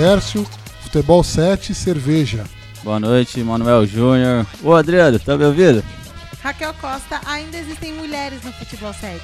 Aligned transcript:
Tércio, 0.00 0.46
Futebol 0.80 1.22
7, 1.22 1.74
Cerveja. 1.74 2.46
Boa 2.82 2.98
noite, 2.98 3.38
Manuel 3.44 3.84
Júnior. 3.84 4.46
Ô 4.62 4.72
Adriano, 4.72 5.18
tá 5.18 5.36
me 5.36 5.44
ouvindo? 5.44 5.84
Raquel 6.42 6.72
Costa, 6.80 7.20
ainda 7.26 7.58
existem 7.58 7.92
mulheres 7.92 8.42
no 8.42 8.50
Futebol 8.50 8.94
7. 8.94 9.20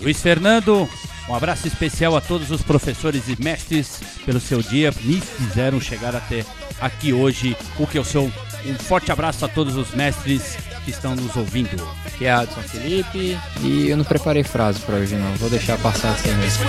Luiz 0.00 0.20
Fernando, 0.20 0.88
um 1.28 1.34
abraço 1.36 1.68
especial 1.68 2.16
a 2.16 2.20
todos 2.20 2.50
os 2.50 2.60
professores 2.60 3.28
e 3.28 3.40
mestres 3.40 4.00
pelo 4.26 4.40
seu 4.40 4.60
dia, 4.60 4.92
me 5.02 5.20
fizeram 5.20 5.80
chegar 5.80 6.16
até 6.16 6.44
aqui 6.80 7.12
hoje, 7.12 7.56
o 7.78 7.86
que 7.86 7.96
eu 7.96 8.04
sou. 8.04 8.28
Um 8.66 8.74
forte 8.74 9.12
abraço 9.12 9.44
a 9.44 9.48
todos 9.48 9.76
os 9.76 9.92
mestres 9.92 10.56
que 10.84 10.90
estão 10.90 11.16
nos 11.16 11.34
ouvindo. 11.36 11.88
Aqui 12.04 12.26
é 12.26 12.32
Adson 12.32 12.60
Felipe 12.62 13.38
e 13.60 13.88
eu 13.88 13.96
não 13.96 14.04
preparei 14.04 14.44
frase 14.44 14.78
para 14.80 14.96
hoje 14.96 15.14
não, 15.16 15.34
vou 15.36 15.48
deixar 15.48 15.78
passar 15.78 16.10
assim 16.10 16.32
mesmo. 16.34 16.64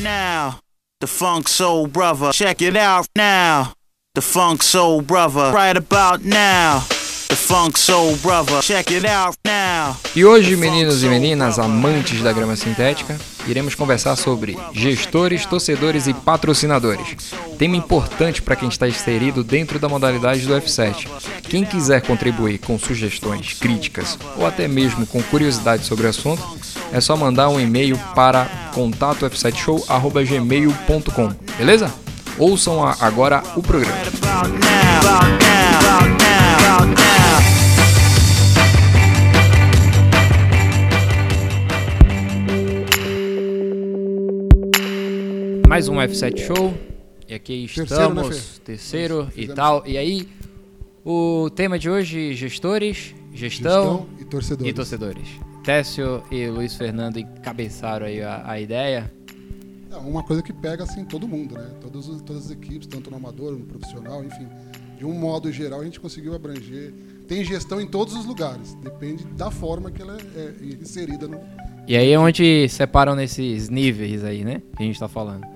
Now, 0.00 0.60
the 1.00 1.06
funk 1.06 1.50
soul 1.50 1.86
brother, 1.86 2.32
check 2.32 2.62
it 2.62 2.76
out 2.78 3.08
now. 3.16 3.72
The 4.14 4.22
funk 4.22 4.64
soul 4.64 5.02
brother, 5.02 5.52
right 5.52 5.76
about 5.76 6.24
now. 6.24 6.82
The 7.30 7.36
funk 7.36 7.78
soul 7.78 8.16
brother, 8.16 8.60
check 8.60 8.90
it 8.90 9.06
out 9.06 9.38
now. 9.46 9.96
E 10.16 10.24
hoje, 10.24 10.56
meninos 10.56 11.04
e 11.04 11.08
meninas, 11.08 11.60
amantes 11.60 12.20
da 12.22 12.32
grama 12.32 12.56
sintética, 12.56 13.16
iremos 13.46 13.76
conversar 13.76 14.16
sobre 14.16 14.58
gestores, 14.72 15.46
torcedores 15.46 16.08
e 16.08 16.12
patrocinadores. 16.12 17.32
Tema 17.56 17.76
importante 17.76 18.42
para 18.42 18.56
quem 18.56 18.68
está 18.68 18.88
inserido 18.88 19.44
dentro 19.44 19.78
da 19.78 19.88
modalidade 19.88 20.44
do 20.44 20.52
F7. 20.54 21.06
Quem 21.42 21.64
quiser 21.64 22.02
contribuir 22.02 22.58
com 22.58 22.76
sugestões, 22.76 23.52
críticas 23.52 24.18
ou 24.36 24.44
até 24.44 24.66
mesmo 24.66 25.06
com 25.06 25.22
curiosidades 25.22 25.86
sobre 25.86 26.08
o 26.08 26.10
assunto, 26.10 26.42
é 26.92 27.00
só 27.00 27.16
mandar 27.16 27.48
um 27.48 27.60
e-mail 27.60 27.96
para 28.12 28.46
contatofsetshow@gmail.com, 28.74 31.32
beleza? 31.56 31.94
Ouçam 32.36 32.84
agora 32.84 33.40
o 33.54 33.62
programa. 33.62 33.94
Now. 36.58 36.80
Mais 45.68 45.88
um 45.88 45.94
F7 45.96 46.38
Show. 46.38 46.74
E 47.28 47.34
aqui 47.34 47.66
Terceiro, 47.72 47.88
né, 48.14 48.22
estamos, 48.22 48.58
terceiro 48.64 49.28
e 49.36 49.46
tal. 49.46 49.86
E 49.86 49.96
aí, 49.96 50.28
o 51.04 51.48
tema 51.50 51.78
de 51.78 51.88
hoje, 51.88 52.34
gestores, 52.34 53.14
gestão, 53.32 54.06
Gestão 54.06 54.06
e 54.18 54.24
torcedores. 54.24 54.70
e 54.70 54.74
torcedores. 54.74 55.28
Técio 55.64 56.22
e 56.30 56.48
Luiz 56.48 56.74
Fernando 56.74 57.18
encabeçaram 57.18 58.06
aí 58.06 58.20
a, 58.20 58.42
a 58.50 58.60
ideia. 58.60 59.12
É 59.92 59.96
uma 59.96 60.22
coisa 60.24 60.42
que 60.42 60.52
pega 60.52 60.82
assim 60.82 61.04
todo 61.04 61.28
mundo, 61.28 61.54
né? 61.54 61.70
Todas 61.80 62.08
as 62.08 62.50
equipes, 62.50 62.86
tanto 62.88 63.10
no 63.10 63.16
amador, 63.16 63.52
no 63.52 63.64
profissional, 63.64 64.24
enfim. 64.24 64.48
De 65.00 65.06
um 65.06 65.14
modo 65.14 65.50
geral, 65.50 65.80
a 65.80 65.84
gente 65.84 65.98
conseguiu 65.98 66.34
abranger. 66.34 66.92
Tem 67.26 67.42
gestão 67.42 67.80
em 67.80 67.86
todos 67.86 68.14
os 68.14 68.26
lugares. 68.26 68.74
Depende 68.82 69.24
da 69.28 69.50
forma 69.50 69.90
que 69.90 70.02
ela 70.02 70.18
é, 70.36 70.40
é 70.40 70.52
inserida 70.78 71.26
no. 71.26 71.40
E 71.88 71.96
aí 71.96 72.12
é 72.12 72.18
onde 72.18 72.68
separam 72.68 73.14
nesses 73.14 73.70
níveis 73.70 74.22
aí, 74.22 74.44
né? 74.44 74.60
Que 74.76 74.82
a 74.82 74.86
gente 74.86 75.00
tá 75.00 75.08
falando. 75.08 75.46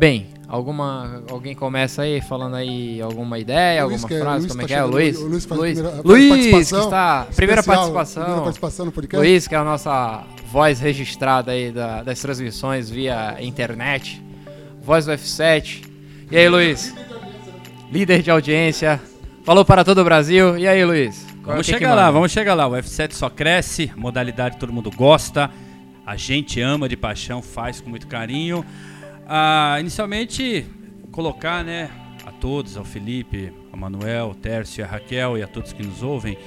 Bem, 0.00 0.26
alguma 0.48 1.22
alguém 1.30 1.54
começa 1.54 2.02
aí 2.02 2.20
falando 2.20 2.56
aí 2.56 3.00
alguma 3.00 3.38
ideia, 3.38 3.84
Luiz, 3.84 3.92
alguma 4.02 4.08
que 4.08 4.14
é- 4.14 4.18
frase, 4.20 4.38
Luiz 4.40 4.50
como 4.52 4.62
é 4.62 4.64
tá 4.64 4.66
que 4.66 4.74
é? 4.74 4.82
Luiz? 4.82 5.16
o 5.16 5.20
Luiz 5.28 5.46
Luiz, 5.46 5.46
primeira- 5.78 6.02
Luiz, 6.04 6.24
que 6.24 6.28
participação 6.50 6.82
está 6.82 7.26
primeira 7.36 7.62
participação. 7.62 8.22
primeira 8.24 8.42
participação 8.42 8.86
no 8.86 8.90
podcast. 8.92 9.24
Luiz, 9.28 9.46
que 9.46 9.54
é 9.54 9.58
a 9.58 9.64
nossa 9.64 10.24
voz 10.50 10.80
registrada 10.80 11.52
aí 11.52 11.70
da- 11.70 12.02
das 12.02 12.20
transmissões 12.20 12.90
via 12.90 13.36
internet. 13.40 14.20
Voz 14.82 15.06
do 15.06 15.12
F7. 15.12 15.84
E 16.32 16.36
aí, 16.36 16.48
Luiz? 16.48 16.92
Líder 17.92 18.22
de 18.22 18.30
audiência. 18.30 19.00
Falou 19.44 19.64
para 19.64 19.84
todo 19.84 19.98
o 20.00 20.04
Brasil. 20.04 20.56
E 20.58 20.66
aí, 20.66 20.84
Luiz? 20.84 21.26
Qual- 21.42 21.56
Vamos 21.56 21.66
o 21.66 21.70
que 21.70 21.72
que 21.72 21.78
chegar 21.78 21.94
lá, 21.94 22.10
vamos 22.10 22.32
chegar 22.32 22.54
lá. 22.54 22.66
O 22.66 22.72
F7 22.72 23.12
só 23.12 23.28
cresce, 23.28 23.92
modalidade 23.96 24.56
todo 24.56 24.72
mundo 24.72 24.90
gosta, 24.90 25.50
a 26.06 26.16
gente 26.16 26.60
ama 26.60 26.88
de 26.88 26.96
paixão, 26.96 27.42
faz 27.42 27.80
com 27.80 27.90
muito 27.90 28.06
carinho. 28.06 28.64
Ah, 29.28 29.76
inicialmente, 29.80 30.64
colocar 31.10 31.64
né, 31.64 31.90
a 32.24 32.30
todos, 32.30 32.76
ao 32.76 32.84
Felipe, 32.84 33.52
ao 33.72 33.78
Manuel, 33.78 34.26
ao 34.26 34.34
Tércio, 34.34 34.84
a 34.84 34.86
Raquel 34.86 35.36
e 35.36 35.42
a 35.42 35.46
todos 35.48 35.72
que 35.72 35.82
nos 35.84 36.02
ouvem, 36.02 36.38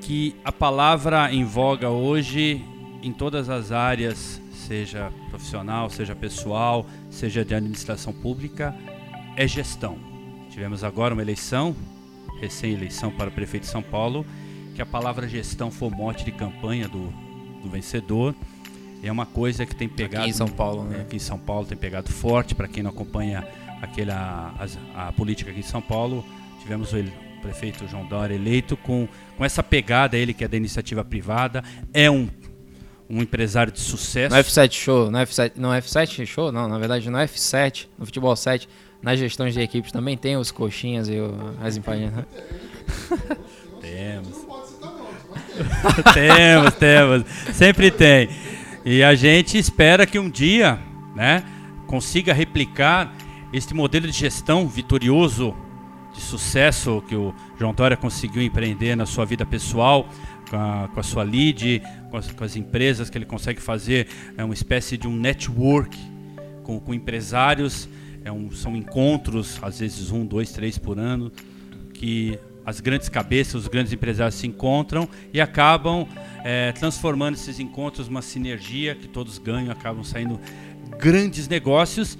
que 0.00 0.34
a 0.44 0.50
palavra 0.52 1.32
em 1.32 1.44
voga 1.44 1.88
hoje, 1.90 2.64
em 3.02 3.12
todas 3.12 3.48
as 3.50 3.70
áreas, 3.70 4.40
seja 4.66 5.12
profissional, 5.28 5.88
seja 5.90 6.14
pessoal, 6.16 6.86
seja 7.10 7.44
de 7.44 7.54
administração 7.54 8.12
pública, 8.12 8.74
é 9.36 9.46
gestão. 9.46 9.98
Tivemos 10.54 10.84
agora 10.84 11.12
uma 11.12 11.20
eleição, 11.20 11.74
recém-eleição 12.40 13.10
para 13.10 13.28
o 13.28 13.32
prefeito 13.32 13.64
de 13.64 13.70
São 13.70 13.82
Paulo, 13.82 14.24
que 14.72 14.80
a 14.80 14.86
palavra 14.86 15.26
gestão 15.26 15.68
foi 15.68 15.90
mote 15.90 16.24
de 16.24 16.30
campanha 16.30 16.86
do, 16.86 17.12
do 17.60 17.68
vencedor. 17.68 18.32
É 19.02 19.10
uma 19.10 19.26
coisa 19.26 19.66
que 19.66 19.74
tem 19.74 19.88
pegado 19.88 20.22
Aqui 20.22 20.30
em 20.30 20.32
São 20.32 20.46
Paulo, 20.46 20.86
é, 20.92 20.96
né? 20.98 21.00
aqui 21.02 21.16
em 21.16 21.18
São 21.18 21.40
Paulo 21.40 21.66
tem 21.66 21.76
pegado 21.76 22.08
forte. 22.08 22.54
Para 22.54 22.68
quem 22.68 22.84
não 22.84 22.90
acompanha 22.92 23.44
aquela, 23.82 24.54
as- 24.56 24.78
a, 24.94 25.10
política 25.10 25.50
aqui 25.50 25.58
em 25.58 25.64
São 25.64 25.82
Paulo, 25.82 26.24
tivemos 26.62 26.92
o 26.92 27.04
prefeito 27.42 27.88
João 27.88 28.06
Dória 28.06 28.36
eleito 28.36 28.76
com, 28.76 29.08
com 29.36 29.44
essa 29.44 29.60
pegada, 29.60 30.16
ele 30.16 30.32
que 30.32 30.44
é 30.44 30.48
da 30.48 30.56
iniciativa 30.56 31.04
privada, 31.04 31.64
é 31.92 32.08
um, 32.08 32.28
um 33.10 33.20
empresário 33.20 33.72
de 33.72 33.80
sucesso. 33.80 34.32
No 34.32 34.40
F7 34.40 34.72
Show, 34.72 35.10
no 35.10 35.18
F7, 35.18 35.52
no 35.56 35.68
F7 35.70 36.24
Show, 36.24 36.52
não, 36.52 36.68
na 36.68 36.78
verdade 36.78 37.10
no 37.10 37.18
F7, 37.18 37.88
no 37.98 38.06
Futebol 38.06 38.36
7, 38.36 38.68
nas 39.04 39.18
gestões 39.18 39.52
de 39.54 39.60
equipes 39.60 39.92
também 39.92 40.16
tem 40.16 40.36
os 40.36 40.50
coxinhas 40.50 41.08
e 41.08 41.20
o- 41.20 41.54
as 41.62 41.76
empadinhas. 41.76 42.12
né? 42.14 42.24
Temos. 43.80 44.46
temos, 46.14 46.74
temos. 46.74 47.24
Sempre 47.52 47.90
tem. 47.90 48.28
E 48.84 49.02
a 49.02 49.14
gente 49.14 49.58
espera 49.58 50.06
que 50.06 50.18
um 50.18 50.28
dia, 50.30 50.78
né, 51.14 51.44
consiga 51.86 52.32
replicar 52.32 53.14
este 53.52 53.74
modelo 53.74 54.06
de 54.06 54.12
gestão 54.12 54.66
vitorioso, 54.66 55.54
de 56.14 56.20
sucesso 56.20 57.02
que 57.06 57.14
o 57.14 57.34
João 57.58 57.74
Dória 57.74 57.96
conseguiu 57.96 58.42
empreender 58.42 58.96
na 58.96 59.04
sua 59.06 59.24
vida 59.26 59.44
pessoal, 59.44 60.08
com 60.48 60.56
a, 60.56 60.88
com 60.92 61.00
a 61.00 61.02
sua 61.02 61.22
lead, 61.22 61.82
com 62.10 62.16
as, 62.16 62.30
com 62.32 62.44
as 62.44 62.56
empresas 62.56 63.10
que 63.10 63.18
ele 63.18 63.26
consegue 63.26 63.60
fazer, 63.60 64.08
é 64.36 64.44
uma 64.44 64.54
espécie 64.54 64.96
de 64.96 65.06
um 65.06 65.14
network 65.14 65.96
com, 66.62 66.80
com 66.80 66.94
empresários, 66.94 67.88
é 68.24 68.32
um, 68.32 68.50
são 68.50 68.74
encontros, 68.74 69.58
às 69.62 69.78
vezes 69.78 70.10
um, 70.10 70.24
dois, 70.24 70.50
três 70.50 70.78
por 70.78 70.98
ano, 70.98 71.30
que 71.92 72.38
as 72.64 72.80
grandes 72.80 73.08
cabeças, 73.08 73.54
os 73.54 73.68
grandes 73.68 73.92
empresários 73.92 74.34
se 74.36 74.46
encontram 74.46 75.06
e 75.32 75.40
acabam 75.40 76.08
eh, 76.42 76.72
transformando 76.72 77.34
esses 77.34 77.60
encontros 77.60 78.08
numa 78.08 78.22
sinergia 78.22 78.94
que 78.94 79.06
todos 79.06 79.36
ganham, 79.36 79.70
acabam 79.70 80.02
saindo 80.02 80.40
grandes 80.98 81.46
negócios 81.46 82.16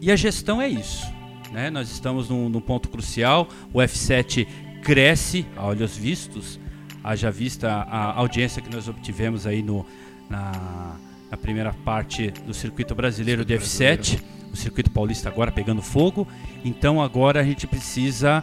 e 0.00 0.12
a 0.12 0.16
gestão 0.16 0.62
é 0.62 0.68
isso. 0.68 1.04
Né? 1.50 1.68
Nós 1.68 1.90
estamos 1.90 2.28
num, 2.28 2.48
num 2.48 2.60
ponto 2.60 2.88
crucial, 2.88 3.48
o 3.72 3.78
F7 3.78 4.46
cresce 4.82 5.44
a 5.56 5.66
olhos 5.66 5.96
vistos, 5.96 6.60
haja 7.02 7.30
vista 7.30 7.68
a 7.68 8.12
audiência 8.12 8.62
que 8.62 8.72
nós 8.72 8.86
obtivemos 8.86 9.46
aí 9.46 9.62
no, 9.62 9.84
na, 10.30 10.96
na 11.28 11.36
primeira 11.36 11.72
parte 11.72 12.30
do 12.46 12.54
circuito 12.54 12.94
brasileiro 12.94 13.44
de 13.44 13.54
F7, 13.54 14.20
o 14.52 14.56
circuito 14.56 14.90
paulista 14.90 15.28
agora 15.28 15.52
pegando 15.52 15.82
fogo, 15.82 16.26
então 16.64 17.00
agora 17.00 17.40
a 17.40 17.44
gente 17.44 17.66
precisa 17.66 18.42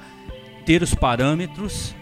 ter 0.65 0.81
os 0.81 0.93
parâmetros 0.93 1.95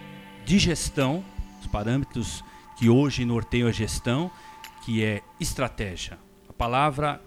de 0.44 0.58
gestão, 0.58 1.24
os 1.60 1.66
parâmetros 1.66 2.44
que 2.76 2.88
hoje 2.88 3.24
norteiam 3.24 3.68
a 3.68 3.72
gestão, 3.72 4.30
que 4.84 5.02
é 5.02 5.22
estratégia. 5.40 6.18
A 6.48 6.52
palavra 6.52 7.20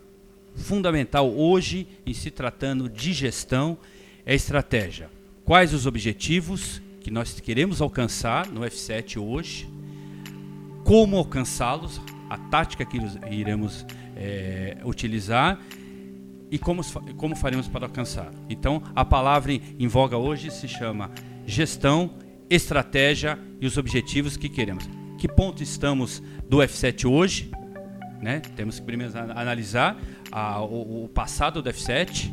fundamental 0.56 1.32
hoje, 1.32 1.88
em 2.06 2.14
se 2.14 2.32
tratando 2.32 2.90
de 2.90 3.14
gestão, 3.14 3.78
é 4.26 4.34
estratégia. 4.34 5.10
Quais 5.46 5.74
os 5.74 5.86
objetivos 5.86 6.82
que 7.02 7.10
nós 7.10 7.40
queremos 7.40 7.82
alcançar 7.82 8.48
no 8.48 8.62
F7 8.62 9.22
hoje? 9.22 9.70
Como 10.84 11.16
alcançá-los? 11.16 12.02
A 12.30 12.38
tática 12.38 12.84
que 12.84 12.98
iremos 13.32 13.86
eh, 14.18 14.78
utilizar 14.84 15.58
e 16.52 16.58
como, 16.58 16.82
como 17.16 17.36
faremos 17.36 17.68
para 17.68 17.86
alcançar. 17.86 18.32
Então, 18.50 18.82
a 18.96 19.04
palavra 19.04 19.52
em, 19.54 19.88
voga 19.88 20.18
hoje 20.18 20.50
se 20.52 20.68
chama 20.68 21.12
gestão, 21.46 22.12
estratégia 22.50 23.38
e 23.60 23.66
os 23.68 23.78
objetivos 23.78 24.38
que 24.38 24.50
queremos. 24.50 24.88
Que 25.18 25.28
ponto 25.28 25.62
estamos 25.64 26.22
do 26.48 26.58
F7 26.58 27.10
hoje? 27.10 27.52
Né? 28.22 28.40
Temos 28.56 28.80
que 28.80 28.86
primeiro 28.86 29.18
ana- 29.18 29.34
analisar 29.40 29.98
a- 30.32 30.62
o, 30.62 31.06
o 31.06 31.10
passado 31.10 31.62
do 31.62 31.70
F7, 31.70 32.32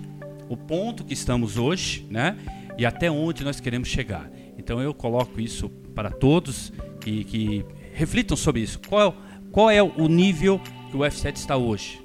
o 0.48 0.56
ponto 0.56 1.04
que 1.04 1.12
estamos 1.14 1.56
hoje, 1.56 2.06
né? 2.10 2.36
E 2.76 2.84
até 2.84 3.10
onde 3.10 3.44
nós 3.44 3.60
queremos 3.60 3.88
chegar. 3.88 4.30
Então 4.58 4.80
eu 4.80 4.92
coloco 4.94 5.40
isso 5.40 5.68
para 5.94 6.10
todos 6.10 6.72
que, 7.00 7.24
que 7.24 7.64
reflitam 7.92 8.36
sobre 8.36 8.60
isso. 8.62 8.80
Qual, 8.88 9.14
qual 9.50 9.70
é 9.70 9.82
o 9.82 10.08
nível 10.08 10.60
que 10.90 10.96
o 10.96 11.00
F7 11.00 11.36
está 11.36 11.56
hoje? 11.56 12.00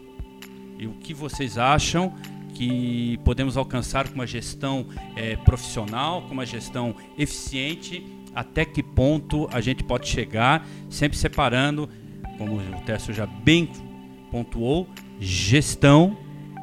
E 0.80 0.88
o 0.88 0.94
que 0.94 1.14
vocês 1.14 1.58
acham 1.58 2.14
que 2.56 3.20
podemos 3.26 3.58
alcançar 3.58 4.08
com 4.08 4.16
uma 4.16 4.26
gestão 4.26 4.88
é, 5.16 5.36
profissional, 5.36 6.22
com 6.24 6.34
uma 6.34 6.46
gestão 6.46 6.96
eficiente? 7.18 8.04
Até 8.34 8.64
que 8.64 8.82
ponto 8.82 9.50
a 9.52 9.60
gente 9.60 9.84
pode 9.84 10.08
chegar, 10.08 10.66
sempre 10.90 11.18
separando, 11.18 11.90
como 12.38 12.56
o 12.56 12.82
Tércio 12.86 13.14
já 13.14 13.26
bem 13.26 13.70
pontuou, 14.32 14.88
gestão, 15.20 16.18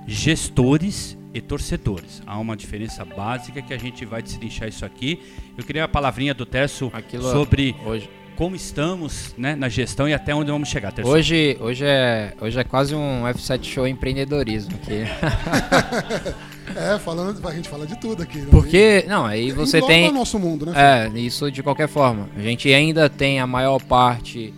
gestores 0.06 1.18
e 1.34 1.40
torcedores. 1.40 2.22
Há 2.26 2.38
uma 2.38 2.56
diferença 2.56 3.04
básica 3.04 3.60
que 3.60 3.74
a 3.74 3.78
gente 3.78 4.06
vai 4.06 4.22
destrinchar 4.22 4.68
isso 4.68 4.86
aqui. 4.86 5.20
Eu 5.58 5.64
queria 5.64 5.84
a 5.84 5.88
palavrinha 5.88 6.32
do 6.32 6.46
Tércio 6.46 6.90
Aquilo 6.94 7.30
sobre 7.30 7.76
Hoje, 7.84 8.08
como 8.36 8.54
estamos 8.54 9.34
né, 9.36 9.56
na 9.56 9.68
gestão 9.68 10.08
e 10.08 10.14
até 10.14 10.34
onde 10.34 10.50
vamos 10.50 10.68
chegar. 10.68 10.92
Tércio. 10.92 11.12
hoje, 11.12 11.56
hoje, 11.60 11.84
é, 11.84 12.34
hoje 12.40 12.60
é 12.60 12.64
quase 12.64 12.94
um 12.94 13.24
F7 13.24 13.64
show 13.64 13.88
empreendedorismo 13.88 14.76
aqui. 14.76 15.04
É, 16.74 16.98
falando, 16.98 17.46
a 17.46 17.54
gente 17.54 17.68
fala 17.68 17.86
de 17.86 17.96
tudo 17.98 18.22
aqui. 18.22 18.38
né? 18.38 18.48
Porque, 18.50 19.04
não, 19.06 19.24
aí 19.24 19.52
você 19.52 19.78
Engloba 19.78 19.94
tem. 19.94 20.08
o 20.08 20.12
nosso 20.12 20.38
mundo, 20.38 20.66
né? 20.66 20.72
É, 21.14 21.18
isso 21.18 21.50
de 21.50 21.62
qualquer 21.62 21.88
forma. 21.88 22.28
A 22.36 22.40
gente 22.40 22.72
ainda 22.72 23.08
tem 23.08 23.38
a 23.38 23.46
maior 23.46 23.80
parte 23.80 24.52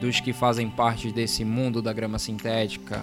dos 0.00 0.20
que 0.20 0.32
fazem 0.32 0.68
parte 0.68 1.12
desse 1.12 1.44
mundo 1.44 1.80
da 1.80 1.92
grama 1.92 2.18
sintética. 2.18 3.02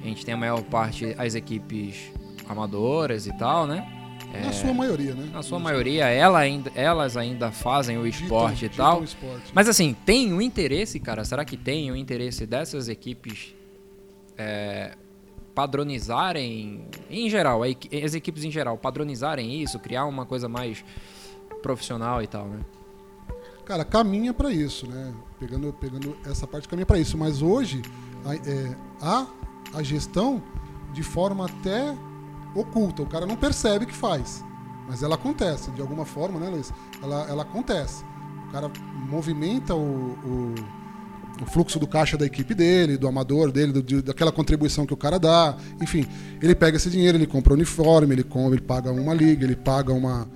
A 0.00 0.06
gente 0.06 0.24
tem 0.24 0.32
a 0.32 0.36
maior 0.36 0.62
parte 0.62 1.14
as 1.18 1.34
equipes 1.34 2.12
amadoras 2.48 3.26
e 3.26 3.36
tal, 3.36 3.66
né? 3.66 3.84
Na 4.44 4.52
sua 4.52 4.74
maioria, 4.74 5.14
né? 5.14 5.28
Na 5.32 5.42
sua 5.42 5.58
maioria, 5.58 6.06
ela 6.06 6.38
ainda, 6.38 6.70
elas 6.74 7.16
ainda 7.16 7.50
fazem 7.50 7.96
o 7.98 8.04
Ditam- 8.04 8.22
esporte 8.24 8.64
e 8.66 8.68
ditam 8.68 8.84
tal. 8.86 9.00
o 9.00 9.04
esporte. 9.04 9.50
Mas 9.54 9.68
assim, 9.68 9.96
tem 10.04 10.32
o 10.32 10.40
interesse, 10.42 11.00
cara? 11.00 11.24
Será 11.24 11.44
que 11.44 11.56
tem 11.56 11.90
o 11.90 11.96
interesse 11.96 12.44
dessas 12.46 12.88
equipes 12.88 13.54
é, 14.36 14.96
padronizarem, 15.54 16.84
em 17.10 17.28
geral, 17.30 17.62
a 17.62 17.66
as 18.04 18.14
equipes 18.14 18.44
em 18.44 18.50
geral, 18.50 18.76
padronizarem 18.78 19.60
isso, 19.62 19.78
criar 19.78 20.04
uma 20.04 20.24
coisa 20.26 20.48
mais 20.48 20.84
profissional 21.62 22.22
e 22.22 22.26
tal, 22.26 22.46
né? 22.46 22.60
Cara, 23.64 23.84
caminha 23.84 24.32
para 24.32 24.50
isso, 24.50 24.86
né? 24.86 25.12
Pegando, 25.38 25.72
pegando 25.74 26.16
essa 26.24 26.46
parte, 26.46 26.66
caminha 26.68 26.86
para 26.86 26.98
isso. 26.98 27.18
Mas 27.18 27.42
hoje, 27.42 27.82
a, 28.24 28.34
é, 28.34 28.76
há 29.00 29.26
a 29.74 29.82
gestão 29.82 30.42
de 30.92 31.02
forma 31.02 31.44
até 31.46 31.94
oculta. 32.60 33.02
O 33.02 33.06
cara 33.06 33.26
não 33.26 33.36
percebe 33.36 33.86
que 33.86 33.94
faz. 33.94 34.44
Mas 34.88 35.02
ela 35.02 35.16
acontece, 35.16 35.70
de 35.72 35.80
alguma 35.80 36.04
forma, 36.04 36.40
né, 36.40 36.48
Luiz? 36.48 36.72
Ela, 37.02 37.26
ela 37.28 37.42
acontece. 37.42 38.02
O 38.48 38.52
cara 38.52 38.70
movimenta 39.10 39.74
o, 39.74 39.78
o, 40.24 40.54
o 41.42 41.46
fluxo 41.46 41.78
do 41.78 41.86
caixa 41.86 42.16
da 42.16 42.24
equipe 42.24 42.54
dele, 42.54 42.96
do 42.96 43.06
amador 43.06 43.52
dele, 43.52 43.72
do- 43.72 43.82
de- 43.82 44.00
daquela 44.00 44.32
contribuição 44.32 44.86
que 44.86 44.94
o 44.94 44.96
cara 44.96 45.18
dá. 45.18 45.56
Enfim, 45.82 46.06
ele 46.40 46.54
pega 46.54 46.78
esse 46.78 46.88
dinheiro, 46.88 47.18
ele 47.18 47.26
compra 47.26 47.52
uniforme, 47.52 48.14
ele, 48.14 48.22
compra, 48.22 48.54
ele 48.56 48.62
paga 48.64 48.90
uma 48.90 49.12
liga, 49.12 49.44
ele 49.44 49.56
paga 49.56 49.92
uma. 49.92 50.26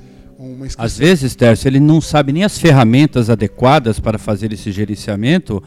Às 0.76 0.98
vezes, 0.98 1.34
Tércio, 1.36 1.69
ele 1.69 1.78
não 1.80 2.00
sabe 2.00 2.32
nem 2.32 2.42
as 2.44 2.58
ferramentas 2.58 3.30
adequadas 3.30 3.98
para 4.00 4.19
fazer 4.19 4.52
esse 4.52 4.70
gerenciamento, 4.72 5.62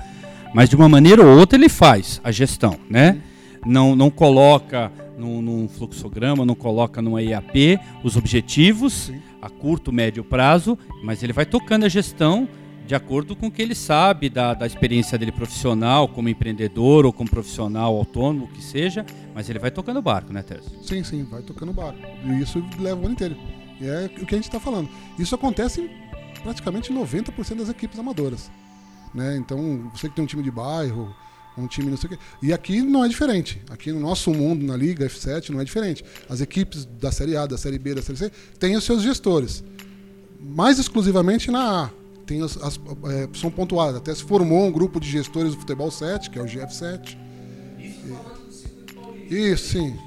mas 0.53 0.69
de 0.69 0.75
uma 0.75 0.89
maneira 0.89 1.25
ou 1.25 1.37
outra 1.39 1.57
ele 1.57 1.69
faz 1.69 2.19
a 2.23 2.29
gestão, 2.31 2.77
né? 2.89 3.19
Não, 3.65 3.95
não 3.95 4.09
coloca 4.11 4.91
num, 5.17 5.41
num 5.41 5.67
fluxograma, 5.67 6.45
não 6.45 6.55
coloca 6.55 7.01
numa 7.01 7.21
IAP 7.21 7.79
os 8.03 8.15
objetivos 8.15 9.11
a 9.41 9.49
curto, 9.49 9.91
médio 9.91 10.23
prazo, 10.23 10.77
mas 11.03 11.21
ele 11.23 11.33
vai 11.33 11.45
tocando 11.45 11.85
a 11.85 11.89
gestão 11.89 12.47
de 12.85 12.93
acordo 12.93 13.35
com 13.35 13.47
o 13.47 13.51
que 13.51 13.61
ele 13.61 13.73
sabe 13.73 14.29
da, 14.29 14.53
da 14.53 14.65
experiência 14.65 15.17
dele 15.17 15.31
profissional, 15.31 16.07
como 16.07 16.29
empreendedor 16.29 17.05
ou 17.05 17.11
como 17.11 17.29
profissional 17.29 17.95
autônomo, 17.95 18.45
o 18.45 18.47
que 18.47 18.61
seja, 18.61 19.05
mas 19.33 19.49
ele 19.49 19.57
vai 19.57 19.71
tocando 19.71 19.97
o 19.97 20.01
barco, 20.01 20.31
né, 20.31 20.43
Tércio? 20.43 20.71
Sim, 20.83 21.03
sim, 21.03 21.23
vai 21.23 21.41
tocando 21.41 21.73
barco. 21.73 21.99
E 22.23 22.41
isso 22.41 22.63
leva 22.79 23.01
o 23.01 23.05
ano 23.05 23.13
inteiro. 23.13 23.35
E 23.81 23.87
é 23.87 24.05
o 24.05 24.25
que 24.25 24.35
a 24.35 24.37
gente 24.37 24.45
está 24.45 24.59
falando. 24.59 24.87
Isso 25.17 25.33
acontece 25.33 25.81
em 25.81 25.89
praticamente 26.43 26.93
90% 26.93 27.55
das 27.55 27.69
equipes 27.69 27.97
amadoras. 27.97 28.51
Né? 29.13 29.35
Então, 29.37 29.89
você 29.93 30.07
que 30.07 30.15
tem 30.15 30.23
um 30.23 30.27
time 30.27 30.43
de 30.43 30.51
bairro, 30.51 31.15
um 31.57 31.67
time 31.67 31.89
não 31.89 31.97
sei 31.97 32.09
o 32.09 32.13
quê. 32.13 32.19
E 32.41 32.53
aqui 32.53 32.81
não 32.81 33.03
é 33.03 33.07
diferente. 33.07 33.61
Aqui 33.69 33.91
no 33.91 33.99
nosso 33.99 34.33
mundo, 34.33 34.65
na 34.65 34.75
Liga 34.75 35.05
F7, 35.07 35.49
não 35.49 35.61
é 35.61 35.63
diferente. 35.63 36.03
As 36.29 36.41
equipes 36.41 36.85
da 36.85 37.11
Série 37.11 37.37
A, 37.37 37.45
da 37.45 37.57
Série 37.57 37.79
B, 37.79 37.95
da 37.95 38.01
Série 38.01 38.17
C, 38.17 38.31
têm 38.59 38.75
os 38.75 38.83
seus 38.83 39.01
gestores. 39.01 39.63
Mais 40.39 40.79
exclusivamente 40.79 41.49
na 41.49 41.85
A. 41.85 41.89
Tem 42.25 42.41
as, 42.41 42.57
as, 42.57 42.79
é, 43.05 43.29
são 43.33 43.49
pontuadas. 43.51 43.97
Até 43.97 44.13
se 44.13 44.23
formou 44.23 44.65
um 44.65 44.71
grupo 44.71 44.99
de 44.99 45.09
gestores 45.09 45.53
do 45.53 45.59
futebol 45.59 45.91
7, 45.91 46.29
que 46.29 46.39
é 46.39 46.41
o 46.41 46.45
GF7. 46.45 47.17
Isso, 49.29 49.69
sim. 49.69 49.97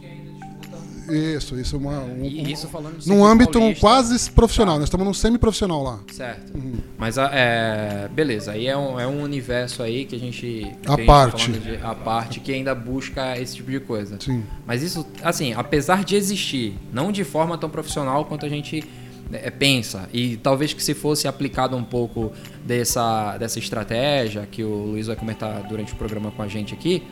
Isso, 1.11 1.59
isso 1.59 1.77
é 1.77 1.79
uma, 1.79 1.99
um, 2.01 2.25
E 2.25 2.53
isso 2.53 2.69
falando 2.69 2.99
de 2.99 3.09
num 3.09 3.25
âmbito 3.25 3.59
paulista. 3.59 3.81
profissional. 3.87 4.35
profissional. 4.35 4.75
Nós 4.77 4.85
estamos 4.85 5.07
num 5.07 5.15
semi-profissional 5.15 5.83
lá. 5.83 6.01
Certo. 6.13 6.53
Mas 6.97 7.19
a- 7.19 7.31
é, 7.33 8.09
beleza, 8.13 8.53
aí 8.53 8.67
é 8.67 8.77
um, 8.77 8.99
é 9.01 9.07
um 9.07 9.23
universo 9.23 9.83
aí 9.83 10.05
que 10.05 10.17
a 10.17 10.19
gente. 10.19 10.71
A 10.87 10.99
parte. 10.99 11.51
de- 11.53 11.77
a 11.83 11.95
parte 11.95 12.41
que 12.41 12.53
ainda 12.53 12.75
busca 12.75 13.39
esse 13.39 13.57
tipo 13.57 13.71
de 13.71 13.81
coisa. 13.81 14.17
Sim. 14.21 14.43
Mas 14.67 14.83
isso, 14.83 15.07
assim, 15.23 15.53
apesar 15.55 16.05
de 16.05 16.17
existir, 16.17 16.77
não 16.93 17.11
de 17.13 17.25
forma 17.25 17.57
tão 17.59 17.69
profissional 17.71 18.25
quanto 18.25 18.45
a 18.47 18.49
gente 18.49 18.85
é, 19.31 19.51
pensa, 19.51 20.09
e 20.13 20.39
talvez 20.39 20.73
que 20.73 20.83
se 20.83 20.95
fosse 20.95 21.29
aplicado 21.29 21.77
um 21.77 21.85
pouco 21.85 22.33
dessa, 22.65 23.37
dessa 23.37 23.59
estratégia 23.59 24.49
que 24.51 24.65
o 24.65 24.69
Luiz 24.87 25.07
vai 25.07 25.17
comentar 25.17 25.63
durante 25.69 25.93
o 25.93 25.97
programa 25.97 26.31
com 26.31 26.41
a 26.43 26.49
gente 26.49 26.73
aqui, 26.73 27.03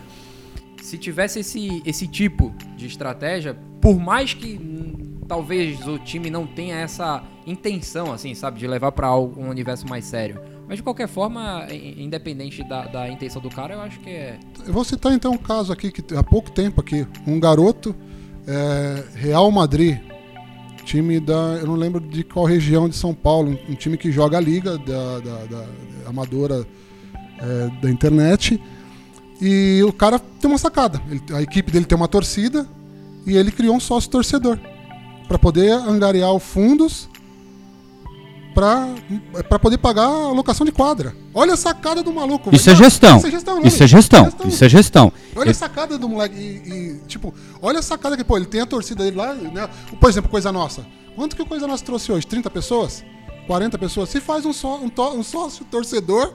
se 0.87 0.97
tivesse 0.97 1.41
esse, 1.41 1.83
esse 1.85 2.07
tipo 2.07 2.55
de 2.77 2.87
estratégia, 2.87 3.57
por 3.81 3.99
mais 3.99 4.33
que 4.33 4.61
talvez 5.27 5.87
o 5.87 5.99
time 5.99 6.31
não 6.31 6.47
tenha 6.47 6.77
essa 6.77 7.23
intenção, 7.47 8.13
assim, 8.13 8.35
sabe, 8.35 8.59
de 8.61 8.67
levar 8.67 8.93
para 8.93 9.15
um 9.17 9.49
universo 9.51 9.87
mais 9.89 10.05
sério. 10.05 10.41
Mas 10.69 10.77
de 10.79 10.83
qualquer 10.85 11.09
forma, 11.09 11.67
in- 11.73 12.05
independente 12.05 12.63
da, 12.63 12.87
da 12.87 13.09
intenção 13.09 13.43
do 13.43 13.49
cara, 13.51 13.75
eu 13.75 13.81
acho 13.81 13.99
que 14.01 14.11
é. 14.11 14.39
Eu 14.65 14.73
vou 14.73 14.85
citar 14.85 15.13
então 15.13 15.33
um 15.33 15.39
caso 15.39 15.73
aqui 15.73 15.91
que 15.91 16.15
há 16.15 16.23
pouco 16.23 16.51
tempo 16.51 16.81
aqui, 16.81 17.07
um 17.27 17.39
garoto 17.41 17.95
é, 18.47 19.05
Real 19.17 19.51
Madrid, 19.51 19.99
time 20.85 21.19
da, 21.19 21.59
eu 21.61 21.67
não 21.67 21.75
lembro 21.75 22.01
de 22.01 22.23
qual 22.23 22.45
região 22.45 22.89
de 22.89 22.95
São 22.95 23.13
Paulo, 23.13 23.51
um, 23.69 23.73
um 23.73 23.75
time 23.75 23.97
que 23.97 24.13
joga 24.13 24.39
a 24.39 24.41
liga 24.41 24.79
da, 24.79 25.19
da- 25.19 25.45
da 25.47 25.67
amadora 26.09 26.65
é, 27.41 27.71
da 27.83 27.91
internet. 27.91 28.61
E 29.41 29.83
o 29.87 29.93
cara 29.93 30.19
tem 30.19 30.51
uma 30.51 30.59
sacada. 30.59 31.01
Ele- 31.11 31.23
a 31.35 31.43
equipe 31.43 31.71
dele 31.71 31.85
tem 31.85 31.97
uma 31.97 32.09
torcida 32.09 32.67
e 33.27 33.37
ele 33.37 33.51
criou 33.53 33.77
um 33.77 33.81
sócio 33.81 34.09
torcedor 34.11 34.59
para 35.29 35.39
poder 35.39 35.73
angariar 35.73 36.33
os 36.33 36.43
fundos 36.43 37.09
para 38.55 39.59
poder 39.59 39.77
pagar 39.77 40.07
a 40.07 40.29
locação 40.33 40.65
de 40.65 40.73
quadra. 40.73 41.15
Olha 41.35 41.53
a 41.53 41.57
sacada 41.59 42.03
do 42.03 42.11
maluco. 42.11 42.55
Isso 42.55 42.71
é 42.71 42.73
velho. 42.73 42.85
gestão. 42.85 43.19
Isso 43.19 43.27
é 43.27 43.31
gestão, 43.31 43.57
não, 43.61 43.67
Isso 43.67 43.83
é 43.83 43.87
gestão. 43.87 44.33
Isso 44.47 44.65
é 44.65 44.69
gestão. 44.69 45.13
Olha 45.37 45.51
a 45.51 45.55
sacada 45.55 45.99
do 45.99 46.09
moleque. 46.09 46.35
E, 46.35 46.71
e, 46.71 47.01
tipo, 47.07 47.35
olha 47.61 47.81
a 47.81 47.83
sacada 47.83 48.17
que, 48.17 48.25
pô, 48.25 48.35
ele 48.39 48.47
tem 48.47 48.63
a 48.63 48.67
torcida 48.67 49.05
dele 49.05 49.17
lá, 49.17 49.35
né? 49.35 49.69
Por 50.01 50.09
exemplo, 50.09 50.31
Coisa 50.31 50.51
Nossa. 50.51 50.87
Quanto 51.15 51.37
que 51.37 51.43
o 51.43 51.47
Coisa 51.47 51.67
Nossa 51.67 51.85
trouxe 51.85 52.11
hoje? 52.11 52.27
30 52.27 52.49
pessoas? 52.49 53.05
40 53.47 53.77
pessoas? 53.77 54.09
Se 54.09 54.21
faz 54.23 54.47
um, 54.47 54.55
só, 54.55 54.77
um, 54.79 54.89
to- 54.89 55.13
um 55.13 55.23
sócio 55.23 55.63
torcedor 55.67 56.33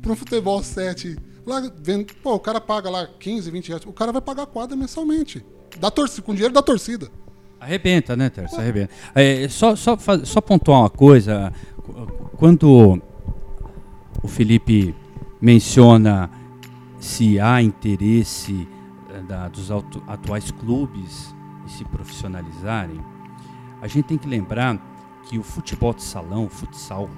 para 0.00 0.10
um 0.10 0.16
futebol 0.16 0.62
7. 0.62 1.18
Lá, 1.48 1.62
vem, 1.80 2.04
pô, 2.22 2.34
o 2.34 2.38
cara 2.40 2.60
paga 2.60 2.90
lá 2.90 3.06
15, 3.18 3.50
20 3.50 3.68
reais. 3.68 3.82
O 3.86 3.92
cara 3.92 4.12
vai 4.12 4.20
pagar 4.20 4.42
a 4.42 4.46
quadra 4.46 4.76
mensalmente. 4.76 5.44
Da 5.80 5.90
torcida, 5.90 6.22
com 6.22 6.32
dinheiro 6.34 6.52
da 6.52 6.60
torcida. 6.62 7.08
Arrebenta, 7.58 8.14
né, 8.14 8.28
Terça? 8.28 8.60
Arrebenta. 8.60 8.92
É, 9.14 9.48
só, 9.48 9.74
só, 9.74 9.96
só 10.24 10.40
pontuar 10.40 10.80
uma 10.80 10.90
coisa. 10.90 11.52
Qu- 11.82 12.06
Quando 12.36 13.00
o 14.22 14.28
Felipe 14.28 14.94
menciona 15.40 16.30
se 17.00 17.40
há 17.40 17.62
interesse 17.62 18.68
eh, 19.10 19.20
da- 19.22 19.48
dos 19.48 19.70
auto- 19.70 20.02
atuais 20.06 20.50
clubes 20.50 21.34
em 21.64 21.68
se 21.68 21.84
profissionalizarem, 21.84 23.00
a 23.80 23.86
gente 23.88 24.04
tem 24.06 24.18
que 24.18 24.28
lembrar 24.28 24.78
que 25.28 25.38
o 25.38 25.42
futebol 25.42 25.94
de 25.94 26.02
salão, 26.02 26.44
o 26.46 26.48
futsal, 26.48 27.08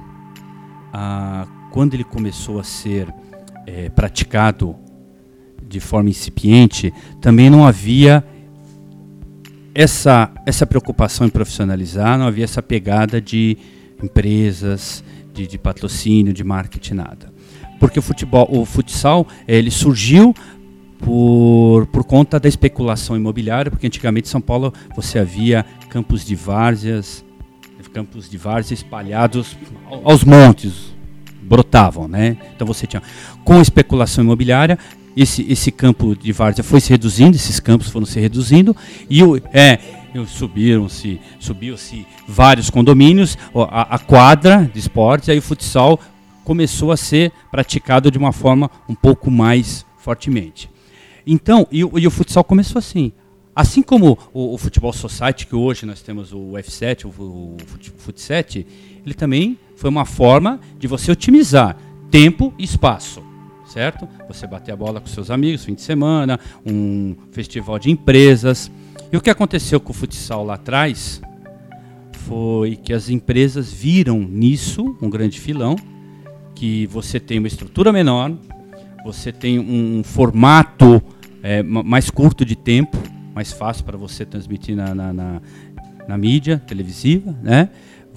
ah, 0.92 1.46
quando 1.70 1.94
ele 1.94 2.04
começou 2.04 2.58
a 2.60 2.64
ser 2.64 3.12
eh, 3.66 3.88
praticado 3.90 4.76
de 5.66 5.78
forma 5.80 6.10
incipiente, 6.10 6.92
também 7.20 7.48
não 7.48 7.64
havia 7.66 8.24
essa, 9.74 10.30
essa 10.44 10.66
preocupação 10.66 11.26
em 11.26 11.30
profissionalizar, 11.30 12.18
não 12.18 12.26
havia 12.26 12.44
essa 12.44 12.62
pegada 12.62 13.20
de 13.20 13.56
empresas, 14.02 15.04
de, 15.32 15.46
de 15.46 15.58
patrocínio, 15.58 16.32
de 16.32 16.42
marketing, 16.42 16.94
nada. 16.94 17.32
Porque 17.78 17.98
o 17.98 18.02
futebol, 18.02 18.48
o 18.50 18.64
futsal, 18.64 19.26
eh, 19.46 19.56
ele 19.56 19.70
surgiu 19.70 20.34
por, 20.98 21.86
por 21.86 22.04
conta 22.04 22.38
da 22.38 22.48
especulação 22.48 23.16
imobiliária, 23.16 23.70
porque 23.70 23.86
antigamente 23.86 24.26
em 24.28 24.30
São 24.30 24.40
Paulo 24.40 24.72
você 24.94 25.18
havia 25.18 25.64
campos 25.88 26.24
de 26.24 26.34
várzeas, 26.34 27.24
campos 27.92 28.28
de 28.30 28.36
várzea 28.36 28.74
espalhados 28.74 29.56
ao- 29.90 30.10
aos 30.10 30.22
montes, 30.22 30.94
brotavam, 31.42 32.06
né? 32.06 32.37
Então 32.54 32.66
você 32.66 32.87
tinha 32.87 33.02
com 33.44 33.59
a 33.59 33.62
especulação 33.62 34.25
imobiliária 34.25 34.78
esse, 35.16 35.44
esse 35.50 35.70
campo 35.70 36.14
de 36.14 36.32
várzea 36.32 36.62
foi 36.62 36.80
se 36.80 36.90
reduzindo, 36.90 37.37
esses 37.37 37.59
campos 37.59 37.88
foram 37.88 38.06
se 38.06 38.20
reduzindo 38.20 38.76
e 39.09 39.23
o, 39.23 39.37
é, 39.52 39.78
subiram-se 40.26 41.20
subiu-se 41.38 42.06
vários 42.26 42.70
condomínios, 42.70 43.37
a, 43.54 43.97
a, 43.97 43.99
quadra 43.99 44.70
de 44.73 44.78
esportes, 44.78 45.28
aí 45.28 45.38
o 45.38 45.42
futsal 45.42 45.99
começou 46.44 46.92
a 46.92 46.97
ser 46.97 47.32
praticado 47.50 48.11
de 48.11 48.18
uma 48.18 48.32
forma 48.32 48.70
um 48.88 48.94
pouco 48.94 49.30
mais 49.30 49.85
fortemente. 49.99 50.70
Então, 51.26 51.66
e, 51.70 51.80
e 51.80 52.06
o 52.06 52.11
futsal 52.11 52.42
começou 52.42 52.78
assim. 52.78 53.12
Assim 53.54 53.82
como 53.82 54.16
o, 54.32 54.54
o, 54.54 54.59
Futebol 54.59 54.92
Society, 54.92 55.47
que 55.47 55.54
hoje 55.54 55.85
nós 55.85 56.00
temos 56.00 56.32
o 56.32 56.52
F7, 56.52 57.04
o, 57.04 57.09
o, 57.23 57.56
o 57.56 58.12
Fut7, 58.12 58.64
ele 59.04 59.14
também 59.14 59.59
foi 59.80 59.88
uma 59.88 60.04
forma 60.04 60.60
de 60.78 60.87
você 60.87 61.10
otimizar 61.10 61.75
tempo 62.10 62.52
e 62.58 62.64
espaço 62.64 63.22
certo? 63.70 64.08
Você 64.26 64.49
bater 64.49 64.72
a 64.72 64.76
bola 64.76 65.00
com 65.00 65.06
seus 65.06 65.30
amigos, 65.30 65.64
fim 65.64 65.75
de 65.75 65.82
semana, 65.82 66.40
um 66.66 67.14
festival 67.30 67.78
de 67.78 67.88
empresas. 67.88 68.68
E 69.12 69.16
o 69.16 69.20
que 69.20 69.30
aconteceu 69.30 69.78
com 69.78 69.92
o 69.92 69.94
futsal 69.94 70.44
lá 70.44 70.54
atrás 70.54 71.22
foi 72.12 72.75
que 72.75 72.92
as 72.92 73.08
empresas 73.08 73.72
viram 73.72 74.18
nisso 74.18 74.96
um 75.00 75.08
grande 75.08 75.38
filão, 75.38 75.76
que 76.52 76.87
você 76.88 77.20
tem 77.20 77.38
uma 77.38 77.46
estrutura 77.46 77.92
menor, 77.92 78.32
você 79.04 79.30
tem 79.30 79.60
um 79.60 80.02
formato 80.02 81.00
é, 81.40 81.62
mais 81.62 82.10
curto 82.10 82.44
de 82.44 82.56
tempo, 82.56 82.99
mais 83.32 83.52
fácil 83.52 83.84
para 83.84 83.96
você 83.96 84.26
transmitir 84.26 84.75
na, 84.75 84.92
na, 84.92 85.12
na, 85.12 85.42
na, 86.08 86.18
mídia 86.18 86.58
televisiva, 86.58 87.34
né? 87.40 87.70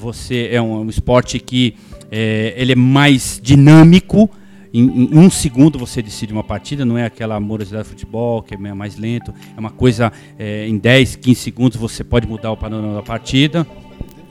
Você 0.04 0.50
é 0.52 0.62
um, 0.62 0.82
um 0.82 0.90
esporte 0.90 1.40
que 1.40 1.76
é, 2.12 2.54
ele 2.58 2.74
é 2.74 2.76
mais 2.76 3.40
dinâmico, 3.42 4.30
em, 4.74 4.84
em, 4.84 5.18
um 5.18 5.30
segundo 5.30 5.80
você 5.80 6.02
decide 6.02 6.34
uma 6.34 6.44
partida, 6.44 6.84
não 6.84 6.98
é 6.98 7.06
aquela 7.06 7.40
morosidade 7.40 7.84
do 7.86 7.90
futebol, 7.92 8.44
que 8.44 8.54
é 8.54 8.58
mais 8.58 8.98
lento, 8.98 9.34
é 9.56 9.60
uma 9.60 9.70
coisa, 9.70 10.12
é, 10.38 10.68
em 10.68 10.78
10, 10.78 11.16
15 11.16 11.40
segundos 11.40 11.78
você 11.78 12.04
pode 12.04 12.28
mudar 12.28 12.52
o 12.52 12.58
panorama 12.58 12.96
da 12.96 13.02
partida. 13.02 13.66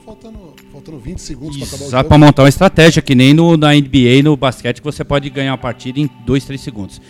Faltando, 0.05 0.53
faltando 0.71 0.99
20 0.99 1.17
segundos 1.19 1.57
para 1.57 1.67
acabar 1.67 1.85
o 1.85 1.89
jogo. 1.89 2.03
para 2.03 2.17
montar 2.19 2.43
uma 2.43 2.49
estratégia, 2.49 3.01
que 3.01 3.15
nem 3.15 3.33
no, 3.33 3.57
na 3.57 3.73
NBA, 3.73 4.21
no 4.23 4.37
basquete, 4.37 4.77
que 4.77 4.85
você 4.85 5.03
pode 5.03 5.27
ganhar 5.31 5.53
uma 5.53 5.57
partida 5.57 5.99
em 5.99 6.07
2, 6.23 6.45
3 6.45 6.61
segundos. 6.61 7.01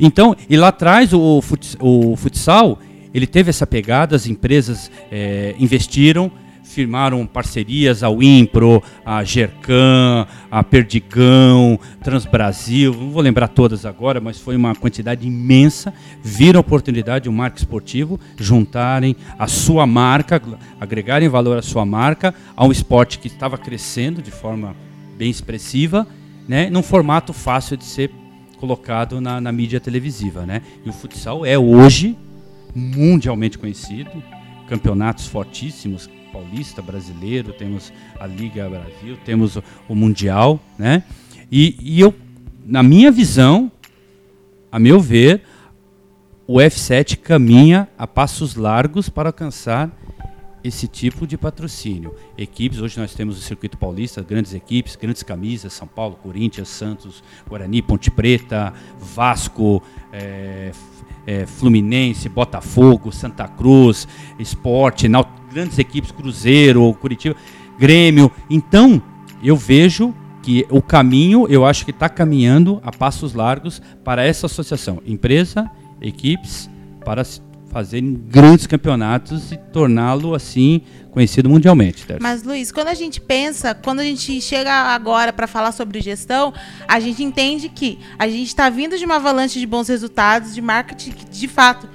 Então, 0.00 0.34
e 0.48 0.56
lá 0.56 0.68
atrás 0.68 1.12
o, 1.12 1.42
o 1.80 2.16
futsal, 2.16 2.78
ele 3.12 3.26
teve 3.26 3.50
essa 3.50 3.66
pegada, 3.66 4.16
as 4.16 4.26
empresas 4.26 4.90
é, 5.12 5.54
investiram, 5.58 6.32
firmaram 6.78 7.26
parcerias 7.26 8.04
a 8.04 8.08
Wimpro, 8.08 8.80
a 9.04 9.24
Gercan, 9.24 10.28
a 10.48 10.62
Perdigão, 10.62 11.76
Transbrasil, 12.04 12.94
não 12.94 13.10
vou 13.10 13.20
lembrar 13.20 13.48
todas 13.48 13.84
agora, 13.84 14.20
mas 14.20 14.38
foi 14.38 14.54
uma 14.54 14.76
quantidade 14.76 15.26
imensa, 15.26 15.92
viram 16.22 16.58
a 16.58 16.60
oportunidade 16.60 17.24
de 17.24 17.28
um 17.28 17.32
marco 17.32 17.58
esportivo 17.58 18.20
juntarem 18.36 19.16
a 19.36 19.48
sua 19.48 19.88
marca, 19.88 20.40
agregarem 20.80 21.28
valor 21.28 21.58
à 21.58 21.62
sua 21.62 21.84
marca, 21.84 22.32
a 22.56 22.64
um 22.64 22.70
esporte 22.70 23.18
que 23.18 23.26
estava 23.26 23.58
crescendo 23.58 24.22
de 24.22 24.30
forma 24.30 24.76
bem 25.16 25.28
expressiva, 25.28 26.06
né, 26.46 26.70
num 26.70 26.84
formato 26.84 27.32
fácil 27.32 27.76
de 27.76 27.84
ser 27.84 28.12
colocado 28.60 29.20
na, 29.20 29.40
na 29.40 29.50
mídia 29.50 29.80
televisiva. 29.80 30.46
Né? 30.46 30.62
E 30.86 30.88
o 30.88 30.92
futsal 30.92 31.44
é 31.44 31.58
hoje 31.58 32.16
mundialmente 32.72 33.58
conhecido, 33.58 34.22
campeonatos 34.68 35.26
fortíssimos, 35.26 36.08
Paulista 36.38 36.80
brasileiro, 36.80 37.52
temos 37.52 37.92
a 38.16 38.24
Liga 38.24 38.68
Brasil, 38.68 39.18
temos 39.24 39.56
o, 39.56 39.64
o 39.88 39.94
Mundial, 39.96 40.60
né? 40.78 41.02
E, 41.50 41.76
e, 41.80 42.00
eu, 42.00 42.14
na 42.64 42.80
minha 42.80 43.10
visão, 43.10 43.72
a 44.70 44.78
meu 44.78 45.00
ver, 45.00 45.42
o 46.46 46.58
F7 46.58 47.16
caminha 47.16 47.88
a 47.98 48.06
passos 48.06 48.54
largos 48.54 49.08
para 49.08 49.30
alcançar 49.30 49.90
esse 50.62 50.86
tipo 50.86 51.26
de 51.26 51.36
patrocínio. 51.36 52.14
Equipes, 52.36 52.78
hoje 52.80 53.00
nós 53.00 53.12
temos 53.14 53.36
o 53.36 53.40
Circuito 53.40 53.76
Paulista, 53.76 54.22
grandes 54.22 54.54
equipes, 54.54 54.94
grandes 54.94 55.24
camisas, 55.24 55.72
São 55.72 55.88
Paulo, 55.88 56.20
Corinthians, 56.22 56.68
Santos, 56.68 57.24
Guarani, 57.48 57.82
Ponte 57.82 58.12
Preta, 58.12 58.72
Vasco, 58.96 59.82
é, 60.12 60.70
é, 61.26 61.46
Fluminense, 61.46 62.28
Botafogo, 62.28 63.10
Santa 63.10 63.48
Cruz, 63.48 64.06
Esporte, 64.38 65.08
grandes 65.50 65.78
equipes, 65.78 66.10
Cruzeiro, 66.10 66.92
Curitiba, 66.94 67.36
Grêmio. 67.78 68.30
Então, 68.50 69.02
eu 69.42 69.56
vejo 69.56 70.14
que 70.42 70.66
o 70.70 70.80
caminho, 70.80 71.46
eu 71.48 71.66
acho 71.66 71.84
que 71.84 71.90
está 71.90 72.08
caminhando 72.08 72.80
a 72.84 72.90
passos 72.90 73.34
largos 73.34 73.82
para 74.04 74.24
essa 74.24 74.46
associação. 74.46 75.02
Empresa, 75.06 75.70
equipes, 76.00 76.70
para 77.04 77.22
fazerem 77.70 78.14
grandes 78.28 78.66
campeonatos 78.66 79.52
e 79.52 79.56
torná-lo 79.56 80.34
assim 80.34 80.80
conhecido 81.10 81.48
mundialmente. 81.48 82.06
Mas 82.20 82.42
Luiz, 82.42 82.72
quando 82.72 82.88
a 82.88 82.94
gente 82.94 83.20
pensa, 83.20 83.74
quando 83.74 84.00
a 84.00 84.04
gente 84.04 84.40
chega 84.40 84.72
agora 84.72 85.32
para 85.32 85.46
falar 85.46 85.72
sobre 85.72 86.00
gestão, 86.00 86.52
a 86.86 86.98
gente 86.98 87.22
entende 87.22 87.68
que 87.68 87.98
a 88.18 88.28
gente 88.28 88.46
está 88.46 88.70
vindo 88.70 88.96
de 88.96 89.04
uma 89.04 89.16
avalanche 89.16 89.58
de 89.58 89.66
bons 89.66 89.88
resultados 89.88 90.54
de 90.54 90.62
marketing 90.62 91.12
de 91.30 91.48
fato 91.48 91.88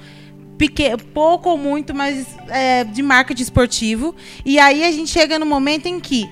pequeno, 0.64 0.98
pouco 1.12 1.50
ou 1.50 1.58
muito, 1.58 1.94
mas 1.94 2.26
é, 2.48 2.84
de 2.84 3.02
marketing 3.02 3.42
esportivo. 3.42 4.14
E 4.44 4.58
aí 4.58 4.82
a 4.82 4.90
gente 4.90 5.10
chega 5.10 5.38
no 5.38 5.44
momento 5.44 5.86
em 5.86 6.00
que 6.00 6.28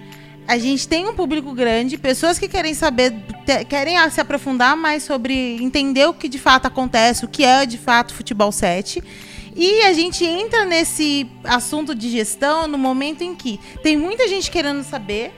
a 0.49 0.57
gente 0.59 0.89
tem 0.89 1.07
um 1.07 1.15
público 1.15 1.53
grande, 1.53 1.99
pessoas 1.99 2.39
que 2.39 2.49
querem 2.49 2.73
saber, 2.73 3.13
te, 3.45 3.65
querem 3.67 3.97
se 4.11 4.21
aprofundar 4.21 4.75
mais 4.75 5.03
sobre 5.03 5.63
entender 5.63 6.07
o 6.07 6.15
que 6.15 6.29
de 6.29 6.39
fato 6.39 6.67
acontece, 6.67 7.27
o 7.27 7.29
que 7.29 7.45
é 7.45 7.67
de 7.67 7.77
fato 7.77 8.15
futebol 8.15 8.51
7. 8.51 9.03
E 9.55 9.83
a 9.83 9.93
gente 9.93 10.25
entra 10.25 10.65
nesse 10.65 11.31
assunto 11.45 11.95
de 11.95 12.11
gestão 12.11 12.67
no 12.67 12.79
momento 12.79 13.23
em 13.23 13.35
que 13.35 13.61
tem 13.83 13.99
muita 13.99 14.27
gente 14.27 14.51
querendo 14.51 14.83
saber, 14.83 15.31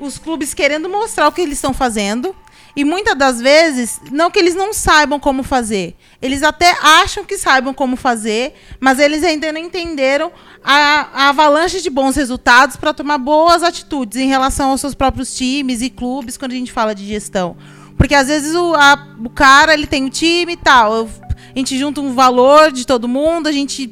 os 0.00 0.18
clubes 0.18 0.52
querendo 0.52 0.88
mostrar 0.88 1.28
o 1.28 1.32
que 1.32 1.40
eles 1.40 1.58
estão 1.58 1.72
fazendo, 1.72 2.34
e 2.76 2.84
muitas 2.84 3.16
das 3.16 3.40
vezes, 3.40 3.98
não 4.12 4.30
que 4.30 4.38
eles 4.38 4.54
não 4.54 4.74
saibam 4.74 5.18
como 5.18 5.42
fazer, 5.42 5.96
eles 6.20 6.42
até 6.42 6.76
acham 6.82 7.24
que 7.24 7.38
saibam 7.38 7.72
como 7.72 7.96
fazer, 7.96 8.52
mas 8.78 8.98
eles 8.98 9.24
ainda 9.24 9.50
não 9.50 9.60
entenderam 9.60 10.30
a, 10.62 11.08
a 11.14 11.28
avalanche 11.30 11.80
de 11.80 11.88
bons 11.88 12.14
resultados 12.14 12.76
para 12.76 12.92
tomar 12.92 13.16
boas 13.16 13.62
atitudes 13.62 14.18
em 14.18 14.28
relação 14.28 14.70
aos 14.70 14.82
seus 14.82 14.94
próprios 14.94 15.34
times 15.34 15.80
e 15.80 15.88
clubes 15.88 16.36
quando 16.36 16.52
a 16.52 16.56
gente 16.56 16.70
fala 16.70 16.94
de 16.94 17.06
gestão. 17.06 17.56
Porque 17.96 18.14
às 18.14 18.28
vezes 18.28 18.54
o, 18.54 18.74
a, 18.74 19.08
o 19.24 19.30
cara 19.30 19.72
ele 19.72 19.86
tem 19.86 20.04
um 20.04 20.10
time 20.10 20.52
e 20.52 20.56
tal, 20.58 21.08
a 21.08 21.58
gente 21.58 21.78
junta 21.78 22.02
um 22.02 22.14
valor 22.14 22.70
de 22.70 22.86
todo 22.86 23.08
mundo, 23.08 23.46
a 23.46 23.52
gente 23.52 23.86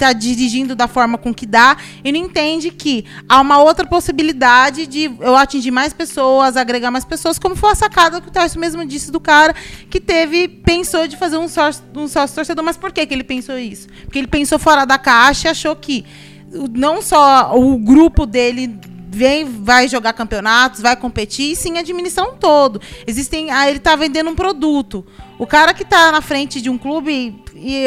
está 0.00 0.14
dirigindo 0.14 0.74
da 0.74 0.88
forma 0.88 1.18
com 1.18 1.32
que 1.34 1.44
dá 1.44 1.76
e 2.02 2.10
não 2.10 2.18
entende 2.18 2.70
que 2.70 3.04
há 3.28 3.38
uma 3.40 3.58
outra 3.62 3.86
possibilidade 3.86 4.86
de 4.86 5.04
eu 5.20 5.36
atingir 5.36 5.70
mais 5.70 5.92
pessoas, 5.92 6.56
agregar 6.56 6.90
mais 6.90 7.04
pessoas, 7.04 7.38
como 7.38 7.54
foi 7.54 7.72
a 7.72 7.74
sacada 7.74 8.20
que 8.20 8.28
o 8.28 8.30
Tarso 8.30 8.58
mesmo 8.58 8.84
disse 8.86 9.10
do 9.12 9.20
cara 9.20 9.54
que 9.90 10.00
teve, 10.00 10.48
pensou 10.48 11.06
de 11.06 11.16
fazer 11.16 11.36
um 11.36 11.48
sócio, 11.48 11.84
um 11.94 12.08
sócio 12.08 12.34
torcedor. 12.34 12.64
Mas 12.64 12.78
por 12.78 12.90
que, 12.92 13.04
que 13.04 13.12
ele 13.12 13.24
pensou 13.24 13.58
isso? 13.58 13.88
Porque 14.04 14.18
ele 14.18 14.26
pensou 14.26 14.58
fora 14.58 14.86
da 14.86 14.98
caixa 14.98 15.48
e 15.48 15.50
achou 15.50 15.76
que 15.76 16.04
não 16.74 17.02
só 17.02 17.52
o 17.54 17.78
grupo 17.78 18.24
dele 18.24 18.78
vem, 19.12 19.44
vai 19.44 19.88
jogar 19.88 20.12
campeonatos, 20.12 20.80
vai 20.80 20.96
competir, 20.96 21.52
e 21.52 21.56
sim 21.56 21.76
administrar 21.78 22.26
um 22.26 22.36
todo. 22.36 22.80
Existem, 23.06 23.50
ah, 23.50 23.68
ele 23.68 23.78
está 23.78 23.96
vendendo 23.96 24.30
um 24.30 24.34
produto. 24.34 25.04
O 25.38 25.46
cara 25.46 25.74
que 25.74 25.82
está 25.82 26.12
na 26.12 26.20
frente 26.20 26.60
de 26.60 26.70
um 26.70 26.78
clube 26.78 27.42
e 27.54 27.86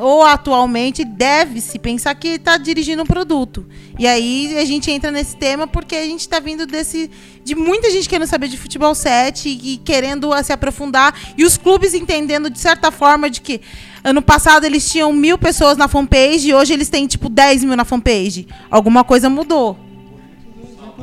ou 0.00 0.24
atualmente 0.24 1.04
deve-se 1.04 1.78
pensar 1.78 2.14
que 2.14 2.28
está 2.28 2.56
dirigindo 2.56 3.02
um 3.02 3.06
produto. 3.06 3.66
E 3.98 4.06
aí 4.06 4.58
a 4.58 4.64
gente 4.64 4.90
entra 4.90 5.10
nesse 5.10 5.36
tema 5.36 5.66
porque 5.66 5.94
a 5.94 6.04
gente 6.04 6.20
está 6.20 6.40
vindo 6.40 6.66
desse 6.66 7.10
de 7.44 7.54
muita 7.54 7.90
gente 7.90 8.08
querendo 8.08 8.28
saber 8.28 8.48
de 8.48 8.56
futebol 8.56 8.94
7 8.94 9.48
e 9.48 9.76
querendo 9.78 10.30
se 10.42 10.52
aprofundar 10.52 11.14
e 11.36 11.44
os 11.44 11.56
clubes 11.56 11.94
entendendo 11.94 12.50
de 12.50 12.58
certa 12.58 12.90
forma 12.90 13.28
de 13.28 13.40
que 13.40 13.60
ano 14.02 14.22
passado 14.22 14.64
eles 14.64 14.90
tinham 14.90 15.12
mil 15.12 15.36
pessoas 15.36 15.76
na 15.76 15.88
fanpage 15.88 16.48
e 16.48 16.54
hoje 16.54 16.72
eles 16.72 16.88
têm 16.88 17.06
tipo 17.06 17.28
10 17.28 17.64
mil 17.64 17.76
na 17.76 17.84
fanpage. 17.84 18.48
Alguma 18.70 19.04
coisa 19.04 19.28
mudou. 19.28 19.76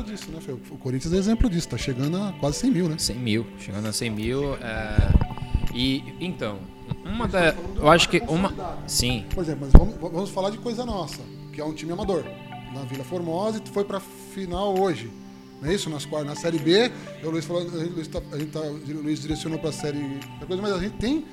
Disso, 0.06 0.30
né, 0.30 0.38
o 0.70 0.76
Corinthians 0.78 1.12
é 1.12 1.16
exemplo 1.16 1.50
disso, 1.50 1.66
está 1.66 1.76
chegando 1.76 2.16
a 2.16 2.32
quase 2.38 2.58
100 2.60 2.70
mil, 2.70 2.88
né? 2.88 2.96
100 2.96 3.16
mil, 3.16 3.46
chegando 3.58 3.88
a 3.88 3.92
100 3.92 4.10
mil. 4.10 4.54
É... 4.54 4.96
E 5.74 6.04
então, 6.20 6.58
uma 7.08 7.26
da. 7.26 7.54
Eu 7.76 7.88
acho 7.88 8.08
que 8.08 8.18
uma. 8.28 8.54
Sim. 8.86 9.24
Por 9.34 9.42
exemplo, 9.42 9.60
mas 9.62 9.72
vamos, 9.72 9.96
vamos 10.12 10.30
falar 10.30 10.50
de 10.50 10.58
coisa 10.58 10.84
nossa, 10.84 11.20
que 11.52 11.60
é 11.60 11.64
um 11.64 11.72
time 11.72 11.92
amador. 11.92 12.24
Na 12.74 12.82
Vila 12.82 13.02
Formosa 13.02 13.62
e 13.64 13.68
foi 13.70 13.84
pra 13.84 13.98
final 13.98 14.78
hoje. 14.78 15.10
Não 15.60 15.70
é 15.70 15.74
isso? 15.74 15.88
Nas, 15.88 16.06
na 16.06 16.36
Série 16.36 16.58
B, 16.58 16.92
o 17.24 17.30
Luiz, 17.30 17.44
falou, 17.44 17.62
a 17.62 17.84
gente 17.84 18.08
tá, 18.08 18.20
a 18.30 18.38
gente 18.38 18.50
tá, 18.50 18.60
o 18.60 19.02
Luiz 19.02 19.20
direcionou 19.20 19.58
pra 19.58 19.72
Série. 19.72 20.20
Coisa, 20.46 20.62
mas 20.62 20.72
a 20.72 20.78
gente 20.78 20.96
tem. 20.98 21.24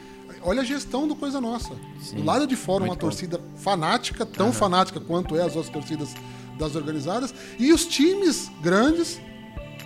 Olha 0.41 0.62
a 0.62 0.65
gestão 0.65 1.08
do 1.08 1.15
Coisa 1.15 1.39
Nossa. 1.39 1.74
Sim, 2.01 2.17
do 2.17 2.24
lado 2.24 2.48
de 2.48 2.55
fora, 2.55 2.84
uma 2.84 2.94
bom. 2.94 3.00
torcida 3.00 3.39
fanática, 3.58 4.25
tão 4.25 4.48
uhum. 4.48 4.53
fanática 4.53 5.00
quanto 5.00 5.36
é 5.36 5.41
as 5.41 5.55
outras 5.55 5.70
torcidas 5.70 6.15
das 6.58 6.75
organizadas. 6.75 7.34
E 7.60 7.72
os 7.72 7.86
times 7.86 8.50
grandes 8.62 9.20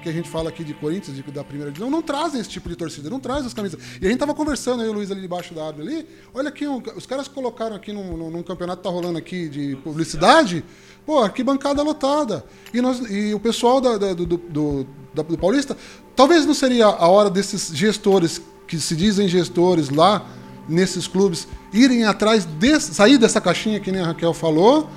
que 0.02 0.10
a 0.10 0.12
gente 0.12 0.30
fala 0.30 0.50
aqui 0.50 0.64
de 0.64 0.74
Corinthians, 0.74 1.16
de- 1.16 1.24
da 1.24 1.44
primeira 1.44 1.72
divisão, 1.72 1.90
não 1.92 2.02
trazem 2.02 2.40
esse 2.42 2.50
tipo 2.50 2.68
de 2.70 2.76
torcida, 2.76 3.10
não 3.10 3.20
trazem 3.20 3.46
as 3.48 3.54
camisas. 3.54 3.80
E 4.02 4.06
a 4.06 4.10
gente 4.10 4.20
tava 4.20 4.34
conversando, 4.34 4.82
aí 4.82 4.90
o 4.90 4.94
Luiz 4.94 5.12
ali 5.12 5.22
debaixo 5.22 5.54
da 5.54 5.66
árvore 5.68 5.88
ali, 5.88 6.08
olha 6.34 6.50
aqui, 6.50 6.68
um- 6.68 6.82
os 6.96 7.06
caras 7.06 7.28
colocaram 7.28 7.76
aqui 7.76 7.92
num, 7.94 8.16
num- 8.18 8.32
num 8.32 8.44
campeonato 8.44 8.78
que 8.82 8.84
tá 8.88 8.90
rolando 8.90 9.18
aqui 9.18 9.50
de 9.50 9.76
publicidade, 9.84 10.64
pô, 11.06 11.28
que 11.30 11.44
bancada 11.44 11.82
lotada. 11.84 12.44
E, 12.74 12.82
nós, 12.82 13.00
e 13.10 13.34
o 13.34 13.40
pessoal 13.40 13.82
da- 13.82 13.98
da- 13.98 14.14
do, 14.14 14.26
do, 14.26 14.38
do- 14.38 15.38
Paulista, 15.38 15.76
talvez 16.16 16.46
não 16.46 16.54
seria 16.54 16.86
a 16.86 17.08
hora 17.08 17.30
desses 17.30 17.76
gestores 17.76 18.42
que 18.68 18.80
se 18.80 18.96
dizem 18.96 19.28
gestores 19.28 19.90
lá 19.90 20.26
nesses 20.68 21.08
clubes 21.08 21.48
irem 21.74 22.06
atrás 22.06 22.46
desse, 22.46 22.94
sair 22.94 23.18
dessa 23.18 23.42
caixinha 23.42 23.80
que 23.80 23.92
nem 23.92 24.02
a 24.02 24.06
Raquel 24.06 24.34
falou 24.34 24.88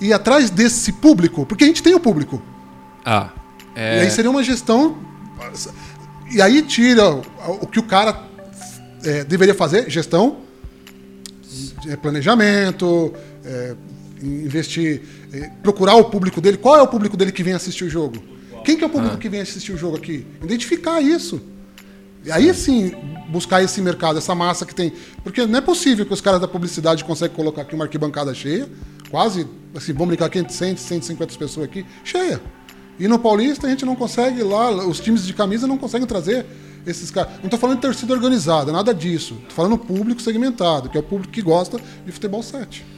e 0.00 0.12
atrás 0.12 0.50
desse 0.50 0.92
público, 0.92 1.44
porque 1.44 1.64
a 1.64 1.66
gente 1.66 1.82
tem 1.82 1.94
o 1.94 2.00
público. 2.00 2.40
Ah, 3.04 3.30
E 3.76 3.80
é, 3.80 4.00
aí 4.00 4.10
seria 4.10 4.30
uma 4.30 4.42
gestão. 4.42 4.96
E 6.32 6.40
aí 6.40 6.62
tira 6.62 7.08
o, 7.10 7.66
que 7.66 7.78
o 7.78 7.82
cara 7.82 8.24
é, 9.04 9.22
deveria 9.22 9.54
fazer, 9.54 9.88
gestão, 9.90 10.38
é, 11.86 11.94
planejamento, 11.94 13.12
é, 13.44 13.74
investir, 14.22 15.02
é, 15.32 15.50
procurar 15.62 15.94
o 15.96 16.04
público 16.06 16.40
dele. 16.40 16.56
Qual 16.56 16.76
é 16.76 16.82
o 16.82 16.88
público 16.88 17.16
dele 17.16 17.30
que 17.30 17.42
vem 17.42 17.52
assistir 17.52 17.84
o 17.84 17.90
jogo? 17.90 18.16
Quem 18.64 18.76
que 18.76 18.82
é 18.82 18.86
o 18.86 18.90
público 18.90 19.16
que 19.18 19.28
vem 19.28 19.40
assistir 19.40 19.72
o 19.72 19.76
jogo 19.76 19.96
aqui? 19.96 20.26
Identificar 20.42 21.00
isso. 21.00 21.40
E 22.24 22.32
aí 22.32 22.52
sim, 22.52 22.92
buscar 23.28 23.62
esse 23.62 23.80
mercado, 23.80 24.18
essa 24.18 24.34
massa 24.34 24.66
que 24.66 24.74
tem. 24.74 24.92
Porque 25.22 25.46
não 25.46 25.58
é 25.58 25.62
possível 25.62 26.04
que 26.04 26.12
os 26.12 26.20
caras 26.20 26.40
da 26.40 26.48
publicidade 26.48 27.04
conseguem 27.04 27.36
colocar 27.36 27.62
aqui 27.62 27.74
uma 27.74 27.84
arquibancada 27.84 28.34
cheia, 28.34 28.68
quase, 29.10 29.46
assim, 29.74 29.92
vamos 29.92 30.08
brincar 30.08 30.26
aqui 30.26 30.40
entre 30.40 30.52
100, 30.52 30.76
150 30.76 31.38
pessoas 31.38 31.66
aqui, 31.66 31.86
cheia. 32.02 32.40
E 32.98 33.06
no 33.06 33.18
Paulista 33.18 33.66
a 33.66 33.70
gente 33.70 33.84
não 33.84 33.94
consegue 33.94 34.42
lá, 34.42 34.70
os 34.70 35.00
times 35.00 35.26
de 35.26 35.34
camisa 35.34 35.66
não 35.66 35.76
conseguem 35.76 36.06
trazer 36.06 36.46
esses 36.86 37.10
caras. 37.10 37.32
Não 37.38 37.44
estou 37.44 37.58
falando 37.58 37.76
de 37.76 37.82
torcida 37.82 38.12
organizada, 38.12 38.72
nada 38.72 38.94
disso. 38.94 39.34
Estou 39.34 39.50
falando 39.50 39.76
público 39.76 40.22
segmentado, 40.22 40.88
que 40.88 40.96
é 40.96 41.00
o 41.00 41.02
público 41.02 41.32
que 41.32 41.42
gosta 41.42 41.78
de 42.04 42.12
futebol 42.12 42.42
7. 42.42 42.96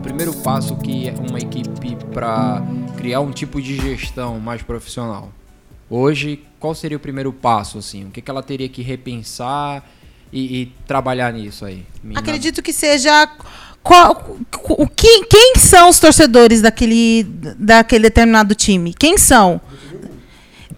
o 0.00 0.02
primeiro 0.02 0.32
passo 0.42 0.76
que 0.76 1.08
é 1.08 1.14
uma 1.30 1.38
equipe 1.38 1.96
para 2.12 2.62
criar 2.96 3.20
um 3.20 3.30
tipo 3.30 3.60
de 3.60 3.76
gestão 3.76 4.40
mais 4.40 4.62
profissional. 4.62 5.30
Hoje, 5.88 6.42
qual 6.58 6.74
seria 6.74 6.96
o 6.96 7.00
primeiro 7.00 7.32
passo, 7.32 7.78
assim? 7.78 8.06
O 8.06 8.10
que, 8.10 8.22
que 8.22 8.30
ela 8.30 8.42
teria 8.42 8.68
que 8.68 8.82
repensar 8.82 9.84
e, 10.32 10.62
e 10.62 10.66
trabalhar 10.86 11.32
nisso 11.32 11.64
aí? 11.64 11.84
Mina? 12.02 12.20
Acredito 12.20 12.62
que 12.62 12.72
seja. 12.72 13.28
Qual, 13.82 14.36
o 14.68 14.86
que, 14.86 15.24
quem 15.24 15.54
são 15.56 15.88
os 15.88 15.98
torcedores 15.98 16.60
daquele, 16.60 17.24
daquele 17.58 18.04
determinado 18.04 18.54
time? 18.54 18.92
Quem 18.92 19.16
são? 19.16 19.60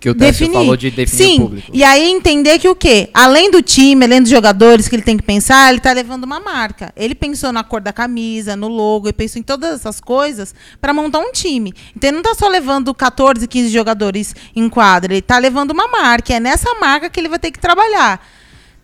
que 0.02 0.10
o 0.10 0.14
Técio 0.16 0.50
falou 0.50 0.76
de 0.76 0.90
definir 0.90 1.24
Sim, 1.24 1.36
o 1.36 1.40
público. 1.42 1.70
e 1.72 1.84
aí 1.84 2.10
entender 2.10 2.58
que 2.58 2.68
o 2.68 2.74
quê? 2.74 3.08
Além 3.14 3.52
do 3.52 3.62
time, 3.62 4.04
além 4.04 4.20
dos 4.20 4.30
jogadores 4.30 4.88
que 4.88 4.96
ele 4.96 5.02
tem 5.02 5.16
que 5.16 5.22
pensar, 5.22 5.70
ele 5.70 5.78
tá 5.78 5.92
levando 5.92 6.24
uma 6.24 6.40
marca. 6.40 6.92
Ele 6.96 7.14
pensou 7.14 7.52
na 7.52 7.62
cor 7.62 7.80
da 7.80 7.92
camisa, 7.92 8.56
no 8.56 8.66
logo, 8.66 9.06
ele 9.06 9.12
pensou 9.12 9.38
em 9.38 9.44
todas 9.44 9.72
essas 9.76 10.00
coisas 10.00 10.52
para 10.80 10.92
montar 10.92 11.20
um 11.20 11.30
time. 11.30 11.72
Então 11.96 12.10
ele 12.10 12.16
não 12.16 12.22
tá 12.24 12.34
só 12.34 12.48
levando 12.48 12.92
14, 12.92 13.46
15 13.46 13.68
jogadores 13.68 14.34
em 14.56 14.68
quadra, 14.68 15.12
ele 15.12 15.22
tá 15.22 15.38
levando 15.38 15.70
uma 15.70 15.86
marca. 15.86 16.34
É 16.34 16.40
nessa 16.40 16.74
marca 16.80 17.08
que 17.08 17.20
ele 17.20 17.28
vai 17.28 17.38
ter 17.38 17.52
que 17.52 17.60
trabalhar. 17.60 18.20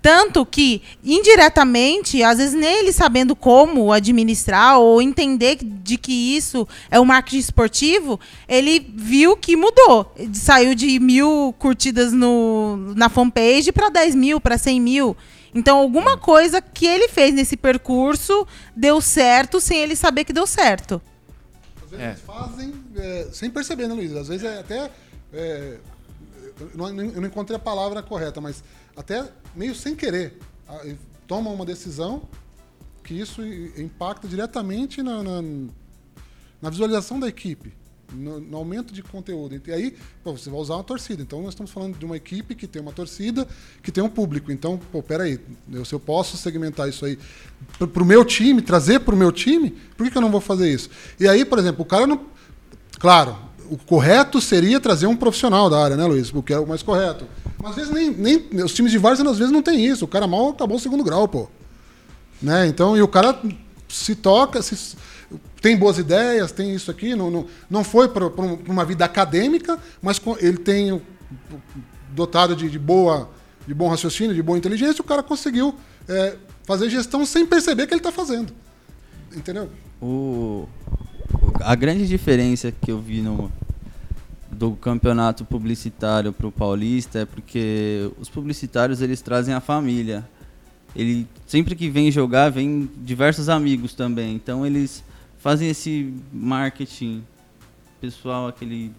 Tanto 0.00 0.46
que, 0.46 0.80
indiretamente, 1.04 2.22
às 2.22 2.38
vezes 2.38 2.54
nem 2.54 2.78
ele 2.80 2.92
sabendo 2.92 3.34
como 3.34 3.92
administrar 3.92 4.78
ou 4.78 5.02
entender 5.02 5.56
de 5.56 5.96
que 5.98 6.36
isso 6.36 6.66
é 6.90 7.00
o 7.00 7.04
marketing 7.04 7.38
esportivo, 7.38 8.20
ele 8.48 8.78
viu 8.94 9.36
que 9.36 9.56
mudou. 9.56 10.14
Saiu 10.32 10.74
de 10.74 11.00
mil 11.00 11.54
curtidas 11.58 12.12
no, 12.12 12.94
na 12.94 13.08
fanpage 13.08 13.72
para 13.72 13.88
10 13.88 14.14
mil, 14.14 14.40
para 14.40 14.56
100 14.56 14.80
mil. 14.80 15.16
Então, 15.52 15.78
alguma 15.78 16.16
coisa 16.16 16.60
que 16.62 16.86
ele 16.86 17.08
fez 17.08 17.34
nesse 17.34 17.56
percurso 17.56 18.46
deu 18.76 19.00
certo 19.00 19.60
sem 19.60 19.80
ele 19.80 19.96
saber 19.96 20.24
que 20.24 20.32
deu 20.32 20.46
certo. 20.46 21.02
Às 21.84 21.90
vezes 21.90 22.04
É. 22.06 22.14
fazem 22.14 22.72
é, 22.96 23.28
sem 23.32 23.50
perceber, 23.50 23.88
né, 23.88 23.94
Luiz? 23.94 24.14
Às 24.14 24.28
vezes 24.28 24.44
é 24.44 24.60
até. 24.60 24.90
é, 25.32 25.78
eu 26.60 26.76
não 26.76 27.26
encontrei 27.26 27.56
a 27.56 27.60
palavra 27.60 28.02
correta, 28.02 28.40
mas 28.40 28.62
até 28.98 29.24
meio 29.54 29.74
sem 29.76 29.94
querer. 29.94 30.36
Tomam 31.26 31.54
uma 31.54 31.64
decisão 31.64 32.28
que 33.04 33.14
isso 33.14 33.40
impacta 33.76 34.26
diretamente 34.26 35.02
na, 35.02 35.22
na, 35.22 35.42
na 36.60 36.68
visualização 36.68 37.20
da 37.20 37.28
equipe, 37.28 37.72
no, 38.12 38.40
no 38.40 38.56
aumento 38.56 38.92
de 38.92 39.02
conteúdo. 39.02 39.62
E 39.66 39.72
aí, 39.72 39.96
pô, 40.24 40.36
você 40.36 40.50
vai 40.50 40.58
usar 40.58 40.74
uma 40.74 40.84
torcida. 40.84 41.22
Então, 41.22 41.40
nós 41.40 41.50
estamos 41.50 41.70
falando 41.70 41.96
de 41.96 42.04
uma 42.04 42.16
equipe 42.16 42.56
que 42.56 42.66
tem 42.66 42.82
uma 42.82 42.92
torcida, 42.92 43.46
que 43.82 43.92
tem 43.92 44.02
um 44.02 44.10
público. 44.10 44.50
Então, 44.50 44.78
pô, 44.90 45.00
peraí, 45.00 45.38
eu, 45.72 45.84
se 45.84 45.94
eu 45.94 46.00
posso 46.00 46.36
segmentar 46.36 46.88
isso 46.88 47.04
aí 47.04 47.16
para 47.78 48.02
o 48.02 48.06
meu 48.06 48.24
time, 48.24 48.60
trazer 48.60 49.00
para 49.00 49.14
o 49.14 49.18
meu 49.18 49.30
time, 49.30 49.70
por 49.96 50.04
que, 50.04 50.10
que 50.10 50.18
eu 50.18 50.22
não 50.22 50.30
vou 50.30 50.40
fazer 50.40 50.70
isso? 50.70 50.90
E 51.20 51.28
aí, 51.28 51.44
por 51.44 51.58
exemplo, 51.58 51.82
o 51.82 51.86
cara 51.86 52.06
não. 52.06 52.26
Claro, 52.98 53.47
o 53.70 53.78
correto 53.78 54.40
seria 54.40 54.80
trazer 54.80 55.06
um 55.06 55.16
profissional 55.16 55.68
da 55.68 55.82
área, 55.82 55.96
né, 55.96 56.04
Luiz? 56.04 56.30
Porque 56.30 56.52
é 56.52 56.58
o 56.58 56.66
mais 56.66 56.82
correto. 56.82 57.26
Mas 57.60 57.70
às 57.70 57.76
vezes 57.76 57.92
nem, 57.92 58.10
nem 58.10 58.64
os 58.64 58.72
times 58.72 58.92
de 58.92 58.98
várzea 58.98 59.28
às 59.28 59.38
vezes 59.38 59.52
não 59.52 59.62
tem 59.62 59.84
isso. 59.84 60.04
O 60.04 60.08
cara 60.08 60.26
mal 60.26 60.50
acabou 60.50 60.76
o 60.76 60.80
segundo 60.80 61.02
grau, 61.04 61.26
pô. 61.26 61.48
Né? 62.40 62.66
Então, 62.66 62.96
e 62.96 63.02
o 63.02 63.08
cara 63.08 63.40
se 63.88 64.14
toca, 64.14 64.62
se, 64.62 64.96
tem 65.60 65.76
boas 65.76 65.98
ideias, 65.98 66.52
tem 66.52 66.74
isso 66.74 66.90
aqui, 66.90 67.14
não, 67.14 67.30
não, 67.30 67.46
não 67.68 67.84
foi 67.84 68.08
para 68.08 68.26
uma 68.26 68.84
vida 68.84 69.04
acadêmica, 69.04 69.78
mas 70.00 70.18
com- 70.18 70.36
ele 70.38 70.58
tem 70.58 71.00
dotado 72.14 72.54
de, 72.54 72.70
de 72.70 72.78
boa 72.78 73.28
de 73.66 73.74
bom 73.74 73.86
raciocínio, 73.88 74.34
de 74.34 74.42
boa 74.42 74.56
inteligência, 74.56 75.02
o 75.02 75.04
cara 75.04 75.22
conseguiu 75.22 75.74
é, 76.08 76.36
fazer 76.64 76.88
gestão 76.88 77.26
sem 77.26 77.44
perceber 77.44 77.86
que 77.86 77.92
ele 77.92 78.00
está 78.00 78.10
fazendo. 78.10 78.50
Entendeu? 79.36 79.68
O, 80.00 80.66
a 81.60 81.74
grande 81.74 82.06
diferença 82.06 82.72
que 82.72 82.90
eu 82.90 82.98
vi 83.00 83.20
no, 83.20 83.50
do 84.50 84.72
campeonato 84.72 85.44
publicitário 85.44 86.32
para 86.32 86.46
o 86.46 86.52
paulista 86.52 87.20
é 87.20 87.24
porque 87.24 88.10
os 88.20 88.28
publicitários 88.28 89.00
eles 89.00 89.20
trazem 89.20 89.54
a 89.54 89.60
família. 89.60 90.26
Ele 90.96 91.26
sempre 91.46 91.74
que 91.74 91.88
vem 91.90 92.10
jogar 92.10 92.50
vem 92.50 92.88
diversos 93.04 93.48
amigos 93.48 93.94
também. 93.94 94.34
Então 94.34 94.64
eles 94.66 95.04
fazem 95.38 95.68
esse 95.68 96.12
marketing 96.32 97.22
pessoal, 98.00 98.48
aquele, 98.48 98.90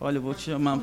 olha, 0.00 0.16
eu 0.18 0.22
vou 0.22 0.34
te 0.34 0.42
chamar. 0.42 0.80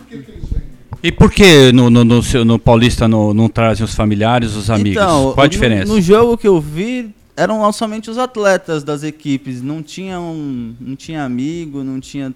E 1.03 1.11
por 1.11 1.31
que 1.31 1.71
no, 1.71 1.89
no, 1.89 2.03
no, 2.03 2.21
seu- 2.23 2.43
no 2.43 2.57
Paulista 2.59 3.07
não, 3.07 3.33
não 3.33 3.47
trazem 3.47 3.83
os 3.85 3.93
familiares, 3.95 4.53
os 4.55 4.69
amigos? 4.69 4.91
Então, 5.01 5.33
Qual 5.33 5.39
a 5.41 5.43
no- 5.43 5.49
diferença? 5.49 5.93
No, 5.93 6.01
jogo 6.01 6.37
que 6.37 6.47
eu 6.47 6.59
vi, 6.59 7.13
eram 7.39 7.62
lá 7.62 7.71
somente 7.71 8.10
os 8.10 8.17
atletas 8.17 8.84
das 8.84 9.02
equipes. 9.02 9.62
Não 9.62 9.82
tinha, 9.82 10.19
um, 10.19 10.75
não 10.78 10.93
tinha 10.93 11.23
amigo, 11.23 11.86
não 11.86 11.97
tinha 11.97 12.36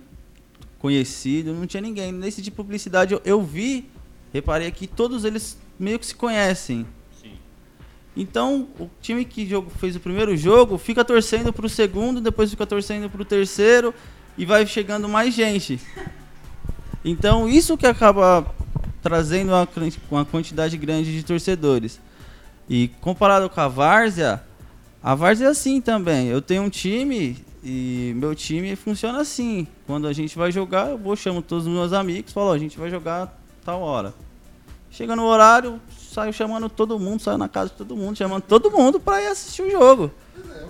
conhecido, 0.79 1.53
não 1.53 1.67
tinha 1.67 1.81
ninguém. 1.81 2.11
Nesse 2.13 2.41
de 2.41 2.49
publicidade 2.49 3.13
eu, 3.13 3.21
eu 3.25 3.41
vi, 3.41 3.89
reparei 4.31 4.71
que 4.71 4.87
todos 4.87 5.25
eles 5.25 5.57
meio 5.77 5.99
que 5.99 6.05
se 6.05 6.15
conhecem. 6.15 6.85
Então, 8.15 8.67
o 8.79 8.89
time 9.01 9.25
que 9.25 9.45
jogo, 9.45 9.69
fez 9.71 9.95
o 9.95 9.99
primeiro 9.99 10.37
jogo 10.37 10.77
fica 10.77 11.03
torcendo 11.03 11.51
pro 11.51 11.67
segundo, 11.67 12.21
depois 12.21 12.49
fica 12.49 12.65
torcendo 12.65 13.09
pro 13.09 13.25
terceiro 13.25 13.93
e 14.37 14.45
vai 14.45 14.65
chegando 14.65 15.09
mais 15.09 15.33
gente. 15.33 15.79
Então, 17.05 17.49
isso 17.49 17.77
que 17.77 17.85
acaba 17.85 18.45
trazendo 19.01 19.49
uma, 19.49 19.67
uma 20.09 20.23
quantidade 20.23 20.77
grande 20.77 21.13
de 21.13 21.21
torcedores. 21.21 21.99
E 22.69 22.87
comparado 23.01 23.49
com 23.49 23.59
a 23.59 23.67
Várzea, 23.67 24.41
a 25.03 25.13
Várzea 25.15 25.47
é 25.47 25.49
assim 25.51 25.81
também. 25.81 26.27
Eu 26.27 26.41
tenho 26.41 26.63
um 26.63 26.69
time 26.69 27.37
e 27.63 28.13
meu 28.15 28.33
time 28.33 28.75
funciona 28.75 29.19
assim. 29.21 29.67
Quando 29.85 30.07
a 30.07 30.13
gente 30.13 30.37
vai 30.37 30.51
jogar, 30.51 30.89
eu 30.89 30.97
vou 30.97 31.15
chamo 31.15 31.41
todos 31.41 31.67
os 31.67 31.71
meus 31.73 31.91
amigos, 31.93 32.31
falo, 32.33 32.51
a 32.51 32.57
gente 32.57 32.77
vai 32.79 32.89
jogar 32.89 33.37
tal 33.65 33.81
hora. 33.81 34.13
Chega 34.89 35.15
no 35.15 35.23
horário, 35.23 35.81
saio 35.97 36.31
chamando 36.31 36.69
todo 36.69 36.99
mundo, 36.99 37.21
saio 37.21 37.37
na 37.37 37.49
casa 37.49 37.71
de 37.71 37.75
todo 37.77 37.95
mundo, 37.95 38.15
chamando 38.17 38.43
todo 38.43 38.69
mundo 38.71 38.99
pra 38.99 39.21
ir 39.21 39.27
assistir 39.27 39.63
o 39.63 39.71
jogo. 39.71 40.11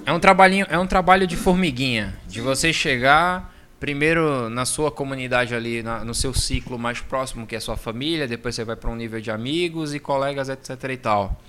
É 0.06 0.14
um 0.14 0.20
trabalhinho, 0.20 0.66
é 0.70 0.80
um 0.80 0.88
trabalho 0.88 1.28
de 1.28 1.36
formiguinha, 1.36 2.18
de 2.28 2.40
você 2.42 2.72
chegar 2.72 3.54
primeiro 3.80 4.50
na 4.50 4.64
sua 4.64 4.90
comunidade 4.90 5.54
ali, 5.54 5.84
na- 5.84 6.06
no 6.06 6.14
seu 6.14 6.34
ciclo 6.34 6.80
mais 6.80 7.02
próximo, 7.02 7.46
que 7.46 7.54
é 7.54 7.58
a 7.58 7.62
sua 7.62 7.76
família, 7.76 8.26
depois 8.28 8.56
você 8.56 8.64
vai 8.64 8.78
para 8.78 8.90
um 8.90 8.96
nível 8.96 9.20
de 9.20 9.30
amigos 9.30 9.94
e 9.94 10.00
colegas, 10.00 10.48
etc 10.48 10.70
e 10.90 10.98
tal. 10.98 11.42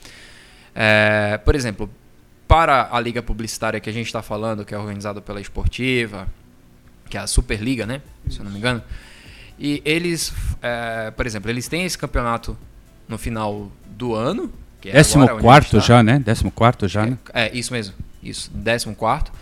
É, 0.74 1.38
por 1.44 1.54
exemplo, 1.54 1.88
para 2.54 2.88
a 2.92 3.00
liga 3.00 3.20
publicitária 3.20 3.80
que 3.80 3.90
a 3.90 3.92
gente 3.92 4.06
está 4.06 4.22
falando, 4.22 4.64
que 4.64 4.72
é 4.72 4.78
organizada 4.78 5.20
pela 5.20 5.40
Esportiva, 5.40 6.28
que 7.10 7.16
é 7.16 7.20
a 7.20 7.26
Superliga, 7.26 7.84
né? 7.84 8.00
Se 8.30 8.38
eu 8.38 8.44
não 8.44 8.52
me 8.52 8.58
engano. 8.58 8.80
E 9.58 9.82
eles, 9.84 10.32
é, 10.62 11.10
por 11.10 11.26
exemplo, 11.26 11.50
eles 11.50 11.66
têm 11.66 11.84
esse 11.84 11.98
campeonato 11.98 12.56
no 13.08 13.18
final 13.18 13.72
do 13.84 14.14
ano. 14.14 14.52
Que 14.80 14.90
é 14.90 14.92
Décimo 14.92 15.28
quarto 15.40 15.78
tá. 15.78 15.78
já, 15.80 16.00
né? 16.00 16.20
Décimo 16.20 16.52
quarto 16.52 16.86
já, 16.86 17.04
né? 17.04 17.18
É, 17.32 17.48
é, 17.48 17.56
isso 17.58 17.72
mesmo. 17.72 17.92
Isso, 18.22 18.52
14 18.52 18.94
quarto. 18.94 19.32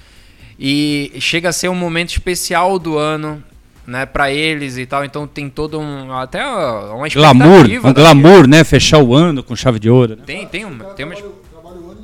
E 0.58 1.12
chega 1.20 1.50
a 1.50 1.52
ser 1.52 1.68
um 1.68 1.74
momento 1.74 2.12
especial 2.12 2.78
do 2.78 2.96
ano 2.96 3.44
né, 3.86 4.06
para 4.06 4.32
eles 4.32 4.78
e 4.78 4.86
tal. 4.86 5.04
Então 5.04 5.26
tem 5.26 5.50
todo 5.50 5.78
um 5.78 6.10
até 6.14 6.42
uma 6.46 7.06
glamour, 7.10 7.56
expectativa 7.56 7.88
um 7.88 7.92
da- 7.92 8.00
glamour, 8.00 8.46
né? 8.48 8.64
Fechar 8.64 9.02
o 9.02 9.14
ano 9.14 9.42
com 9.42 9.54
chave 9.54 9.78
de 9.78 9.90
ouro. 9.90 10.16
Né? 10.16 10.22
Tem 10.24 10.46
tem 10.46 10.64
uma, 10.64 10.84
tem 10.94 11.04
uma, 11.04 11.14
trabalha, 11.14 11.42
trabalha 11.52 11.76
o 11.76 11.90
ano 11.90 12.01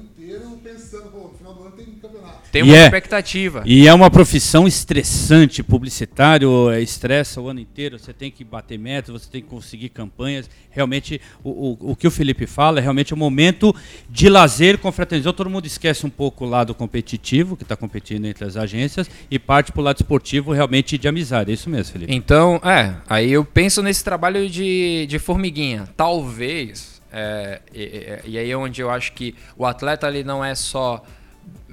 tem 2.50 2.62
E 2.62 2.64
uma 2.64 2.76
é. 2.76 2.84
expectativa. 2.84 3.62
E 3.66 3.86
é 3.86 3.92
uma 3.94 4.10
profissão 4.10 4.66
estressante, 4.66 5.62
publicitário, 5.62 6.70
é, 6.70 6.80
estressa 6.80 7.40
o 7.40 7.48
ano 7.48 7.60
inteiro, 7.60 7.98
você 7.98 8.12
tem 8.12 8.30
que 8.30 8.42
bater 8.44 8.78
metas, 8.78 9.12
você 9.22 9.30
tem 9.30 9.42
que 9.42 9.48
conseguir 9.48 9.88
campanhas. 9.90 10.48
Realmente, 10.70 11.20
o, 11.42 11.50
o, 11.50 11.90
o 11.92 11.96
que 11.96 12.06
o 12.06 12.10
Felipe 12.10 12.46
fala 12.46 12.78
é 12.78 12.82
realmente 12.82 13.12
um 13.12 13.16
momento 13.16 13.74
de 14.08 14.28
lazer, 14.28 14.78
confraternização. 14.78 15.32
Todo 15.32 15.50
mundo 15.50 15.66
esquece 15.66 16.06
um 16.06 16.10
pouco 16.10 16.44
o 16.44 16.48
lado 16.48 16.74
competitivo, 16.74 17.56
que 17.56 17.62
está 17.62 17.76
competindo 17.76 18.24
entre 18.26 18.44
as 18.44 18.56
agências, 18.56 19.10
e 19.30 19.38
parte 19.38 19.72
para 19.72 19.80
o 19.80 19.84
lado 19.84 19.96
esportivo 19.96 20.52
realmente 20.52 20.96
de 20.96 21.08
amizade. 21.08 21.50
É 21.50 21.54
isso 21.54 21.68
mesmo, 21.68 21.92
Felipe. 21.92 22.14
Então, 22.14 22.56
é, 22.64 22.94
aí 23.08 23.30
eu 23.32 23.44
penso 23.44 23.82
nesse 23.82 24.02
trabalho 24.04 24.48
de, 24.48 25.06
de 25.08 25.18
formiguinha. 25.18 25.88
Talvez, 25.96 27.00
é, 27.12 27.60
e, 27.74 27.82
e- 27.82 28.30
e 28.32 28.38
aí 28.38 28.50
é 28.50 28.56
onde 28.56 28.80
eu 28.82 28.90
acho 28.90 29.12
que 29.12 29.34
o 29.56 29.64
atleta 29.66 30.06
ali 30.06 30.22
não 30.24 30.44
é 30.44 30.54
só 30.54 31.02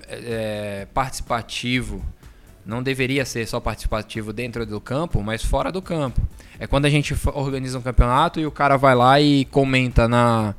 é, 0.10 0.88
participativo, 0.94 2.04
não 2.66 2.82
deveria 2.82 3.26
ser 3.26 3.48
só 3.48 3.60
participativo 3.60 4.34
dentro 4.34 4.66
do 4.66 4.82
campo, 4.82 5.22
mas 5.22 5.44
fora 5.44 5.72
do 5.72 5.82
campo. 5.82 6.22
É 6.60 6.66
quando 6.66 6.86
a 6.86 6.90
gente 6.90 7.16
organiza 7.34 7.78
um 7.78 7.82
campeonato 7.82 8.40
e 8.40 8.46
o 8.46 8.52
cara 8.52 8.78
vai 8.78 8.96
lá 8.96 9.20
e 9.20 9.46
comenta 9.46 10.08
na. 10.08 10.56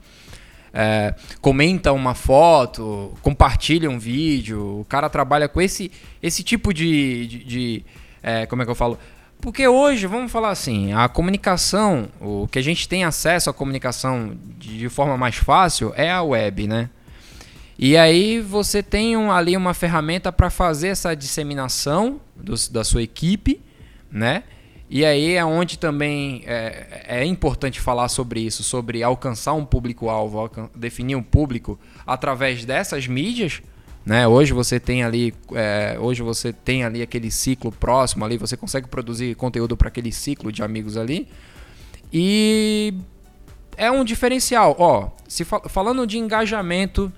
é, 0.72 1.14
comenta 1.40 1.92
uma 1.92 2.14
foto, 2.14 3.14
compartilha 3.22 3.90
um 3.90 3.98
vídeo, 3.98 4.80
o 4.80 4.85
cara 4.85 5.09
trabalha 5.09 5.48
com 5.48 5.61
esse, 5.61 5.90
esse 6.22 6.42
tipo 6.42 6.72
de. 6.74 7.26
de- 7.26 7.44
de, 7.44 7.85
é, 8.22 8.46
como 8.46 8.62
é 8.62 8.64
que 8.64 8.70
eu 8.70 8.74
falo? 8.74 8.98
Porque 9.40 9.66
hoje, 9.68 10.06
vamos 10.06 10.32
falar 10.32 10.50
assim, 10.50 10.92
a 10.92 11.09
comunicação, 11.09 12.09
o 12.20 12.48
que 12.50 12.59
a 12.59 12.62
gente 12.62 12.88
tem 12.88 13.04
acesso 13.04 13.50
à 13.50 13.54
comunicação 13.54 14.37
de, 14.59 14.78
de 14.78 14.88
forma 14.88 15.16
mais 15.16 15.37
fácil 15.37 15.92
é 15.96 16.11
a 16.11 16.22
web, 16.22 16.66
né? 16.66 16.88
E 17.78 17.96
aí 17.96 18.40
você 18.40 18.82
tem 18.82 19.16
um- 19.16 19.30
ali 19.30 19.56
uma 19.56 19.74
ferramenta 19.74 20.32
para 20.32 20.48
fazer 20.48 20.88
essa 20.88 21.14
disseminação 21.14 22.20
dos- 22.34 22.68
da 22.68 22.82
sua 22.82 23.02
equipe, 23.02 23.60
né? 24.10 24.44
E 24.88 25.04
aí 25.04 25.34
é 25.34 25.44
onde 25.44 25.78
também 25.78 26.42
é, 26.46 27.04
é 27.08 27.24
importante 27.24 27.80
falar 27.80 28.08
sobre 28.08 28.40
isso, 28.40 28.62
sobre 28.62 29.02
alcançar 29.02 29.52
um 29.52 29.64
público-alvo, 29.64 30.48
definir 30.74 31.16
um 31.16 31.22
público 31.22 31.78
através 32.06 32.64
dessas 32.64 33.06
mídias, 33.08 33.60
né? 34.06 34.26
Hoje 34.28 34.52
você 34.52 34.78
tem 34.78 35.02
ali, 35.02 35.34
é, 35.52 35.96
hoje 36.00 36.22
você 36.22 36.52
tem 36.52 36.84
ali 36.84 37.02
aquele 37.02 37.30
ciclo 37.32 37.72
próximo 37.72 38.24
ali, 38.24 38.38
você 38.38 38.56
consegue 38.56 38.86
produzir 38.86 39.34
conteúdo 39.34 39.76
para 39.76 39.88
aquele 39.88 40.12
ciclo 40.12 40.52
de 40.52 40.62
amigos 40.62 40.96
ali. 40.96 41.28
E 42.12 42.94
é 43.76 43.90
um 43.90 44.04
diferencial. 44.04 44.76
Ó, 44.78 45.08
se 45.26 45.44
fa- 45.44 45.68
falando 45.68 46.06
de 46.06 46.16
engajamento 46.16 47.12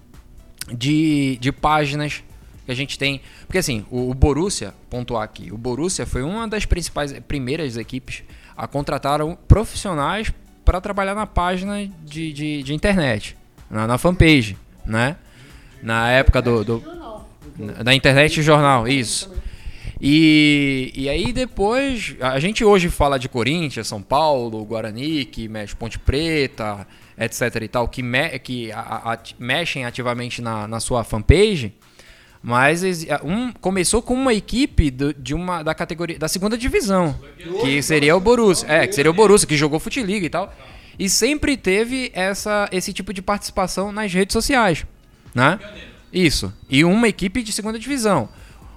de, 0.72 1.36
de 1.40 1.52
páginas 1.52 2.22
que 2.64 2.72
a 2.72 2.74
gente 2.74 2.98
tem. 2.98 3.20
Porque 3.46 3.58
assim, 3.58 3.84
o, 3.90 4.10
o 4.10 4.14
Borussia, 4.14 4.74
pontuar 4.90 5.22
aqui, 5.22 5.50
o 5.52 5.56
Borussia 5.56 6.06
foi 6.06 6.22
uma 6.22 6.46
das 6.46 6.64
principais, 6.64 7.12
primeiras 7.26 7.76
equipes 7.76 8.22
a 8.56 8.66
contratar 8.66 9.20
profissionais 9.46 10.32
para 10.64 10.80
trabalhar 10.80 11.14
na 11.14 11.26
página 11.26 11.88
de, 12.04 12.32
de, 12.32 12.62
de 12.62 12.74
internet, 12.74 13.36
na, 13.70 13.86
na 13.86 13.96
fanpage, 13.96 14.56
né? 14.84 15.16
Na 15.82 16.10
época 16.10 16.42
do, 16.42 16.64
do 16.64 16.98
da 17.82 17.94
internet 17.94 18.38
e 18.38 18.42
jornal, 18.42 18.86
isso. 18.86 19.32
E, 20.00 20.92
e 20.94 21.08
aí 21.08 21.32
depois, 21.32 22.14
a 22.20 22.38
gente 22.38 22.64
hoje 22.64 22.88
fala 22.88 23.18
de 23.18 23.28
Corinthians, 23.28 23.88
São 23.88 24.00
Paulo, 24.00 24.64
Guarani, 24.64 25.24
que 25.24 25.48
mexe 25.48 25.74
Ponte 25.74 25.98
Preta, 25.98 26.86
etc 27.18 27.62
e 27.62 27.68
tal, 27.68 27.88
que, 27.88 28.02
me, 28.02 28.38
que 28.38 28.70
mexem 29.38 29.84
ativamente 29.84 30.40
na, 30.42 30.66
na 30.68 30.80
sua 30.80 31.02
fanpage, 31.04 31.72
mas 32.42 32.82
um, 33.24 33.52
começou 33.52 34.00
com 34.00 34.14
uma 34.14 34.32
equipe 34.32 34.90
do- 34.90 35.12
de 35.12 35.34
uma, 35.34 35.62
da 35.62 35.74
categoria 35.74 36.18
da 36.18 36.28
segunda 36.28 36.56
divisão, 36.56 37.18
que 37.62 37.82
seria 37.82 38.16
o 38.16 38.20
Borussia, 38.20 38.66
é, 38.70 38.86
que 38.86 38.94
seria 38.94 39.10
o 39.10 39.14
Borussia, 39.14 39.46
que 39.48 39.56
jogou 39.56 39.80
Futiliga 39.80 40.24
e 40.24 40.30
tal, 40.30 40.54
e 40.98 41.08
sempre 41.08 41.56
teve 41.56 42.10
essa, 42.14 42.68
esse 42.70 42.92
tipo 42.92 43.12
de 43.12 43.20
participação 43.22 43.90
nas 43.92 44.12
redes 44.12 44.32
sociais, 44.32 44.86
né? 45.34 45.58
Isso. 46.12 46.52
E 46.70 46.84
uma 46.84 47.08
equipe 47.08 47.42
de 47.42 47.52
segunda 47.52 47.78
divisão. 47.78 48.28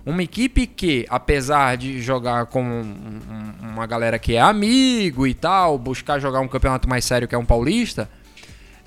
Uma 0.06 0.24
equipe 0.24 0.66
que, 0.66 1.06
apesar 1.10 1.78
de 1.78 2.02
jogar 2.02 2.48
com 2.48 2.64
um- 2.64 3.20
um- 3.62 3.70
uma 3.74 3.86
galera 3.86 4.18
que 4.18 4.34
é 4.36 4.42
amigo 4.42 5.26
e 5.28 5.34
tal, 5.34 5.78
buscar 5.78 6.20
jogar 6.20 6.40
um 6.42 6.48
campeonato 6.48 6.90
mais 6.90 7.06
sério 7.06 7.28
que 7.28 7.36
é 7.36 7.38
um 7.38 7.46
paulista, 7.46 8.10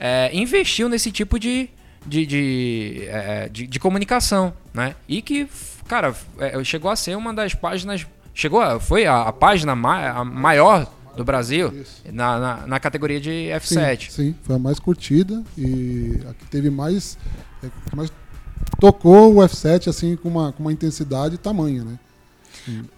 é, 0.06 0.30
investiu 0.36 0.86
nesse 0.86 1.10
tipo 1.10 1.38
de, 1.38 1.70
de, 2.06 2.26
de, 2.26 3.04
é, 3.08 3.48
de- 3.48 3.66
de 3.66 3.78
comunicação, 3.80 4.52
né? 4.74 4.94
E 5.08 5.22
que, 5.22 5.48
cara, 5.88 6.14
é, 6.38 6.62
chegou 6.62 6.90
a 6.90 6.96
ser 6.96 7.16
uma 7.16 7.32
das 7.32 7.54
páginas. 7.54 8.06
Chegou 8.34 8.60
a, 8.60 8.78
foi 8.78 9.06
a, 9.06 9.22
a 9.22 9.32
página 9.32 9.74
ma- 9.74 10.10
a 10.10 10.22
maior 10.24 10.86
do 11.16 11.24
Brasil 11.24 11.72
na, 12.12 12.38
na, 12.38 12.66
na 12.66 12.80
categoria 12.80 13.18
de 13.20 13.48
Sim, 13.62 13.76
F7. 13.76 14.10
sim, 14.10 14.34
foi 14.42 14.56
a 14.56 14.58
mais 14.58 14.78
curtida 14.78 15.42
e 15.56 16.18
a 16.28 16.34
que 16.34 16.44
teve 16.50 16.68
mais, 16.68 17.16
é, 17.62 17.68
mais 17.96 18.12
tocou 18.80 19.36
o 19.36 19.38
F7 19.38 19.88
assim 19.88 20.16
com 20.16 20.28
uma, 20.28 20.52
com 20.52 20.62
uma 20.64 20.72
intensidade 20.72 21.38
tamanha, 21.38 21.84
né? 21.84 21.98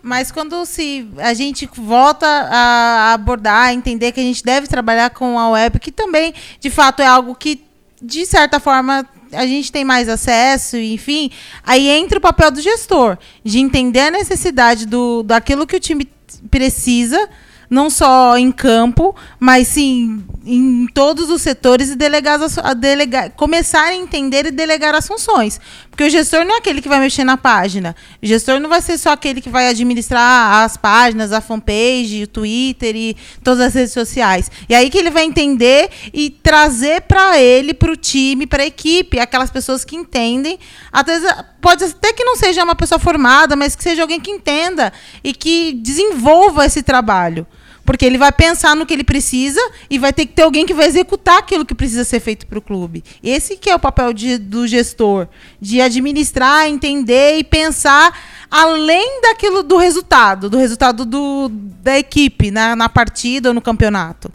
Mas 0.03 0.31
quando 0.31 0.65
se 0.65 1.09
a 1.19 1.35
gente 1.35 1.69
volta 1.75 2.27
a 2.27 3.13
abordar, 3.13 3.69
a 3.69 3.75
entender 3.75 4.13
que 4.13 4.21
a 4.21 4.23
gente 4.23 4.43
deve 4.43 4.67
trabalhar 4.67 5.11
com 5.11 5.39
a 5.39 5.51
web, 5.51 5.79
que 5.79 5.91
também, 5.91 6.33
de 6.61 6.71
fato, 6.71 7.01
é 7.01 7.07
algo 7.07 7.35
que, 7.35 7.61
de 8.01 8.25
certa 8.25 8.61
forma, 8.61 9.07
a 9.33 9.47
gente 9.47 9.73
tem 9.73 9.85
mais 9.85 10.09
acesso, 10.09 10.77
enfim, 10.77 11.31
aí 11.65 11.89
entra 11.89 12.19
o 12.19 12.23
papel 12.23 12.51
do 12.51 12.61
gestor, 12.61 13.19
de 13.45 13.59
entender 13.59 14.01
a 14.01 14.11
necessidade 14.11 14.87
do, 14.87 15.23
daquilo 15.23 15.67
que 15.67 15.77
o 15.77 15.81
time 15.81 16.09
precisa, 16.51 17.29
não 17.69 17.91
só 17.91 18.37
em 18.39 18.53
campo, 18.53 19.15
mas 19.39 19.69
sim 19.69 20.25
em 20.45 20.87
todos 20.95 21.29
os 21.29 21.43
setores 21.43 21.91
e 21.91 21.97
delegar, 21.97 22.39
delegar, 22.77 23.31
começar 23.33 23.87
a 23.87 23.95
entender 23.95 24.47
e 24.47 24.51
delegar 24.53 24.95
as 24.95 25.07
funções. 25.07 25.61
Porque 25.91 26.05
o 26.05 26.11
gestor 26.11 26.45
não 26.45 26.55
é 26.55 26.59
aquele 26.59 26.81
que 26.81 26.89
vai 26.89 27.01
mexer 27.01 27.25
na 27.25 27.37
página. 27.37 27.97
O 28.23 28.27
gestor 28.27 28.61
não 28.61 28.69
vai 28.69 28.81
ser 28.81 28.97
só 28.97 29.11
aquele 29.11 29.41
que 29.41 29.49
vai 29.49 29.69
administrar 29.69 30.65
as 30.65 30.77
páginas, 30.77 31.33
a 31.33 31.41
fanpage, 31.41 32.23
o 32.23 32.29
Twitter 32.29 32.95
e 32.95 33.17
todas 33.43 33.67
as 33.67 33.75
redes 33.75 33.93
sociais. 33.93 34.51
E 34.69 34.75
aí 34.75 34.89
que 34.89 34.99
ele 34.99 35.11
vai 35.11 35.25
entender 35.25 35.91
e 36.13 36.31
trazer 36.31 37.03
para 37.03 37.41
ele, 37.41 37.75
para 37.75 37.91
o 37.91 37.97
time, 37.97 38.47
para 38.47 38.63
a 38.63 38.67
equipe, 38.67 39.19
aquelas 39.19 39.51
pessoas 39.51 39.85
que 39.85 39.97
entendem. 39.97 40.59
Às 40.93 41.07
vezes, 41.07 41.35
pode 41.67 41.83
até 41.83 42.13
que 42.13 42.23
não 42.23 42.37
seja 42.37 42.63
uma 42.63 42.77
pessoa 42.77 42.97
formada, 42.99 43.57
mas 43.57 43.75
que 43.75 43.83
seja 43.83 44.03
alguém 44.03 44.21
que 44.21 44.31
entenda 44.31 44.93
e 45.25 45.33
que 45.33 45.73
desenvolva 45.73 46.65
esse 46.65 46.81
trabalho. 46.81 47.45
Porque 47.85 48.05
ele 48.05 48.19
vai 48.19 48.31
pensar 48.31 48.77
no 48.77 48.87
que 48.87 48.95
ele 48.95 49.03
precisa 49.03 49.61
e 49.91 49.99
vai 49.99 50.13
ter 50.13 50.27
que 50.27 50.33
ter 50.33 50.43
alguém 50.43 50.65
que 50.65 50.73
vai 50.75 50.87
executar 50.87 51.39
aquilo 51.39 51.65
que 51.67 51.75
precisa 51.75 52.05
ser 52.05 52.21
feito 52.21 52.47
para 52.47 52.59
o 52.59 52.63
clube. 52.63 53.03
Esse 53.21 53.57
que 53.57 53.69
é 53.71 53.75
o 53.75 53.81
papel 53.81 54.13
de- 54.13 54.39
do 54.39 54.67
gestor, 54.69 55.27
de 55.61 55.81
administrar, 55.81 56.67
entender 56.69 57.39
e 57.39 57.43
pensar 57.45 58.13
além 58.49 59.21
daquilo 59.23 59.63
do 59.65 59.77
resultado, 59.77 60.49
do 60.49 60.59
resultado 60.59 61.05
do, 61.05 61.49
da 61.83 61.99
equipe 61.99 62.51
na, 62.53 62.77
na 62.77 62.89
partida 62.89 63.49
ou 63.51 63.55
no 63.55 63.61
campeonato. 63.61 64.31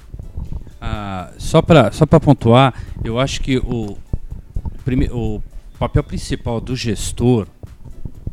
Ah, 0.81 1.29
só 1.37 1.61
para 1.61 1.91
só 1.93 2.05
pontuar, 2.05 2.73
eu 3.03 3.17
acho 3.19 3.39
que 3.41 3.57
o, 3.57 3.97
prime- 4.83 5.09
o 5.11 5.41
papel 5.81 6.03
principal 6.03 6.61
do 6.61 6.75
gestor, 6.75 7.47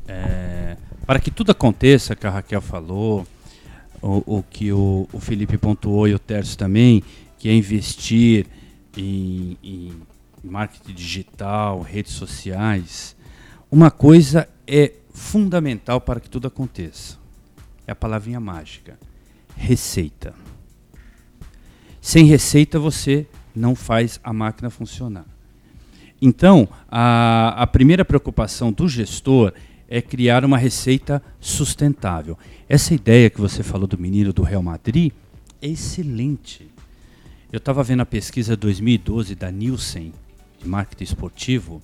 é, 0.07 0.77
para 1.07 1.19
que 1.19 1.31
tudo 1.31 1.51
aconteça, 1.51 2.15
que 2.15 2.27
a 2.27 2.31
Raquel 2.31 2.61
falou, 2.61 3.27
o, 4.03 4.37
o 4.37 4.43
que 4.43 4.71
o, 4.71 5.09
o 5.11 5.19
Felipe 5.19 5.57
pontuou 5.57 6.07
e 6.07 6.13
o 6.13 6.19
Tércio 6.19 6.59
também, 6.59 7.03
que 7.39 7.49
é 7.49 7.55
investir 7.55 8.47
em, 8.95 9.57
em 9.63 9.95
marketing 10.45 10.93
digital, 10.93 11.81
redes 11.81 12.13
sociais, 12.13 13.17
uma 13.71 13.91
coisa 13.91 14.47
é 14.67 14.93
fundamental 15.09 16.03
para 16.03 16.21
que 16.21 16.29
tudo 16.29 16.49
aconteça. 16.49 17.17
É 17.87 17.93
a 17.93 17.97
palavrinha 17.97 18.41
mágica: 18.41 18.99
receita. 19.57 20.35
Sem 21.99 22.27
receita 22.27 22.79
você 22.79 23.27
não 23.57 23.75
faz 23.75 24.21
a 24.23 24.35
máquina 24.35 24.69
funcionar. 24.69 25.38
Então, 26.21 26.69
a, 26.91 27.55
a 27.63 27.67
primeira 27.67 28.05
preocupação 28.05 28.73
do 28.73 28.89
gestor 28.89 29.53
é 29.89 30.03
criar 30.03 30.45
uma 30.45 30.59
receita 30.59 31.23
sustentável. 31.41 32.37
Essa 32.69 32.93
ideia 32.95 33.31
que 33.31 33.41
você 33.41 33.63
falou 33.63 33.87
do 33.87 33.97
menino 33.99 34.33
do 34.33 34.43
Real 34.43 34.63
Madrid 34.63 35.13
é 35.63 35.69
excelente. 35.69 36.69
Eu 37.53 37.59
estava 37.59 37.83
vendo 37.83 38.01
a 38.01 38.07
pesquisa 38.07 38.57
2012 38.57 39.35
da 39.35 39.51
Nielsen, 39.51 40.13
de 40.61 40.69
marketing 40.69 41.05
esportivo, 41.05 41.81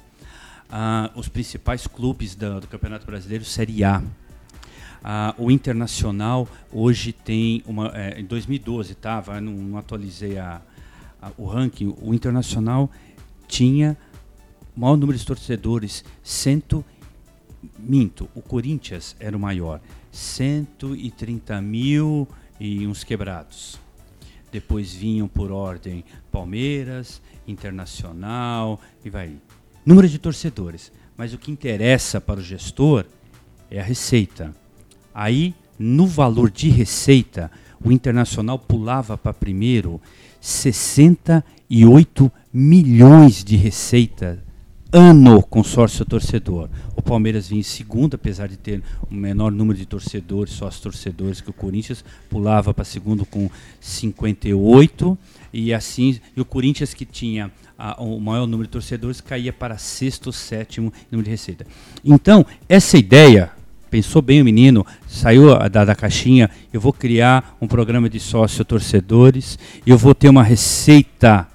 ah, 0.71 1.11
os 1.15 1.29
principais 1.29 1.87
clubes 1.87 2.35
da- 2.35 2.59
do 2.61 2.67
Campeonato 2.67 3.07
Brasileiro 3.07 3.45
Série 3.45 3.83
A. 3.85 4.03
Ah, 5.03 5.35
o 5.39 5.51
Internacional 5.51 6.49
hoje 6.73 7.13
tem 7.13 7.63
uma. 7.67 7.91
É, 7.95 8.21
em 8.21 8.25
2012 8.25 8.93
estava, 8.93 9.41
não, 9.41 9.53
não, 9.53 9.79
atualizei 9.79 10.37
a, 10.39 10.61
a, 11.23 11.31
o 11.39 11.47
ranking. 11.47 11.95
O 12.03 12.13
Internacional 12.13 12.91
tinha 13.47 13.97
o 14.77 14.81
maior 14.81 14.97
número 14.97 15.19
de 15.19 15.25
torcedores, 15.25 16.05
cento. 16.23 16.85
Minto, 17.79 18.29
o 18.35 18.43
Corinthians 18.43 19.17
era 19.19 19.37
o 19.37 19.41
maior, 19.41 19.81
130 20.13 21.61
mil 21.63 22.29
e 22.61 22.87
uns 22.87 23.03
quebrados. 23.03 23.81
Depois 24.53 24.93
vinham 24.93 25.27
por 25.27 25.51
ordem 25.51 26.05
Palmeiras, 26.31 27.23
Internacional 27.47 28.81
e 29.05 29.11
vai. 29.11 29.37
Número 29.85 30.09
de 30.09 30.19
torcedores. 30.19 30.93
Mas 31.17 31.33
o 31.33 31.39
que 31.39 31.51
interessa 31.51 32.21
para 32.21 32.41
o 32.41 32.43
gestor 32.43 33.07
é 33.71 33.81
a 33.81 33.85
receita. 33.85 34.55
Aí, 35.15 35.55
no 35.79 36.07
valor 36.07 36.51
de 36.51 36.69
receita, 36.69 37.51
o 37.83 37.91
Internacional 37.91 38.59
pulava 38.59 39.17
para 39.17 39.33
primeiro 39.33 40.01
68 40.41 42.31
milhões 42.53 43.43
de 43.43 43.57
receita 43.57 44.44
ano 44.95 45.43
consórcio 45.43 46.05
torcedor. 46.05 46.69
O 46.95 47.03
Palmeiras 47.03 47.49
vinha 47.49 47.59
em 47.59 47.65
segundo, 47.65 48.15
apesar 48.15 48.47
de 48.47 48.57
ter 48.57 48.81
um 49.11 49.17
menor 49.17 49.51
número 49.51 49.77
de 49.77 49.85
torcedores, 49.85 50.55
sócios 50.55 50.81
torcedores 50.81 51.41
que 51.41 51.51
o 51.51 51.53
Corinthians, 51.53 52.05
pulava 52.31 52.73
para 52.73 52.85
segundo 52.85 53.27
com 53.27 53.51
58 53.81 55.19
e 55.53 55.75
assim, 55.75 56.21
e 56.37 56.41
o 56.41 56.45
Corinthians 56.45 56.95
que 56.95 57.05
tinha 57.05 57.51
a, 57.77 58.01
o 58.01 58.21
maior 58.21 58.47
número 58.47 58.69
de 58.69 58.73
torcedores 58.73 59.21
caía 59.21 59.53
para 59.53 59.77
sexto, 59.79 60.33
sétimo 60.33 60.93
número 61.11 61.25
de 61.25 61.31
receita. 61.31 61.67
Então, 62.05 62.47
essa 62.69 62.97
ideia, 62.97 63.51
pensou 63.91 64.23
bem 64.23 64.41
o 64.41 64.45
menino, 64.45 64.87
saiu 65.09 65.59
da, 65.69 65.85
da 65.85 65.95
caixinha, 65.97 66.49
eu 66.73 66.81
vou 66.81 66.93
criar 66.93 67.57
um 67.61 67.67
programa 67.67 68.09
de 68.09 68.21
sócio 68.21 68.65
torcedores, 68.65 69.59
eu 69.85 69.99
vou 69.99 70.15
ter 70.15 70.29
uma 70.29 70.45
receita 70.45 71.49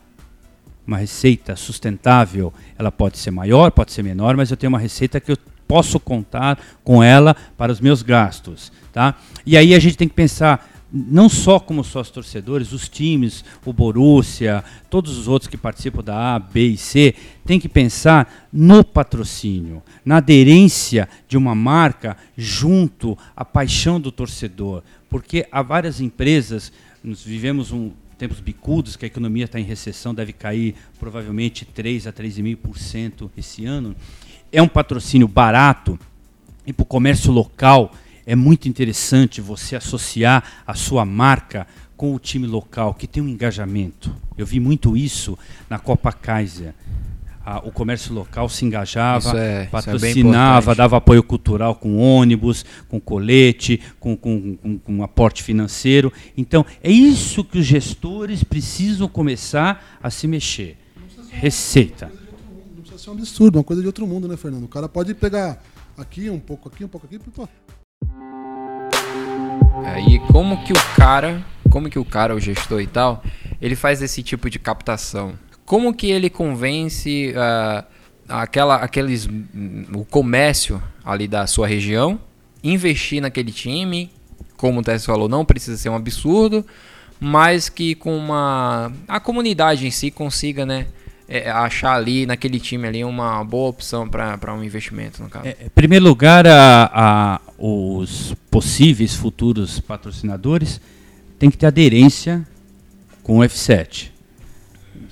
uma 0.89 0.97
receita 0.97 1.55
sustentável, 1.55 2.51
ela 2.79 2.91
pode 2.91 3.17
ser 3.17 3.29
maior, 3.29 3.71
pode 3.71 3.91
ser 3.91 4.01
menor, 4.01 4.37
mas 4.37 4.49
eu 4.49 4.55
tenho 4.55 4.69
uma 4.69 4.79
receita 4.79 5.19
que 5.19 5.33
eu 5.33 5.37
posso 5.67 5.99
contar 5.99 6.57
com 6.81 7.03
ela 7.03 7.35
para 7.57 7.73
os 7.73 7.81
meus 7.81 8.01
gastos, 8.01 8.71
tá? 8.93 9.15
E 9.45 9.57
aí 9.57 9.75
a 9.75 9.79
gente 9.79 9.97
tem 9.97 10.07
que 10.07 10.15
pensar 10.15 10.65
não 10.91 11.29
só 11.29 11.59
como 11.59 11.83
sócios 11.83 12.13
torcedores, 12.13 12.71
os 12.71 12.87
times, 12.87 13.43
o 13.65 13.73
Borussia, 13.73 14.63
todos 14.89 15.17
os 15.17 15.27
outros 15.27 15.47
que 15.47 15.57
participam 15.57 16.01
da 16.01 16.35
A, 16.35 16.39
B 16.39 16.69
e 16.69 16.77
C, 16.77 17.13
tem 17.45 17.59
que 17.59 17.69
pensar 17.69 18.47
no 18.51 18.83
patrocínio, 18.83 19.83
na 20.03 20.17
aderência 20.17 21.07
de 21.27 21.37
uma 21.37 21.53
marca 21.53 22.17
junto 22.35 23.17
à 23.35 23.43
paixão 23.43 23.99
do 23.99 24.11
torcedor, 24.11 24.81
porque 25.09 25.45
há 25.51 25.61
várias 25.61 25.99
empresas, 25.99 26.71
nós 27.03 27.21
vivemos 27.21 27.71
um 27.71 27.91
tempos 28.19 28.41
bicudos, 28.41 28.97
que 28.97 29.05
a 29.05 29.07
economia 29.07 29.45
está 29.45 29.59
em 29.59 29.63
recessão, 29.63 30.13
deve 30.13 30.33
cair 30.33 30.75
provavelmente 30.99 31.63
3 31.63 32.05
a 32.05 32.11
3,5% 32.11 33.31
esse 33.37 33.65
ano. 33.65 33.95
É 34.51 34.61
um 34.61 34.67
patrocínio 34.67 35.27
barato 35.27 35.97
e 36.67 36.73
para 36.73 36.83
o 36.83 36.85
comércio 36.85 37.31
local 37.31 37.93
é 38.25 38.35
muito 38.35 38.67
interessante 38.67 39.39
você 39.39 39.75
associar 39.77 40.43
a 40.67 40.73
sua 40.73 41.05
marca 41.05 41.65
com 41.95 42.13
o 42.13 42.19
time 42.19 42.45
local, 42.45 42.93
que 42.93 43.07
tem 43.07 43.23
um 43.23 43.27
engajamento. 43.27 44.13
Eu 44.37 44.45
vi 44.45 44.59
muito 44.59 44.97
isso 44.97 45.39
na 45.69 45.79
Copa 45.79 46.11
Kaiser 46.11 46.73
a, 47.49 47.57
o 47.65 47.71
comércio 47.71 48.13
local 48.13 48.47
se 48.47 48.63
engajava, 48.63 49.39
é, 49.39 49.63
é 49.63 49.65
patrocinava, 49.65 50.73
é 50.73 50.75
dava 50.75 50.97
apoio 50.97 51.23
cultural 51.23 51.73
com 51.73 51.97
ônibus, 51.97 52.63
com 52.87 52.99
colete, 52.99 53.81
com, 53.99 54.15
com, 54.15 54.55
com, 54.55 54.77
com 54.77 55.03
aporte 55.03 55.41
financeiro. 55.41 56.13
Então, 56.37 56.63
é 56.83 56.91
isso 56.91 57.43
que 57.43 57.57
os 57.57 57.65
gestores 57.65 58.43
precisam 58.43 59.07
começar 59.07 59.97
a 60.01 60.11
se 60.11 60.27
mexer. 60.27 60.77
Receita. 61.31 62.11
Não 62.75 62.81
precisa 62.81 63.03
ser 63.03 63.09
um 63.09 63.13
absurdo, 63.13 63.57
uma 63.57 63.63
coisa 63.63 63.81
de 63.81 63.87
outro 63.87 64.05
mundo, 64.05 64.27
né, 64.27 64.37
Fernando? 64.37 64.65
O 64.65 64.67
cara 64.67 64.87
pode 64.87 65.15
pegar 65.15 65.59
aqui, 65.97 66.29
um 66.29 66.39
pouco 66.39 66.69
aqui, 66.69 66.85
um 66.85 66.87
pouco 66.87 67.07
aqui, 67.07 67.17
pô. 67.17 67.49
Aí, 69.85 70.19
como 70.31 70.63
que 70.63 70.73
o 70.73 70.95
cara, 70.95 71.43
como 71.71 71.89
que 71.89 71.97
o 71.97 72.05
cara, 72.05 72.35
o 72.35 72.39
gestor 72.39 72.81
e 72.81 72.87
tal, 72.87 73.23
ele 73.59 73.75
faz 73.75 74.03
esse 74.03 74.21
tipo 74.21 74.49
de 74.49 74.59
captação? 74.59 75.33
Como 75.69 75.93
que 75.93 76.09
ele 76.09 76.31
convence 76.31 77.31
uh, 77.35 77.85
aquela, 78.27 78.77
aqueles, 78.77 79.29
o 79.93 80.03
comércio 80.03 80.81
ali 81.05 81.27
da 81.27 81.45
sua 81.45 81.67
região 81.67 82.19
investir 82.63 83.21
naquele 83.21 83.51
time? 83.51 84.09
Como 84.57 84.79
o 84.79 84.83
Tess 84.83 85.05
falou, 85.05 85.29
não 85.29 85.45
precisa 85.45 85.77
ser 85.77 85.89
um 85.89 85.95
absurdo, 85.95 86.65
mas 87.19 87.69
que 87.69 87.93
com 87.93 88.17
uma 88.17 88.91
a 89.07 89.19
comunidade 89.19 89.85
em 89.85 89.91
si 89.91 90.09
consiga, 90.09 90.65
né, 90.65 90.87
é, 91.27 91.51
achar 91.51 91.93
ali 91.93 92.25
naquele 92.25 92.59
time 92.59 92.87
ali 92.87 93.03
uma 93.03 93.43
boa 93.43 93.69
opção 93.69 94.09
para 94.09 94.51
um 94.55 94.63
investimento 94.63 95.21
no 95.21 95.29
caso. 95.29 95.49
É, 95.49 95.55
em 95.67 95.69
primeiro 95.69 96.03
lugar, 96.03 96.47
a, 96.47 96.89
a, 96.91 97.41
os 97.59 98.33
possíveis 98.49 99.13
futuros 99.13 99.79
patrocinadores 99.79 100.81
têm 101.37 101.51
que 101.51 101.59
ter 101.59 101.67
aderência 101.67 102.43
com 103.21 103.37
o 103.37 103.41
F7 103.41 104.17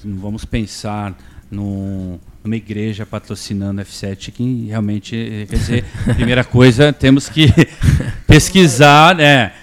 não 0.07 0.17
vamos 0.19 0.45
pensar 0.45 1.17
no, 1.51 2.19
numa 2.43 2.55
igreja 2.55 3.05
patrocinando 3.05 3.81
F7 3.81 4.31
que 4.31 4.67
realmente, 4.67 5.45
quer 5.49 5.55
dizer, 5.55 5.85
primeira 6.15 6.43
coisa, 6.45 6.93
temos 6.93 7.27
que 7.27 7.47
pesquisar, 8.25 9.15
né? 9.15 9.53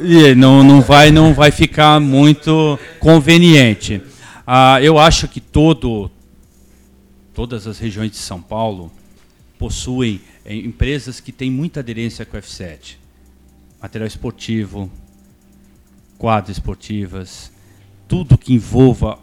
E 0.00 0.34
não, 0.34 0.62
não, 0.62 0.82
vai, 0.82 1.10
não 1.10 1.32
vai 1.32 1.50
ficar 1.50 2.00
muito 2.00 2.78
conveniente. 3.00 4.02
Ah, 4.46 4.78
eu 4.82 4.98
acho 4.98 5.26
que 5.26 5.40
todo, 5.40 6.10
todas 7.32 7.66
as 7.66 7.78
regiões 7.78 8.10
de 8.10 8.18
São 8.18 8.42
Paulo 8.42 8.92
possuem 9.58 10.20
é, 10.44 10.54
empresas 10.54 11.18
que 11.18 11.32
têm 11.32 11.50
muita 11.50 11.80
aderência 11.80 12.26
com 12.26 12.36
o 12.36 12.40
F7. 12.40 12.96
Material 13.80 14.06
esportivo, 14.06 14.90
quadras 16.18 16.56
esportivas, 16.58 17.50
tudo 18.08 18.38
que 18.38 18.54
envolva 18.54 19.18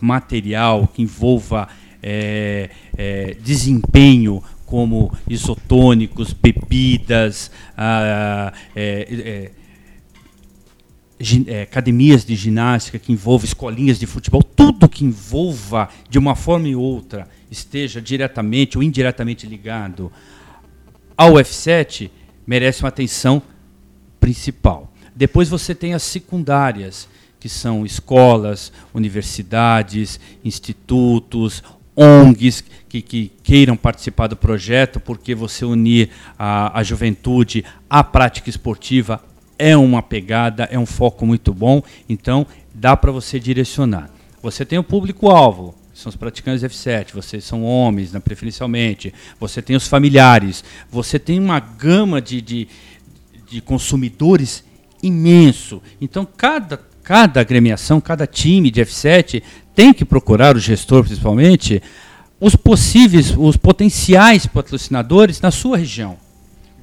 material, 0.00 0.86
que 0.86 1.02
envolva 1.02 1.68
é, 2.02 2.70
é, 2.96 3.36
desempenho, 3.40 4.42
como 4.66 5.12
isotônicos, 5.28 6.32
bebidas, 6.32 7.50
ah, 7.76 8.52
é, 8.74 9.50
é, 11.20 11.44
é, 11.46 11.62
academias 11.62 12.24
de 12.24 12.34
ginástica, 12.34 12.98
que 12.98 13.12
envolva 13.12 13.44
escolinhas 13.44 13.98
de 13.98 14.06
futebol, 14.06 14.42
tudo 14.42 14.88
que 14.88 15.04
envolva, 15.04 15.88
de 16.08 16.18
uma 16.18 16.34
forma 16.34 16.68
ou 16.68 16.82
outra, 16.82 17.28
esteja 17.50 18.00
diretamente 18.00 18.76
ou 18.76 18.82
indiretamente 18.82 19.46
ligado 19.46 20.10
ao 21.16 21.34
F7, 21.34 22.10
merece 22.46 22.82
uma 22.82 22.88
atenção 22.88 23.40
principal. 24.18 24.92
Depois 25.14 25.48
você 25.48 25.74
tem 25.74 25.94
as 25.94 26.02
secundárias, 26.02 27.08
que 27.44 27.48
são 27.50 27.84
escolas, 27.84 28.72
universidades, 28.94 30.18
institutos, 30.42 31.62
ONGs 31.94 32.64
que, 32.88 33.02
que, 33.02 33.30
queiram 33.42 33.76
participar 33.76 34.28
do 34.28 34.34
projeto, 34.34 34.98
porque 34.98 35.34
você 35.34 35.62
unir 35.62 36.08
a, 36.38 36.78
a 36.78 36.82
juventude 36.82 37.62
à 37.90 38.02
prática 38.02 38.48
esportiva 38.48 39.22
é 39.58 39.76
uma 39.76 40.02
pegada, 40.02 40.64
é 40.72 40.78
um 40.78 40.86
foco 40.86 41.26
muito 41.26 41.52
bom, 41.52 41.82
então 42.08 42.46
dá 42.72 42.96
para 42.96 43.12
você 43.12 43.38
direcionar. 43.38 44.08
Você 44.42 44.64
tem 44.64 44.78
o 44.78 44.82
público-alvo, 44.82 45.74
são 45.92 46.08
os 46.08 46.16
praticantes 46.16 46.62
F7, 46.62 47.12
vocês 47.12 47.44
são 47.44 47.62
homens, 47.62 48.10
né, 48.10 48.20
preferencialmente, 48.20 49.12
você 49.38 49.60
tem 49.60 49.76
os 49.76 49.86
familiares, 49.86 50.64
você 50.90 51.18
tem 51.18 51.38
uma 51.38 51.60
gama 51.60 52.22
de, 52.22 52.40
de, 52.40 52.68
de 53.46 53.60
consumidores 53.60 54.64
imenso. 55.02 55.82
Então, 56.00 56.26
cada 56.26 56.93
cada 57.04 57.42
agremiação, 57.42 58.00
cada 58.00 58.26
time 58.26 58.70
de 58.70 58.80
F7 58.80 59.42
tem 59.74 59.92
que 59.92 60.06
procurar 60.06 60.56
o 60.56 60.58
gestor, 60.58 61.04
principalmente, 61.04 61.82
os 62.40 62.56
possíveis, 62.56 63.34
os 63.36 63.58
potenciais 63.58 64.46
patrocinadores 64.46 65.38
na 65.40 65.50
sua 65.50 65.76
região. 65.76 66.16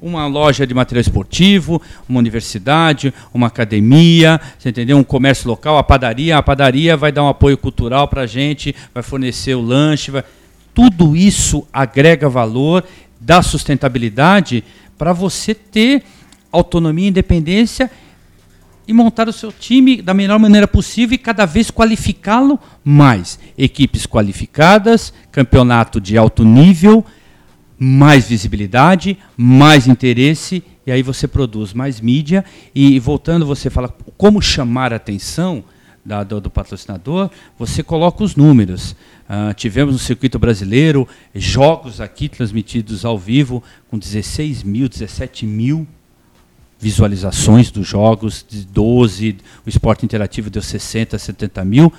Uma 0.00 0.26
loja 0.26 0.66
de 0.66 0.74
material 0.74 1.00
esportivo, 1.00 1.82
uma 2.08 2.20
universidade, 2.20 3.12
uma 3.34 3.48
academia, 3.48 4.40
você 4.58 4.68
entendeu? 4.68 4.96
Um 4.96 5.04
comércio 5.04 5.48
local, 5.48 5.76
a 5.76 5.82
padaria. 5.82 6.38
A 6.38 6.42
padaria 6.42 6.96
vai 6.96 7.12
dar 7.12 7.24
um 7.24 7.28
apoio 7.28 7.58
cultural 7.58 8.06
para 8.08 8.22
a 8.22 8.26
gente, 8.26 8.74
vai 8.94 9.02
fornecer 9.02 9.54
o 9.54 9.60
lanche. 9.60 10.10
Vai... 10.10 10.24
Tudo 10.74 11.16
isso 11.16 11.66
agrega 11.72 12.28
valor, 12.28 12.84
dá 13.20 13.42
sustentabilidade 13.42 14.64
para 14.96 15.12
você 15.12 15.54
ter 15.54 16.02
autonomia 16.50 17.06
e 17.06 17.10
independência 17.10 17.90
e 18.92 18.94
montar 18.94 19.28
o 19.28 19.32
seu 19.32 19.50
time 19.50 20.00
da 20.00 20.12
melhor 20.14 20.38
maneira 20.38 20.68
possível 20.68 21.14
e 21.14 21.18
cada 21.18 21.46
vez 21.46 21.70
qualificá-lo 21.70 22.58
mais. 22.84 23.38
Equipes 23.56 24.06
qualificadas, 24.06 25.12
campeonato 25.32 26.00
de 26.00 26.16
alto 26.16 26.44
nível, 26.44 27.04
mais 27.78 28.28
visibilidade, 28.28 29.18
mais 29.36 29.88
interesse, 29.88 30.62
e 30.86 30.92
aí 30.92 31.02
você 31.02 31.26
produz 31.26 31.72
mais 31.72 32.00
mídia. 32.00 32.44
E 32.74 33.00
voltando, 33.00 33.46
você 33.46 33.70
fala 33.70 33.88
como 34.16 34.40
chamar 34.40 34.92
a 34.92 34.96
atenção 34.96 35.64
da, 36.04 36.22
do, 36.22 36.40
do, 36.40 36.50
patrocinador, 36.50 37.30
você 37.58 37.82
coloca 37.82 38.22
os 38.22 38.36
números. 38.36 38.92
Uh, 39.22 39.54
tivemos 39.54 39.94
no 39.94 39.98
circuito 39.98 40.38
brasileiro 40.38 41.08
jogos 41.34 42.00
aqui 42.00 42.28
transmitidos 42.28 43.04
ao 43.04 43.18
vivo 43.18 43.62
com 43.88 43.98
16 43.98 44.62
mil, 44.64 44.88
17 44.88 45.46
mil 45.46 45.86
visualizações 46.82 47.70
dos 47.70 47.86
jogos, 47.86 48.44
de 48.46 48.64
12, 48.64 49.36
o 49.64 49.68
esporte 49.68 50.04
interativo 50.04 50.50
deu 50.50 50.60
60, 50.60 51.16
70 51.16 51.64
mil. 51.64 51.92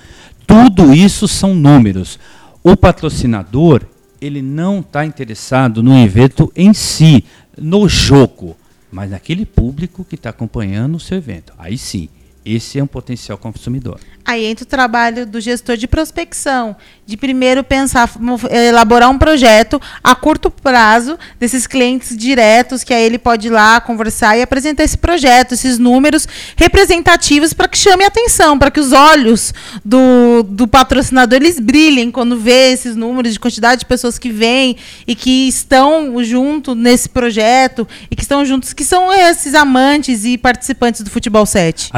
Tudo 0.46 0.93
isso 0.93 1.26
são 1.26 1.56
números. 1.56 2.19
O 2.62 2.76
patrocinador, 2.76 3.84
ele 4.19 4.41
não 4.41 4.82
está 4.82 5.06
interessado 5.06 5.82
no 5.82 5.98
evento 5.98 6.52
em 6.54 6.74
si, 6.74 7.24
no 7.58 7.88
jogo, 7.88 8.58
mas 8.91 9.10
naquele 9.10 9.46
público 9.46 10.04
que 10.04 10.15
está 10.15 10.32
acompanhando 10.32 10.96
o 10.96 11.00
seu 11.00 11.17
evento. 11.17 11.54
Aí 11.58 11.78
sim, 11.78 12.10
esse 12.46 12.80
é 12.80 12.84
um 12.84 12.88
potencial 12.88 13.38
consumidor. 13.38 14.00
Aí 14.26 14.46
entra 14.46 14.64
o 14.64 14.68
trabalho 14.68 15.26
do 15.26 15.42
gestor 15.42 15.76
de 15.76 15.86
prospecção, 15.86 16.76
de 17.06 17.18
primeiro 17.18 17.62
pensar, 17.62 18.10
elaborar 18.50 19.10
um 19.10 19.18
projeto 19.18 19.82
a 20.02 20.16
curto 20.16 20.50
prazo 20.50 21.20
desses 21.38 21.68
clientes 21.68 22.16
diretos, 22.16 22.86
que 22.86 22.94
aí 22.94 23.04
ele 23.04 23.18
pode 23.18 23.48
ir 23.48 23.50
lá 23.50 23.82
conversar 23.82 24.38
e 24.38 24.42
apresentar 24.42 24.84
esse 24.84 24.98
projeto, 24.98 25.54
esses 25.54 25.78
números 25.78 26.26
representativos 26.56 27.54
para 27.54 27.68
que 27.68 27.78
chame 27.78 28.06
a 28.06 28.08
atenção, 28.08 28.58
para 28.58 28.72
que 28.72 28.80
os 28.80 28.94
olhos 28.94 29.54
do, 29.84 30.44
do 30.44 30.68
patrocinador 30.70 31.38
eles 31.38 31.60
brilhem 31.60 32.10
quando 32.10 32.38
vê 32.38 32.72
esses 32.72 32.96
números 32.96 33.34
de 33.34 33.40
quantidade 33.40 33.80
de 33.80 33.86
pessoas 33.86 34.18
que 34.18 34.30
vêm 34.30 34.78
e 35.06 35.16
que 35.16 35.50
estão 35.50 36.24
junto 36.24 36.76
nesse 36.76 37.10
projeto 37.10 37.86
e 38.10 38.16
que 38.16 38.22
estão 38.22 38.46
juntos, 38.46 38.72
que 38.72 38.86
são 38.86 39.12
esses 39.12 39.54
amantes 39.54 40.24
e 40.24 40.38
participantes 40.38 41.02
do 41.02 41.10
Futebol 41.10 41.46
7. 41.46 41.90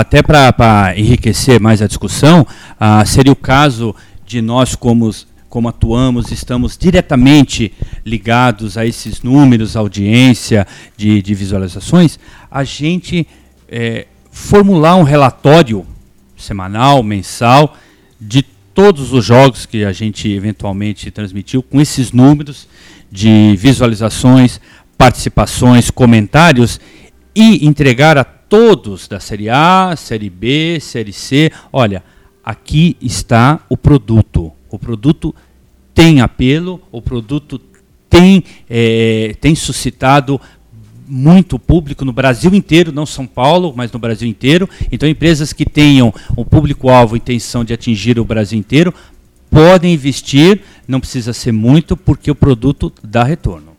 Até 0.00 0.22
para 0.22 0.92
enriquecer 0.98 1.58
mais 1.58 1.80
a 1.80 1.86
discussão, 1.86 2.46
seria 3.06 3.32
o 3.32 3.36
caso 3.36 3.96
de 4.26 4.42
nós, 4.42 4.74
como, 4.74 5.10
como 5.48 5.66
atuamos, 5.66 6.30
estamos 6.30 6.76
diretamente 6.76 7.72
ligados 8.04 8.76
a 8.76 8.84
esses 8.84 9.22
números, 9.22 9.74
audiência 9.74 10.66
de, 10.94 11.22
de 11.22 11.34
visualizações, 11.34 12.18
a 12.50 12.64
gente 12.64 13.26
é, 13.66 14.06
formular 14.30 14.96
um 14.96 15.04
relatório 15.04 15.86
semanal, 16.36 17.02
mensal, 17.02 17.74
de 18.20 18.42
todos 18.74 19.14
os 19.14 19.24
jogos 19.24 19.64
que 19.64 19.86
a 19.86 19.92
gente 19.92 20.30
eventualmente 20.30 21.10
transmitiu, 21.10 21.62
com 21.62 21.80
esses 21.80 22.12
números 22.12 22.68
de 23.10 23.56
visualizações, 23.56 24.60
participações, 24.98 25.90
comentários, 25.90 26.78
e 27.34 27.66
entregar 27.66 28.18
a 28.18 28.24
todos 28.52 29.08
da 29.08 29.18
Série 29.18 29.48
A, 29.48 29.94
Série 29.96 30.28
B, 30.28 30.78
Série 30.78 31.10
C. 31.10 31.50
Olha, 31.72 32.04
aqui 32.44 32.98
está 33.00 33.64
o 33.66 33.78
produto. 33.78 34.52
O 34.68 34.78
produto 34.78 35.34
tem 35.94 36.20
apelo, 36.20 36.78
o 36.92 37.00
produto 37.00 37.58
tem, 38.10 38.44
é, 38.68 39.34
tem 39.40 39.54
suscitado 39.54 40.38
muito 41.08 41.58
público 41.58 42.04
no 42.04 42.12
Brasil 42.12 42.54
inteiro, 42.54 42.92
não 42.92 43.06
São 43.06 43.26
Paulo, 43.26 43.72
mas 43.74 43.90
no 43.90 43.98
Brasil 43.98 44.28
inteiro. 44.28 44.68
Então, 44.92 45.08
empresas 45.08 45.54
que 45.54 45.64
tenham 45.64 46.12
o 46.36 46.44
público-alvo 46.44 47.16
intenção 47.16 47.64
de 47.64 47.72
atingir 47.72 48.18
o 48.18 48.24
Brasil 48.24 48.58
inteiro 48.58 48.92
podem 49.50 49.94
investir, 49.94 50.60
não 50.86 51.00
precisa 51.00 51.32
ser 51.32 51.52
muito, 51.52 51.96
porque 51.96 52.30
o 52.30 52.34
produto 52.34 52.92
dá 53.02 53.24
retorno. 53.24 53.72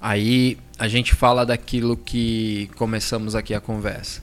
Aí 0.00 0.56
a 0.78 0.88
gente 0.88 1.14
fala 1.14 1.46
daquilo 1.46 1.96
que 1.96 2.70
começamos 2.76 3.34
aqui 3.34 3.54
a 3.54 3.60
conversa. 3.60 4.22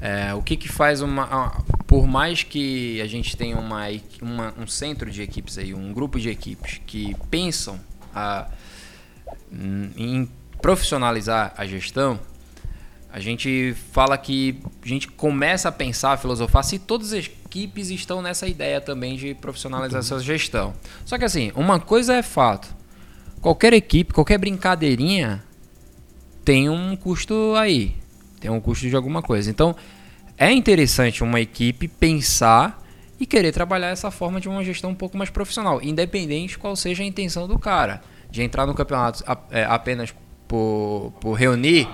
É, 0.00 0.34
o 0.34 0.42
que, 0.42 0.56
que 0.56 0.68
faz 0.68 1.00
uma. 1.00 1.64
Por 1.86 2.06
mais 2.06 2.42
que 2.42 3.00
a 3.00 3.06
gente 3.06 3.36
tenha 3.36 3.56
uma, 3.56 3.86
uma, 4.20 4.54
um 4.58 4.66
centro 4.66 5.10
de 5.10 5.22
equipes 5.22 5.56
aí, 5.56 5.72
um 5.72 5.92
grupo 5.92 6.18
de 6.18 6.28
equipes 6.28 6.80
que 6.86 7.16
pensam 7.30 7.80
a, 8.14 8.48
em 9.96 10.28
profissionalizar 10.60 11.54
a 11.56 11.64
gestão, 11.64 12.18
a 13.10 13.20
gente 13.20 13.74
fala 13.92 14.18
que 14.18 14.58
a 14.84 14.88
gente 14.88 15.06
começa 15.08 15.68
a 15.68 15.72
pensar, 15.72 16.12
a 16.12 16.16
filosofar 16.16 16.64
se 16.64 16.80
todas 16.80 17.12
as 17.12 17.26
equipes 17.26 17.88
estão 17.88 18.20
nessa 18.20 18.48
ideia 18.48 18.80
também 18.80 19.16
de 19.16 19.34
profissionalizar 19.34 20.00
essa 20.00 20.18
gestão. 20.18 20.74
Só 21.04 21.16
que 21.16 21.24
assim, 21.24 21.52
uma 21.54 21.78
coisa 21.78 22.14
é 22.14 22.22
fato. 22.22 22.74
Qualquer 23.40 23.72
equipe, 23.72 24.12
qualquer 24.12 24.38
brincadeirinha 24.38 25.42
tem 26.44 26.68
um 26.68 26.94
custo 26.96 27.54
aí. 27.56 27.96
Tem 28.40 28.50
um 28.50 28.60
custo 28.60 28.88
de 28.88 28.94
alguma 28.94 29.22
coisa. 29.22 29.50
Então, 29.50 29.74
é 30.36 30.52
interessante 30.52 31.22
uma 31.22 31.40
equipe 31.40 31.88
pensar 31.88 32.82
e 33.18 33.26
querer 33.26 33.52
trabalhar 33.52 33.88
essa 33.88 34.10
forma 34.10 34.40
de 34.40 34.48
uma 34.48 34.62
gestão 34.62 34.90
um 34.90 34.94
pouco 34.94 35.16
mais 35.16 35.30
profissional, 35.30 35.80
independente 35.82 36.58
qual 36.58 36.76
seja 36.76 37.02
a 37.02 37.06
intenção 37.06 37.48
do 37.48 37.58
cara. 37.58 38.02
De 38.30 38.42
entrar 38.42 38.66
no 38.66 38.74
campeonato 38.74 39.24
é, 39.50 39.64
apenas 39.64 40.12
por, 40.48 41.12
por 41.20 41.34
reunir 41.34 41.88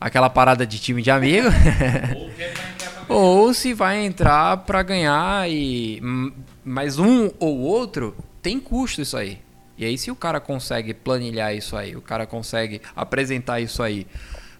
aquela 0.00 0.30
parada 0.30 0.66
de 0.66 0.78
time 0.78 1.02
de 1.02 1.10
amigo. 1.10 1.48
ou 3.08 3.52
se 3.54 3.72
vai 3.72 4.04
entrar 4.04 4.58
para 4.58 4.82
ganhar 4.82 5.50
e 5.50 6.00
mais 6.64 6.98
um 6.98 7.30
ou 7.40 7.58
outro 7.60 8.14
tem 8.42 8.60
custo 8.60 9.00
isso 9.00 9.16
aí. 9.16 9.38
E 9.78 9.84
aí, 9.84 9.96
se 9.96 10.10
o 10.10 10.16
cara 10.16 10.40
consegue 10.40 10.92
planilhar 10.92 11.54
isso 11.54 11.76
aí, 11.76 11.94
o 11.94 12.02
cara 12.02 12.26
consegue 12.26 12.82
apresentar 12.96 13.60
isso 13.60 13.82
aí 13.82 14.06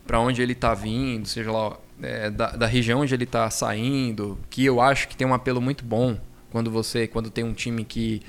para 0.06 0.20
onde 0.20 0.40
ele 0.40 0.52
está 0.52 0.72
vindo, 0.72 1.26
seja 1.26 1.50
lá 1.50 1.76
é, 2.02 2.30
da, 2.30 2.52
da, 2.52 2.66
região 2.66 3.00
onde 3.00 3.12
ele 3.12 3.24
está 3.24 3.50
saindo, 3.50 4.38
que 4.48 4.64
eu 4.64 4.80
acho 4.80 5.08
que 5.08 5.16
tem 5.16 5.26
um 5.26 5.34
apelo 5.34 5.60
muito 5.60 5.84
bom 5.84 6.16
quando 6.50 6.70
você, 6.70 7.06
quando 7.06 7.30
tem 7.30 7.44
um 7.44 7.52
time 7.52 7.84
que 7.84 8.22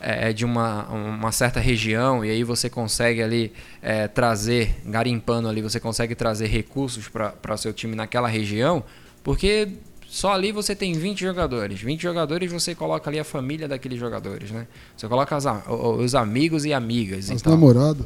é, 0.00 0.30
é 0.30 0.32
de 0.32 0.44
uma, 0.44 0.84
uma 0.88 1.32
certa 1.32 1.60
região 1.60 2.24
e 2.24 2.30
aí 2.30 2.44
você 2.44 2.68
consegue 2.68 3.22
ali 3.22 3.52
é, 3.80 4.08
trazer, 4.08 4.74
garimpando 4.84 5.48
ali, 5.48 5.62
você 5.62 5.78
consegue 5.78 6.14
trazer 6.14 6.48
recursos 6.48 7.08
para 7.08 7.56
seu 7.56 7.72
time 7.72 7.94
naquela 7.94 8.28
região, 8.28 8.84
porque 9.22 9.68
só 10.12 10.30
ali 10.34 10.52
você 10.52 10.76
tem 10.76 10.92
20 10.92 11.20
jogadores. 11.20 11.80
20 11.80 12.02
jogadores 12.02 12.52
você 12.52 12.74
coloca 12.74 13.08
ali 13.08 13.18
a 13.18 13.24
família 13.24 13.66
daqueles 13.66 13.98
jogadores, 13.98 14.50
né? 14.50 14.66
Você 14.94 15.08
coloca 15.08 15.34
as, 15.34 15.46
os 15.66 16.14
amigos 16.14 16.66
e 16.66 16.72
amigas. 16.74 17.30
Os 17.30 17.42
namorados. 17.42 18.04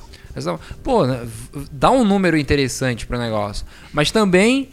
Pô, 0.84 1.04
né, 1.04 1.26
dá 1.72 1.90
um 1.90 2.04
número 2.04 2.38
interessante 2.38 3.08
para 3.08 3.16
o 3.16 3.20
negócio. 3.20 3.66
Mas 3.92 4.12
também 4.12 4.68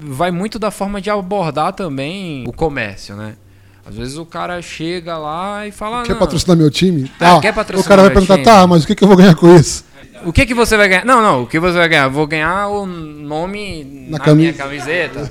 vai 0.00 0.30
muito 0.30 0.58
da 0.58 0.70
forma 0.70 0.98
de 0.98 1.10
abordar 1.10 1.74
também 1.74 2.42
o 2.48 2.54
comércio, 2.54 3.16
né? 3.16 3.36
Às 3.84 3.96
vezes 3.96 4.16
o 4.16 4.24
cara 4.24 4.62
chega 4.62 5.18
lá 5.18 5.66
e 5.66 5.72
fala. 5.72 6.04
Quer 6.04 6.18
patrocinar 6.18 6.56
meu 6.56 6.70
time? 6.70 7.12
Ah, 7.20 7.38
quer 7.38 7.52
patrocinar 7.52 7.84
o 7.84 7.88
cara 7.88 8.02
vai 8.02 8.12
perguntar, 8.12 8.36
time? 8.36 8.46
tá, 8.46 8.66
mas 8.66 8.84
o 8.84 8.86
que, 8.86 8.94
que 8.94 9.04
eu 9.04 9.08
vou 9.08 9.16
ganhar 9.18 9.34
com 9.34 9.54
isso? 9.54 9.84
O 10.24 10.32
que, 10.32 10.46
que 10.46 10.54
você 10.54 10.76
vai 10.76 10.88
ganhar? 10.88 11.04
Não, 11.04 11.20
não, 11.20 11.42
o 11.42 11.46
que 11.46 11.58
você 11.58 11.78
vai 11.78 11.88
ganhar? 11.88 12.08
Vou 12.08 12.26
ganhar 12.26 12.68
o 12.68 12.86
nome 12.86 13.84
na, 14.08 14.18
na 14.18 14.34
minha 14.34 14.52
camiseta. 14.52 15.30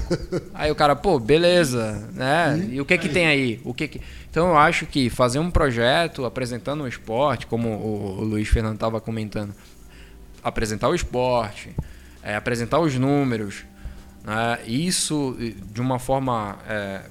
aí 0.54 0.72
o 0.72 0.76
cara, 0.76 0.96
pô, 0.96 1.20
beleza, 1.20 2.08
né? 2.14 2.68
E 2.72 2.82
o 2.82 2.86
que 2.86 2.98
que 2.98 3.10
tem 3.10 3.28
aí? 3.28 3.62
O 3.64 3.74
que 3.74 3.88
que... 3.88 4.02
Então 4.30 4.50
eu 4.50 4.58
acho 4.58 4.86
que 4.86 5.10
fazer 5.10 5.40
um 5.40 5.52
projeto 5.52 6.26
apresentando 6.26 6.84
o 6.84 6.88
esporte, 6.88 7.48
como 7.48 7.70
o, 7.70 8.20
o 8.20 8.24
Luiz 8.24 8.48
Fernando 8.48 8.76
estava 8.76 9.02
comentando, 9.02 9.54
apresentar 10.44 10.90
o 10.90 10.96
esporte, 10.96 11.76
é, 12.24 12.36
apresentar 12.36 12.80
os 12.80 12.96
números, 12.96 13.66
né? 14.24 14.60
isso 14.66 15.38
de 15.72 15.82
uma 15.82 16.00
forma 16.00 16.58
é, 16.68 17.02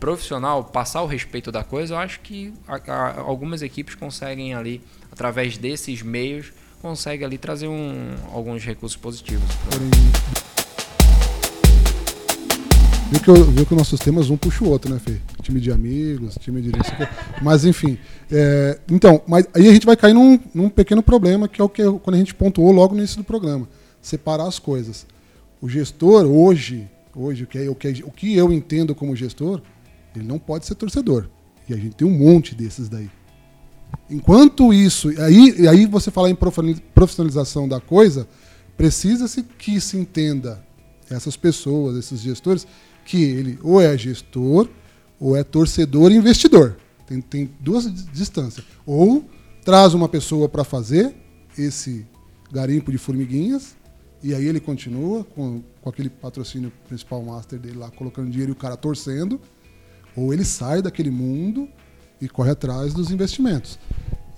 profissional, 0.00 0.64
passar 0.64 1.02
o 1.02 1.06
respeito 1.06 1.50
da 1.50 1.64
coisa, 1.64 1.94
eu 1.94 1.98
acho 1.98 2.20
que 2.20 2.52
a, 2.68 2.76
a, 2.92 3.20
algumas 3.20 3.62
equipes 3.62 3.94
conseguem 3.94 4.54
ali, 4.54 4.82
através 5.10 5.56
desses 5.56 6.02
meios, 6.02 6.52
consegue 6.84 7.24
ali 7.24 7.38
trazer 7.38 7.66
um, 7.66 8.14
alguns 8.30 8.62
recursos 8.62 8.94
positivos. 8.94 9.48
Viu 13.10 13.20
que, 13.20 13.30
eu, 13.30 13.44
viu 13.44 13.64
que 13.64 13.74
nossos 13.74 13.98
temas 13.98 14.28
um 14.28 14.36
puxa 14.36 14.62
o 14.62 14.68
outro, 14.68 14.92
né, 14.92 15.00
Fê? 15.00 15.16
Time 15.40 15.60
de 15.60 15.72
amigos, 15.72 16.36
time 16.38 16.60
de. 16.60 16.70
Mas 17.40 17.64
enfim. 17.64 17.96
É, 18.30 18.78
então, 18.90 19.22
mas 19.26 19.48
aí 19.54 19.66
a 19.66 19.72
gente 19.72 19.86
vai 19.86 19.96
cair 19.96 20.12
num, 20.12 20.38
num 20.54 20.68
pequeno 20.68 21.02
problema, 21.02 21.48
que 21.48 21.58
é 21.58 21.64
o 21.64 21.70
que 21.70 21.82
quando 22.00 22.16
a 22.16 22.18
gente 22.18 22.34
pontuou 22.34 22.70
logo 22.70 22.92
no 22.92 23.00
início 23.00 23.16
do 23.16 23.24
programa. 23.24 23.66
Separar 24.02 24.46
as 24.46 24.58
coisas. 24.58 25.06
O 25.62 25.70
gestor, 25.70 26.26
hoje, 26.26 26.86
hoje 27.16 27.44
o, 27.44 27.46
que, 27.46 27.56
é, 27.56 27.70
o, 27.70 27.74
que, 27.74 27.88
é, 27.88 27.90
o 28.04 28.10
que 28.10 28.36
eu 28.36 28.52
entendo 28.52 28.94
como 28.94 29.16
gestor, 29.16 29.62
ele 30.14 30.26
não 30.26 30.38
pode 30.38 30.66
ser 30.66 30.74
torcedor. 30.74 31.30
E 31.66 31.72
a 31.72 31.78
gente 31.78 31.96
tem 31.96 32.06
um 32.06 32.18
monte 32.18 32.54
desses 32.54 32.90
daí. 32.90 33.08
Enquanto 34.10 34.72
isso, 34.72 35.08
aí, 35.20 35.66
aí 35.68 35.86
você 35.86 36.10
falar 36.10 36.30
em 36.30 36.36
profissionalização 36.94 37.68
da 37.68 37.80
coisa, 37.80 38.28
precisa-se 38.76 39.42
que 39.42 39.80
se 39.80 39.96
entenda 39.96 40.64
essas 41.10 41.36
pessoas, 41.36 41.96
esses 41.96 42.20
gestores, 42.20 42.66
que 43.04 43.22
ele 43.22 43.58
ou 43.62 43.80
é 43.80 43.96
gestor 43.96 44.68
ou 45.18 45.36
é 45.36 45.44
torcedor 45.44 46.10
e 46.10 46.16
investidor. 46.16 46.76
Tem, 47.06 47.20
tem 47.20 47.50
duas 47.60 47.92
distâncias. 48.12 48.64
Ou 48.86 49.24
traz 49.64 49.94
uma 49.94 50.08
pessoa 50.08 50.48
para 50.48 50.64
fazer 50.64 51.14
esse 51.56 52.06
garimpo 52.50 52.90
de 52.90 52.98
formiguinhas, 52.98 53.76
e 54.22 54.34
aí 54.34 54.46
ele 54.46 54.60
continua 54.60 55.24
com, 55.24 55.62
com 55.80 55.90
aquele 55.90 56.08
patrocínio 56.08 56.72
principal 56.88 57.22
master 57.22 57.58
dele 57.58 57.78
lá, 57.78 57.90
colocando 57.90 58.30
dinheiro 58.30 58.52
e 58.52 58.54
o 58.54 58.56
cara 58.56 58.76
torcendo, 58.76 59.40
ou 60.16 60.32
ele 60.32 60.44
sai 60.44 60.80
daquele 60.80 61.10
mundo 61.10 61.68
e 62.24 62.28
corre 62.28 62.50
atrás 62.50 62.94
dos 62.94 63.10
investimentos. 63.10 63.78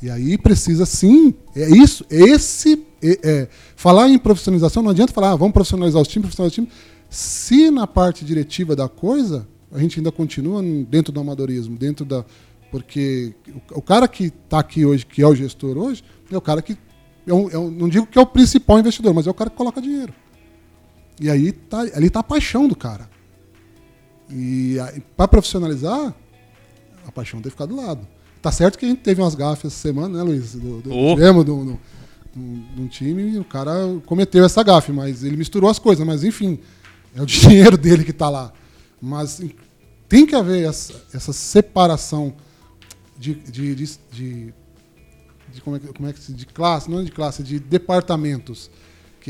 E 0.02 0.10
aí 0.10 0.36
precisa 0.36 0.84
sim, 0.84 1.34
é 1.54 1.68
isso, 1.70 2.04
esse 2.10 2.84
é, 3.02 3.18
é, 3.22 3.48
falar 3.74 4.08
em 4.08 4.18
profissionalização 4.18 4.82
não 4.82 4.90
adianta 4.90 5.12
falar, 5.12 5.32
ah, 5.32 5.36
vamos 5.36 5.54
profissionalizar 5.54 6.02
os 6.02 6.08
times, 6.08 6.26
profissionalizar 6.26 6.48
os 6.48 6.54
times, 6.54 6.72
se 7.08 7.70
na 7.70 7.86
parte 7.86 8.24
diretiva 8.24 8.76
da 8.76 8.88
coisa 8.88 9.48
a 9.72 9.78
gente 9.78 9.98
ainda 9.98 10.12
continua 10.12 10.62
dentro 10.88 11.12
do 11.12 11.20
amadorismo, 11.20 11.76
dentro 11.76 12.04
da 12.04 12.24
porque 12.70 13.34
o, 13.72 13.78
o 13.78 13.82
cara 13.82 14.06
que 14.06 14.24
está 14.24 14.58
aqui 14.58 14.84
hoje, 14.84 15.06
que 15.06 15.22
é 15.22 15.26
o 15.26 15.34
gestor 15.34 15.78
hoje, 15.78 16.04
é 16.30 16.36
o 16.36 16.40
cara 16.40 16.60
que 16.60 16.76
é 17.26 17.32
um, 17.32 17.50
é 17.50 17.58
um, 17.58 17.70
não 17.70 17.88
digo 17.88 18.06
que 18.06 18.18
é 18.18 18.20
o 18.20 18.26
principal 18.26 18.78
investidor, 18.78 19.14
mas 19.14 19.26
é 19.26 19.30
o 19.30 19.34
cara 19.34 19.50
que 19.50 19.56
coloca 19.56 19.80
dinheiro. 19.80 20.12
E 21.20 21.30
aí 21.30 21.52
tá, 21.52 21.80
ali 21.80 22.08
está 22.08 22.20
a 22.20 22.24
paixão 22.24 22.68
do 22.68 22.76
cara. 22.76 23.08
E 24.30 24.76
para 25.16 25.28
profissionalizar, 25.28 26.14
a 27.06 27.12
paixão 27.12 27.40
que 27.40 27.50
ficar 27.50 27.66
do 27.66 27.76
lado. 27.76 28.06
Tá 28.42 28.52
certo 28.52 28.78
que 28.78 28.84
a 28.84 28.88
gente 28.88 29.00
teve 29.00 29.20
umas 29.20 29.34
gafas 29.34 29.72
essa 29.72 29.82
semana, 29.82 30.18
né, 30.18 30.22
Luiz? 30.22 30.52
Do, 30.52 30.80
do, 30.80 30.92
oh. 30.92 31.14
Tivemos 31.14 31.44
do, 31.44 31.64
do, 31.64 31.80
do, 32.34 32.82
do 32.82 32.88
time 32.88 33.34
e 33.34 33.38
o 33.38 33.44
cara 33.44 33.72
cometeu 34.04 34.44
essa 34.44 34.62
gafe, 34.62 34.92
mas 34.92 35.24
ele 35.24 35.36
misturou 35.36 35.70
as 35.70 35.78
coisas. 35.78 36.06
Mas 36.06 36.22
enfim, 36.22 36.58
é 37.14 37.22
o 37.22 37.26
dinheiro 37.26 37.76
dele 37.76 38.04
que 38.04 38.10
está 38.10 38.28
lá. 38.28 38.52
Mas 39.00 39.42
tem 40.08 40.26
que 40.26 40.34
haver 40.34 40.68
essa, 40.68 40.94
essa 41.12 41.32
separação 41.32 42.34
de, 43.18 43.34
de, 43.34 43.74
de, 43.74 43.98
de, 44.12 44.54
de 45.52 45.60
como, 45.62 45.76
é, 45.76 45.80
como 45.80 46.08
é 46.08 46.12
que 46.12 46.32
de 46.32 46.46
classe, 46.46 46.90
não 46.90 47.02
de 47.02 47.10
classe, 47.10 47.42
de 47.42 47.58
departamentos. 47.58 48.70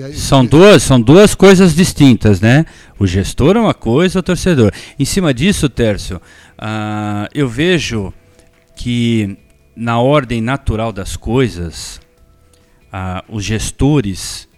Aí, 0.02 0.12
são, 0.12 0.44
duas, 0.44 0.82
são 0.82 1.00
duas 1.00 1.34
coisas 1.34 1.74
distintas, 1.74 2.38
né? 2.38 2.66
O 2.98 3.06
gestor 3.06 3.56
é 3.56 3.60
uma 3.60 3.72
coisa, 3.72 4.18
o 4.18 4.22
torcedor. 4.22 4.70
Em 4.98 5.06
cima 5.06 5.32
disso, 5.32 5.70
Tércio, 5.70 6.20
uh, 6.58 7.28
eu 7.34 7.48
vejo 7.48 8.12
que 8.74 9.38
na 9.74 10.00
ordem 10.00 10.40
natural 10.40 10.92
das 10.92 11.16
coisas, 11.16 12.00
uh, 12.86 13.22
os 13.28 13.44
gestores 13.44 14.48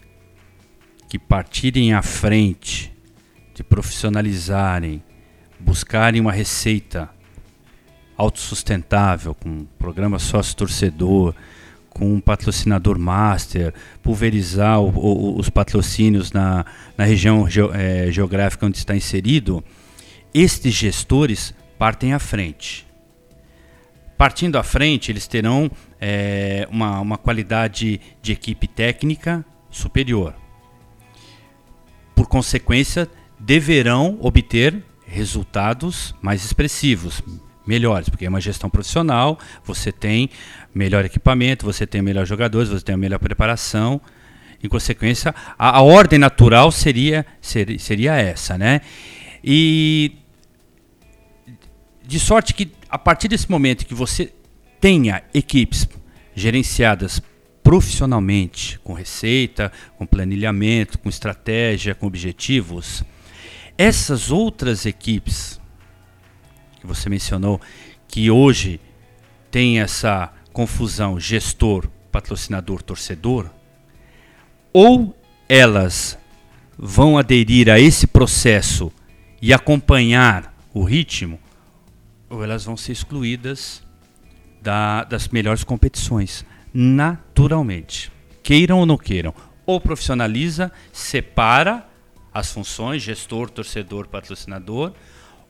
que 1.08 1.18
partirem 1.18 1.92
à 1.92 2.02
frente 2.02 2.92
de 3.54 3.64
profissionalizarem, 3.64 5.02
buscarem 5.58 6.20
uma 6.20 6.30
receita 6.30 7.10
autossustentável, 8.16 9.34
com 9.34 9.48
um 9.48 9.66
programa 9.78 10.18
sócio-torcedor, 10.18 11.34
com 11.88 12.14
um 12.14 12.20
patrocinador 12.20 12.98
master, 12.98 13.74
pulverizar 14.02 14.80
o, 14.80 14.88
o, 14.88 15.38
os 15.38 15.48
patrocínios 15.48 16.30
na, 16.30 16.64
na 16.96 17.04
região 17.04 17.48
é, 17.72 18.10
geográfica 18.12 18.66
onde 18.66 18.78
está 18.78 18.94
inserido, 18.94 19.64
estes 20.32 20.74
gestores 20.74 21.54
partem 21.78 22.12
à 22.12 22.18
frente. 22.18 22.86
Partindo 24.16 24.58
à 24.58 24.64
frente, 24.64 25.12
eles 25.12 25.28
terão 25.28 25.70
é, 26.00 26.66
uma, 26.70 27.00
uma 27.00 27.16
qualidade 27.16 28.00
de 28.20 28.32
equipe 28.32 28.66
técnica 28.66 29.44
superior. 29.70 30.34
Por 32.16 32.26
consequência, 32.26 33.08
deverão 33.38 34.18
obter 34.20 34.82
resultados 35.06 36.14
mais 36.20 36.44
expressivos, 36.44 37.22
melhores, 37.64 38.08
porque 38.08 38.26
é 38.26 38.28
uma 38.28 38.40
gestão 38.40 38.68
profissional, 38.68 39.38
você 39.64 39.92
tem 39.92 40.28
melhor 40.74 41.04
equipamento, 41.04 41.64
você 41.64 41.86
tem 41.86 42.02
melhor 42.02 42.26
jogadores, 42.26 42.68
você 42.68 42.84
tem 42.84 42.94
a 42.96 42.98
melhor 42.98 43.20
preparação. 43.20 44.00
Em 44.60 44.68
consequência, 44.68 45.32
a, 45.56 45.78
a 45.78 45.82
ordem 45.82 46.18
natural 46.18 46.72
seria, 46.72 47.24
seria, 47.40 47.78
seria 47.78 48.16
essa, 48.16 48.58
né? 48.58 48.80
E 49.44 50.16
de 52.08 52.18
sorte 52.18 52.54
que 52.54 52.72
a 52.88 52.98
partir 52.98 53.28
desse 53.28 53.50
momento 53.50 53.84
que 53.84 53.92
você 53.92 54.32
tenha 54.80 55.22
equipes 55.34 55.86
gerenciadas 56.34 57.20
profissionalmente, 57.62 58.78
com 58.78 58.94
receita, 58.94 59.70
com 59.98 60.06
planilhamento, 60.06 60.98
com 60.98 61.10
estratégia, 61.10 61.94
com 61.94 62.06
objetivos, 62.06 63.04
essas 63.76 64.30
outras 64.30 64.86
equipes 64.86 65.60
que 66.80 66.86
você 66.86 67.10
mencionou, 67.10 67.60
que 68.08 68.30
hoje 68.30 68.80
tem 69.50 69.78
essa 69.78 70.32
confusão 70.50 71.20
gestor, 71.20 71.90
patrocinador, 72.10 72.80
torcedor, 72.80 73.50
ou 74.72 75.14
elas 75.46 76.18
vão 76.78 77.18
aderir 77.18 77.68
a 77.68 77.78
esse 77.78 78.06
processo 78.06 78.90
e 79.42 79.52
acompanhar 79.52 80.56
o 80.72 80.82
ritmo, 80.82 81.38
ou 82.28 82.42
elas 82.42 82.64
vão 82.64 82.76
ser 82.76 82.92
excluídas 82.92 83.82
da, 84.60 85.04
das 85.04 85.28
melhores 85.28 85.64
competições, 85.64 86.44
naturalmente. 86.72 88.12
Queiram 88.42 88.78
ou 88.78 88.86
não 88.86 88.96
queiram. 88.96 89.34
Ou 89.64 89.80
profissionaliza, 89.80 90.72
separa 90.92 91.86
as 92.32 92.52
funções, 92.52 93.02
gestor, 93.02 93.50
torcedor, 93.50 94.08
patrocinador, 94.08 94.92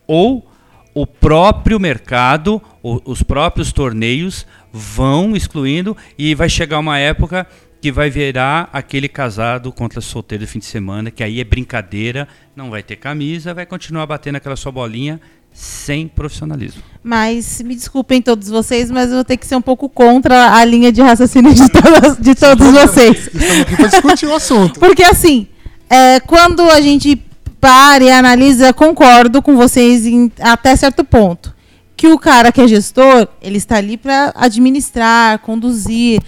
ou 0.06 0.50
o 0.94 1.06
próprio 1.06 1.78
mercado, 1.78 2.60
os 2.82 3.22
próprios 3.22 3.72
torneios 3.72 4.46
vão 4.72 5.36
excluindo 5.36 5.96
e 6.16 6.34
vai 6.34 6.48
chegar 6.48 6.78
uma 6.78 6.98
época 6.98 7.46
que 7.80 7.92
vai 7.92 8.10
virar 8.10 8.68
aquele 8.72 9.08
casado 9.08 9.72
contra 9.72 10.00
solteiro 10.00 10.44
de 10.44 10.50
fim 10.50 10.58
de 10.58 10.64
semana, 10.64 11.10
que 11.10 11.22
aí 11.22 11.40
é 11.40 11.44
brincadeira, 11.44 12.26
não 12.56 12.70
vai 12.70 12.82
ter 12.82 12.96
camisa, 12.96 13.54
vai 13.54 13.64
continuar 13.64 14.06
batendo 14.06 14.36
aquela 14.36 14.56
sua 14.56 14.72
bolinha 14.72 15.20
sem 15.52 16.08
profissionalismo. 16.08 16.82
Mas 17.02 17.62
me 17.62 17.74
desculpem 17.74 18.20
todos 18.20 18.48
vocês, 18.48 18.90
mas 18.90 19.08
eu 19.08 19.16
vou 19.16 19.24
ter 19.24 19.36
que 19.36 19.46
ser 19.46 19.56
um 19.56 19.62
pouco 19.62 19.88
contra 19.88 20.54
a 20.54 20.64
linha 20.64 20.92
de 20.92 21.00
raciocínio 21.00 21.54
de, 21.54 21.68
todas, 21.70 22.16
de 22.18 22.34
todos 22.34 22.70
vocês. 22.70 23.26
Estamos 23.26 23.60
aqui 23.60 23.76
para 23.76 23.86
discutir 23.88 24.26
o 24.26 24.34
assunto. 24.34 24.78
Porque 24.78 25.02
assim, 25.02 25.46
é, 25.88 26.20
quando 26.20 26.62
a 26.62 26.80
gente 26.80 27.16
para 27.60 28.04
e 28.04 28.10
analisa, 28.10 28.72
concordo 28.72 29.42
com 29.42 29.56
vocês 29.56 30.06
em, 30.06 30.30
até 30.40 30.74
certo 30.76 31.04
ponto. 31.04 31.54
Que 31.96 32.06
o 32.06 32.18
cara 32.18 32.52
que 32.52 32.60
é 32.60 32.68
gestor, 32.68 33.26
ele 33.42 33.58
está 33.58 33.76
ali 33.76 33.96
para 33.96 34.32
administrar, 34.36 35.40
conduzir 35.40 36.22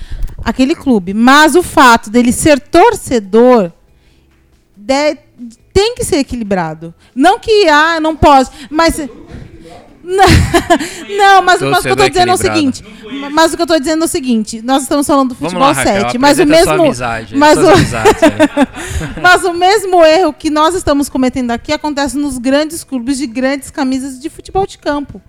aquele 0.44 0.74
clube. 0.74 1.14
Mas 1.14 1.54
o 1.54 1.62
fato 1.62 2.10
dele 2.10 2.32
ser 2.32 2.58
torcedor 2.58 3.72
de, 4.76 5.16
tem 5.72 5.94
que 5.94 6.04
ser 6.04 6.16
equilibrado. 6.16 6.94
Não 7.14 7.38
que, 7.38 7.68
ah, 7.68 8.00
não 8.00 8.16
pode, 8.16 8.50
mas 8.70 8.98
não, 10.02 11.42
mas, 11.42 11.60
mas 11.60 11.78
o 11.78 11.82
que 11.82 11.88
eu 11.88 11.92
estou 11.92 12.08
dizendo 12.08 12.30
é 12.30 12.34
o 12.34 12.36
seguinte. 12.36 12.84
Mas 13.32 13.52
o 13.52 13.56
que 13.56 13.62
eu 13.62 13.64
estou 13.64 13.78
dizendo 13.78 14.02
é 14.02 14.06
o 14.06 14.08
seguinte: 14.08 14.62
nós 14.62 14.82
estamos 14.82 15.06
falando 15.06 15.30
do 15.30 15.34
futebol 15.34 15.62
lá, 15.62 15.74
7, 15.74 16.18
mas 16.18 16.38
o 16.38 16.46
mesmo. 16.46 16.72
Amizade, 16.72 17.36
mas, 17.36 17.58
o, 17.58 17.62
mas 19.22 19.44
o 19.44 19.52
mesmo 19.52 20.04
erro 20.04 20.32
que 20.32 20.50
nós 20.50 20.74
estamos 20.74 21.08
cometendo 21.08 21.50
aqui 21.50 21.72
acontece 21.72 22.16
nos 22.16 22.38
grandes 22.38 22.82
clubes 22.82 23.18
de 23.18 23.26
grandes 23.26 23.70
camisas 23.70 24.18
de 24.18 24.28
futebol 24.28 24.66
de 24.66 24.78
campo. 24.78 25.20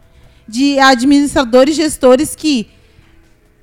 De 0.48 0.80
administradores, 0.80 1.76
gestores 1.76 2.36
que 2.36 2.70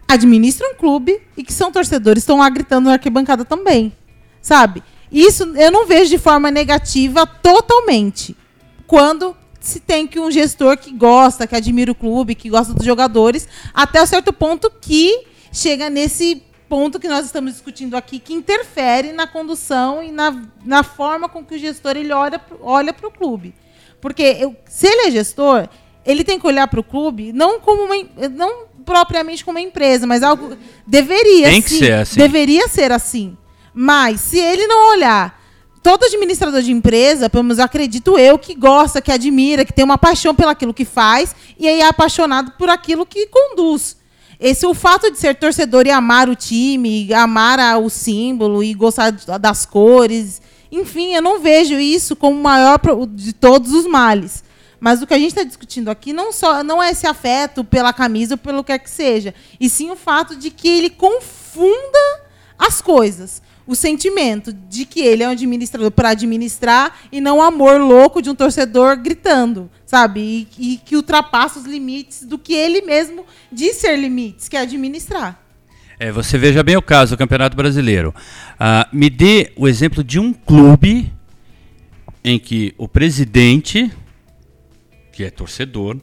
administram 0.07 0.70
um 0.70 0.74
clube 0.74 1.20
e 1.37 1.43
que 1.43 1.53
são 1.53 1.70
torcedores, 1.70 2.22
estão 2.22 2.39
lá 2.39 2.49
gritando 2.49 2.87
na 2.87 2.93
arquibancada 2.93 3.45
também. 3.45 3.93
Sabe? 4.41 4.83
Isso 5.11 5.45
eu 5.57 5.71
não 5.71 5.87
vejo 5.87 6.11
de 6.11 6.19
forma 6.19 6.51
negativa 6.51 7.27
totalmente. 7.27 8.37
Quando 8.87 9.37
se 9.61 9.81
tem 9.81 10.07
que 10.07 10.21
um 10.21 10.31
gestor 10.31 10.77
que 10.77 10.93
gosta, 10.93 11.47
que 11.47 11.57
admira 11.57 11.93
o 11.93 11.95
clube, 11.95 12.35
que 12.35 12.49
gosta 12.49 12.73
dos 12.73 12.85
jogadores, 12.85 13.49
até 13.75 14.03
um 14.03 14.07
certo 14.07 14.33
ponto 14.33 14.71
que 14.71 15.25
chega 15.53 15.91
nesse 15.91 16.43
ponto 16.69 17.01
que 17.01 17.09
nós 17.09 17.25
estamos 17.25 17.53
discutindo 17.53 17.97
aqui, 17.97 18.19
que 18.19 18.35
interfere 18.35 19.13
na 19.13 19.27
condução 19.27 20.03
e 20.03 20.13
na, 20.13 20.43
na 20.65 20.83
forma 20.83 21.29
com 21.29 21.45
que 21.45 21.55
o 21.55 21.59
gestor 21.59 21.97
ele 21.97 22.13
olha, 22.13 22.41
olha 22.61 22.93
para 22.93 23.09
o 23.09 23.11
clube. 23.11 23.55
Porque 24.01 24.23
eu, 24.23 24.55
se 24.67 24.87
ele 24.87 25.09
é 25.09 25.11
gestor, 25.11 25.69
ele 26.05 26.23
tem 26.23 26.39
que 26.39 26.47
olhar 26.47 26.69
para 26.69 26.81
o 26.81 26.85
clube 26.85 27.33
não 27.33 27.59
como 27.59 27.85
uma, 27.85 27.95
não 28.31 28.67
propriamente 28.85 29.45
como 29.45 29.59
uma 29.59 29.65
empresa, 29.65 30.07
mas 30.07 30.23
algo 30.23 30.57
deveria 30.87 31.49
tem 31.49 31.61
que 31.61 31.71
sim, 31.71 31.79
ser 31.79 31.93
assim. 31.93 32.19
deveria 32.19 32.69
ser 32.69 32.93
assim. 32.93 33.37
Mas 33.81 34.22
se 34.22 34.41
ele 34.41 34.66
não 34.66 34.91
olhar 34.91 35.41
todo 35.85 36.05
administrador 36.05 36.61
de 36.62 36.72
empresa, 36.72 37.31
pelo 37.31 37.45
menos 37.45 37.61
acredito 37.61 38.18
eu, 38.18 38.37
que 38.37 38.53
gosta, 38.53 39.01
que 39.01 39.12
admira, 39.12 39.64
que 39.64 39.72
tem 39.72 39.85
uma 39.85 39.97
paixão 39.97 40.35
pelo 40.35 40.51
aquilo 40.51 40.74
que 40.74 40.85
faz 40.85 41.33
e 41.57 41.68
aí 41.68 41.79
é 41.79 41.87
apaixonado 41.87 42.51
por 42.59 42.68
aquilo 42.68 43.07
que 43.07 43.29
conduz. 43.29 43.97
Esse 44.41 44.66
o 44.66 44.74
fato 44.74 45.12
de 45.12 45.16
ser 45.16 45.37
torcedor 45.37 45.87
e 45.87 45.93
amar 45.93 46.29
o 46.29 46.35
time, 46.35 47.14
amar 47.14 47.81
o 47.81 47.89
símbolo 47.89 48.64
e 48.64 48.74
gostar 48.74 49.12
das 49.12 49.64
cores, 49.64 50.43
enfim, 50.72 51.14
eu 51.14 51.22
não 51.22 51.39
vejo 51.39 51.74
isso 51.79 52.16
como 52.16 52.37
o 52.37 52.43
maior 52.43 52.81
de 53.11 53.33
todos 53.33 53.72
os 53.72 53.87
males. 53.87 54.43
Mas 54.81 55.01
o 55.03 55.07
que 55.07 55.14
a 55.14 55.18
gente 55.18 55.29
está 55.29 55.45
discutindo 55.45 55.89
aqui 55.89 56.12
não 56.12 56.33
só 56.33 56.64
não 56.64 56.83
é 56.83 56.91
esse 56.91 57.07
afeto 57.07 57.62
pela 57.62 57.93
camisa 57.93 58.35
ou 58.35 58.39
pelo 58.39 58.64
que 58.64 58.72
quer 58.72 58.81
que 58.81 58.91
seja, 58.91 59.33
e 59.61 59.70
sim 59.70 59.89
o 59.93 59.97
fato 59.97 60.35
de 60.35 60.51
que 60.51 60.66
ele 60.66 60.91
confunda 60.91 62.26
coisas. 62.83 63.41
O 63.69 63.75
sentimento 63.75 64.51
de 64.51 64.87
que 64.87 65.01
ele 65.01 65.23
é 65.23 65.29
um 65.29 65.33
administrador 65.33 65.91
para 65.91 66.09
administrar 66.09 67.01
e 67.12 67.21
não 67.21 67.37
o 67.37 67.43
amor 67.43 67.79
louco 67.79 68.23
de 68.23 68.31
um 68.31 68.35
torcedor 68.35 68.97
gritando, 68.97 69.71
sabe? 69.85 70.49
E, 70.59 70.73
e 70.73 70.77
que 70.79 70.97
ultrapassa 70.97 71.59
os 71.59 71.66
limites 71.66 72.25
do 72.25 72.39
que 72.39 72.55
ele 72.55 72.81
mesmo 72.81 73.27
diz 73.53 73.77
ser 73.77 73.95
limites, 73.99 74.49
que 74.49 74.57
é 74.57 74.61
administrar. 74.61 75.39
É, 76.01 76.11
você 76.11 76.39
veja 76.39 76.62
bem 76.62 76.79
o 76.79 76.83
caso 76.83 77.14
do 77.14 77.19
Campeonato 77.19 77.55
Brasileiro. 77.59 78.14
Ah, 78.59 78.89
me 78.91 79.11
dê 79.11 79.53
o 79.55 79.69
exemplo 79.69 80.03
de 80.03 80.19
um 80.19 80.33
clube 80.33 81.12
em 82.25 82.39
que 82.39 82.75
o 82.79 82.89
presidente, 82.89 83.93
que 85.12 85.25
é 85.25 85.31
torcedor, 85.31 85.99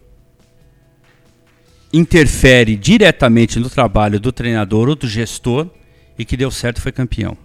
interfere 1.91 2.76
diretamente 2.76 3.57
no 3.57 3.72
trabalho 3.72 4.20
do 4.20 4.32
treinador 4.32 4.88
ou 4.88 4.95
do 4.95 5.07
gestor 5.07 5.68
e 6.16 6.24
que 6.24 6.38
deu 6.38 6.51
certo 6.51 6.80
foi 6.80 6.91
campeão. 6.91 7.36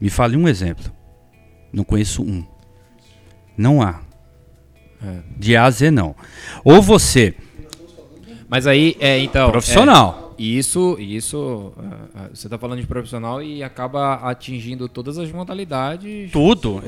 Me 0.00 0.08
fale 0.08 0.36
um 0.36 0.48
exemplo. 0.48 0.90
Não 1.72 1.84
conheço 1.84 2.22
um. 2.22 2.44
Não 3.56 3.82
há. 3.82 4.00
De 5.36 5.56
A 5.56 5.64
a 5.64 5.70
Z 5.70 5.90
não. 5.90 6.14
Ou 6.64 6.82
você, 6.82 7.34
Mas 8.48 8.66
aí, 8.66 8.96
é, 9.00 9.18
então. 9.18 9.50
profissional, 9.50 10.34
é, 10.38 10.42
isso, 10.42 10.96
isso. 10.98 11.72
ah, 11.78 12.06
ah, 12.14 12.28
você 12.34 12.46
está 12.46 12.58
falando 12.58 12.80
de 12.80 12.86
profissional 12.86 13.42
e 13.42 13.62
acaba 13.62 14.14
atingindo 14.16 14.88
todas 14.88 15.18
as 15.18 15.30
modalidades. 15.32 16.30
tudo. 16.30 16.82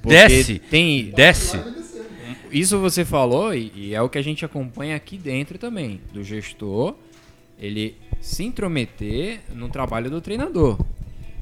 porque 0.00 0.14
Desce. 0.14 0.58
Tem, 0.58 1.10
Desce. 1.10 1.58
Isso 2.50 2.78
você 2.78 3.04
falou 3.04 3.54
e, 3.54 3.70
e 3.74 3.94
é 3.94 4.00
o 4.00 4.08
que 4.08 4.18
a 4.18 4.22
gente 4.22 4.44
acompanha 4.44 4.96
aqui 4.96 5.16
dentro 5.16 5.58
também, 5.58 6.00
do 6.12 6.24
gestor, 6.24 6.94
ele 7.58 7.96
se 8.20 8.44
intrometer 8.44 9.40
no 9.54 9.68
trabalho 9.68 10.10
do 10.10 10.20
treinador. 10.20 10.78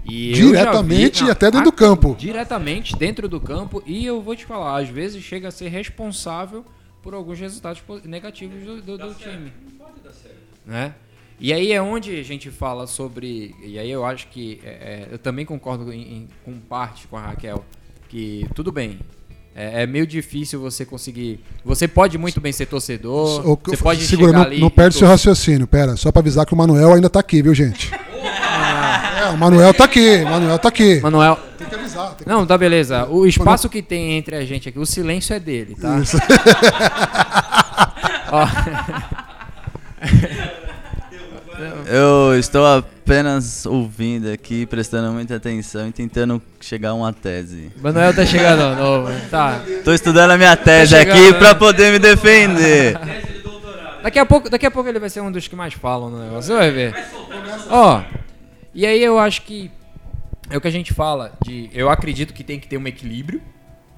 E 0.05 0.34
já 0.34 0.42
vi- 0.42 0.46
Diretamente 0.49 1.20
não, 1.22 1.28
e 1.28 1.30
até 1.30 1.46
dentro 1.46 1.61
a- 1.61 1.64
do 1.64 1.72
campo. 1.72 2.16
Diretamente 2.18 2.96
dentro 2.96 3.28
do 3.28 3.40
campo 3.40 3.82
e 3.86 4.05
eu 4.07 4.22
vou 4.22 4.34
te 4.36 4.44
falar, 4.46 4.80
às 4.80 4.88
vezes 4.88 5.22
chega 5.22 5.49
a 5.49 5.51
ser 5.51 5.68
responsável 5.68 6.64
por 7.03 7.14
alguns 7.14 7.38
resultados 7.38 7.82
negativos 8.05 8.64
do, 8.64 8.80
do- 8.82 8.99
do 8.99 9.14
time. 9.14 9.53
Né? 10.66 10.94
E 11.40 11.53
aí 11.53 11.72
é 11.72 11.80
onde 11.80 12.18
a 12.18 12.22
gente 12.24 12.51
fala 12.51 12.86
sobre. 12.86 13.55
E 13.62 13.78
aí 13.78 13.90
eu 13.90 14.05
acho 14.05 14.26
que. 14.28 14.61
é, 14.64 14.68
é, 14.68 15.09
eu 15.12 15.18
também 15.18 15.44
concordo 15.46 15.92
em- 15.92 16.01
em- 16.03 16.28
com 16.44 16.53
parte 16.59 17.07
com 17.07 17.16
a 17.16 17.20
Raquel. 17.20 17.64
Que 18.09 18.46
tudo 18.55 18.72
bem. 18.72 18.99
É, 19.55 19.82
é 19.82 19.86
meio 19.86 20.07
difícil 20.07 20.61
você 20.61 20.84
conseguir. 20.84 21.40
Você 21.64 21.86
pode 21.86 22.16
muito 22.18 22.40
bem 22.40 22.53
ser 22.53 22.66
torcedor. 22.66 23.46
Ô, 23.49 23.59
você 23.64 23.76
pode 23.76 24.05
segura, 24.05 24.28
chegar 24.30 24.38
não, 24.40 24.46
ali. 24.46 24.61
não 24.61 24.70
perde 24.70 24.96
seu 24.96 25.07
raciocínio. 25.07 25.66
Pera, 25.66 25.96
só 25.96 26.11
pra 26.11 26.20
avisar 26.20 26.44
que 26.44 26.55
o 26.55 26.57
Manuel 26.57 26.92
ainda 26.94 27.09
tá 27.11 27.20
aqui, 27.20 27.40
viu, 27.42 27.55
gente? 27.55 27.90
É, 29.20 29.24
o 29.30 29.36
Manuel 29.36 29.74
tá 29.74 29.84
aqui, 29.84 30.22
o 30.24 30.30
Manuel 30.30 30.59
tá 30.59 30.68
aqui. 30.68 31.01
Manuel. 31.01 31.39
Tem 31.57 31.66
que 31.66 31.74
avisar. 31.74 32.09
Tem 32.14 32.24
que... 32.24 32.28
Não, 32.28 32.47
tá 32.47 32.57
beleza. 32.57 33.07
O 33.07 33.26
espaço 33.26 33.68
que 33.68 33.82
tem 33.82 34.12
entre 34.12 34.36
a 34.36 34.45
gente 34.45 34.68
aqui, 34.68 34.78
o 34.78 34.86
silêncio 34.86 35.34
é 35.34 35.41
dele, 35.41 35.74
tá? 35.74 35.97
Ó, 38.30 38.47
Eu 41.86 42.39
estou 42.39 42.64
apenas 42.66 43.66
ouvindo 43.66 44.30
aqui, 44.30 44.66
prestando 44.66 45.12
muita 45.12 45.36
atenção 45.36 45.89
e 45.89 45.93
tentando 45.93 46.41
chegar 46.61 46.91
a 46.91 46.95
uma 46.95 47.12
tese. 47.12 47.70
Manuel 47.80 48.14
tá 48.14 48.24
chegando 48.24 48.76
novo. 48.76 49.11
Tá. 49.30 49.61
Tô 49.84 49.93
estudando 49.93 50.32
a 50.32 50.39
minha 50.39 50.57
tese 50.57 50.95
Tá 50.95 51.01
aqui 51.01 51.32
pra 51.34 51.49
né? 51.49 51.55
poder 51.55 51.93
me 51.93 51.99
defender. 51.99 52.99
Daqui 54.03 54.18
a 54.18 54.24
pouco, 54.24 54.49
daqui 54.49 54.64
a 54.64 54.70
pouco 54.70 54.89
ele 54.89 55.01
vai 55.01 55.11
ser 55.11 55.20
um 55.20 55.30
dos 55.30 55.49
que 55.49 55.57
mais 55.57 55.74
falam 55.74 56.09
no 56.09 56.22
negócio. 56.22 56.53
Você 56.53 56.57
vai 56.57 56.70
ver. 56.70 56.95
Ó. 57.68 58.01
E 58.79 58.87
aí 58.87 59.03
eu 59.03 59.18
acho 59.18 59.43
que 59.43 59.72
é 60.49 60.57
o 60.57 60.61
que 60.61 60.68
a 60.68 60.70
gente 60.70 60.95
fala 60.95 61.37
de, 61.45 61.68
eu 61.72 61.91
acredito 61.91 62.33
que 62.33 62.45
tem 62.45 62.61
que 62.61 62.68
ter 62.68 62.79
um 62.79 62.87
equilíbrio 62.87 63.43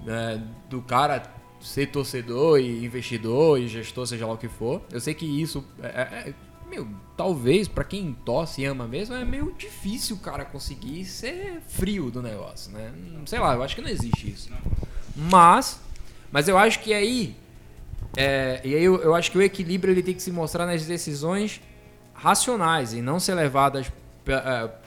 né, 0.02 0.42
do 0.70 0.80
cara 0.80 1.22
ser 1.60 1.88
torcedor 1.88 2.58
e 2.58 2.82
investidor 2.82 3.60
e 3.60 3.68
gestor, 3.68 4.06
seja 4.06 4.26
lá 4.26 4.32
o 4.32 4.38
que 4.38 4.48
for. 4.48 4.80
Eu 4.90 4.98
sei 4.98 5.12
que 5.12 5.26
isso 5.26 5.62
é, 5.82 5.86
é- 5.86 6.28
é- 6.30 6.34
meu, 6.66 6.88
talvez 7.14 7.68
pra 7.68 7.84
quem 7.84 8.16
torce 8.24 8.62
e 8.62 8.64
ama 8.64 8.88
mesmo 8.88 9.14
é 9.14 9.22
meio 9.22 9.52
difícil 9.52 10.16
o 10.16 10.18
cara 10.18 10.46
conseguir 10.46 11.04
ser 11.04 11.60
frio 11.68 12.10
do 12.10 12.22
negócio, 12.22 12.72
né? 12.72 12.90
Sei 13.26 13.38
lá, 13.38 13.52
eu 13.52 13.62
acho 13.62 13.76
que 13.76 13.82
não 13.82 13.90
existe 13.90 14.30
isso. 14.30 14.50
Mas, 15.14 15.78
mas 16.32 16.48
eu 16.48 16.56
acho 16.56 16.80
que 16.80 16.94
aí 16.94 17.36
é, 18.16 18.62
e 18.64 18.74
aí 18.74 18.82
eu, 18.82 18.98
eu 19.02 19.14
acho 19.14 19.30
que 19.30 19.36
o 19.36 19.42
equilíbrio 19.42 19.92
ele 19.92 20.02
tem 20.02 20.14
que 20.14 20.22
se 20.22 20.32
mostrar 20.32 20.64
nas 20.64 20.86
decisões 20.86 21.60
racionais 22.14 22.94
e 22.94 23.02
não 23.02 23.20
ser 23.20 23.34
levadas 23.34 23.92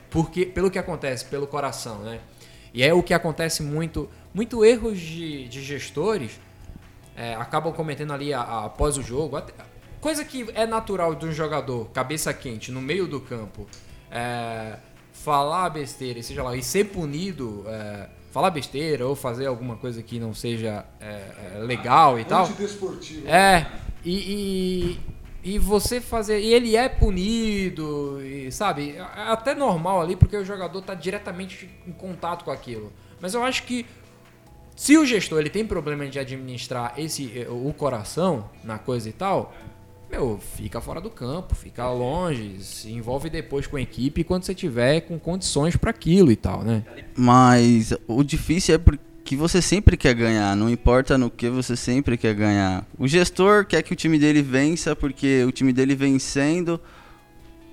porque, 0.09 0.45
pelo 0.45 0.69
que 0.69 0.77
acontece, 0.79 1.25
pelo 1.25 1.47
coração, 1.47 1.99
né? 1.99 2.19
E 2.73 2.83
é 2.83 2.93
o 2.93 3.03
que 3.03 3.13
acontece 3.13 3.61
muito, 3.61 4.09
muito 4.33 4.63
erros 4.65 4.99
de, 4.99 5.47
de 5.47 5.61
gestores 5.63 6.39
é, 7.15 7.35
acabam 7.35 7.71
cometendo 7.71 8.11
ali 8.11 8.33
a- 8.33 8.41
a- 8.41 8.65
após 8.65 8.97
o 8.97 9.03
jogo, 9.03 9.35
até- 9.35 9.53
coisa 10.01 10.25
que 10.25 10.47
é 10.55 10.65
natural 10.65 11.13
de 11.13 11.25
um 11.27 11.31
jogador, 11.31 11.85
cabeça 11.93 12.33
quente, 12.33 12.71
no 12.71 12.81
meio 12.81 13.05
do 13.07 13.19
campo, 13.21 13.67
é, 14.09 14.77
falar 15.13 15.69
besteira, 15.69 16.17
e 16.19 16.23
seja 16.23 16.41
lá, 16.41 16.55
e 16.55 16.63
ser 16.63 16.85
punido, 16.85 17.63
é, 17.67 18.09
falar 18.31 18.49
besteira 18.49 19.05
ou 19.07 19.15
fazer 19.15 19.45
alguma 19.45 19.75
coisa 19.77 20.01
que 20.01 20.19
não 20.19 20.33
seja 20.33 20.83
é, 20.99 21.05
é, 21.55 21.57
legal 21.59 22.19
e 22.19 22.25
tal. 22.25 22.45
Antidesportivo. 22.45 23.27
É, 23.27 23.67
e, 24.03 24.15
e, 24.17 24.99
e 25.43 25.59
você 25.59 25.99
fazer. 25.99 26.39
E 26.39 26.53
ele 26.53 26.75
é 26.75 26.87
punido, 26.87 28.21
e, 28.23 28.51
sabe? 28.51 28.95
É 28.95 29.31
até 29.31 29.53
normal 29.53 30.01
ali, 30.01 30.15
porque 30.15 30.37
o 30.37 30.45
jogador 30.45 30.81
tá 30.81 30.93
diretamente 30.93 31.69
em 31.85 31.91
contato 31.91 32.45
com 32.45 32.51
aquilo. 32.51 32.91
Mas 33.19 33.33
eu 33.33 33.43
acho 33.43 33.63
que 33.63 33.85
se 34.75 34.97
o 34.97 35.05
gestor 35.05 35.39
ele 35.39 35.49
tem 35.49 35.65
problema 35.65 36.07
de 36.07 36.17
administrar 36.17 36.93
esse 36.97 37.31
eh, 37.35 37.47
o 37.49 37.71
coração 37.73 38.49
na 38.63 38.79
coisa 38.79 39.07
e 39.07 39.13
tal, 39.13 39.53
meu, 40.09 40.39
fica 40.55 40.81
fora 40.81 41.01
do 41.01 41.09
campo, 41.09 41.53
fica 41.55 41.89
longe, 41.91 42.63
se 42.63 42.91
envolve 42.91 43.29
depois 43.29 43.67
com 43.67 43.77
a 43.77 43.81
equipe 43.81 44.23
quando 44.23 44.43
você 44.43 44.55
tiver 44.55 45.01
com 45.01 45.19
condições 45.19 45.75
para 45.75 45.89
aquilo 45.91 46.31
e 46.31 46.35
tal, 46.35 46.63
né? 46.63 46.83
Mas 47.15 47.93
o 48.07 48.23
difícil 48.23 48.75
é 48.75 48.77
porque 48.77 49.12
você 49.35 49.61
sempre 49.61 49.97
quer 49.97 50.13
ganhar, 50.13 50.55
não 50.55 50.69
importa 50.69 51.17
no 51.17 51.29
que 51.29 51.49
você 51.49 51.75
sempre 51.75 52.17
quer 52.17 52.35
ganhar. 52.35 52.85
O 52.97 53.07
gestor 53.07 53.65
quer 53.65 53.81
que 53.81 53.93
o 53.93 53.95
time 53.95 54.19
dele 54.19 54.41
vença 54.41 54.95
porque 54.95 55.43
o 55.45 55.51
time 55.51 55.73
dele 55.73 55.95
vencendo, 55.95 56.79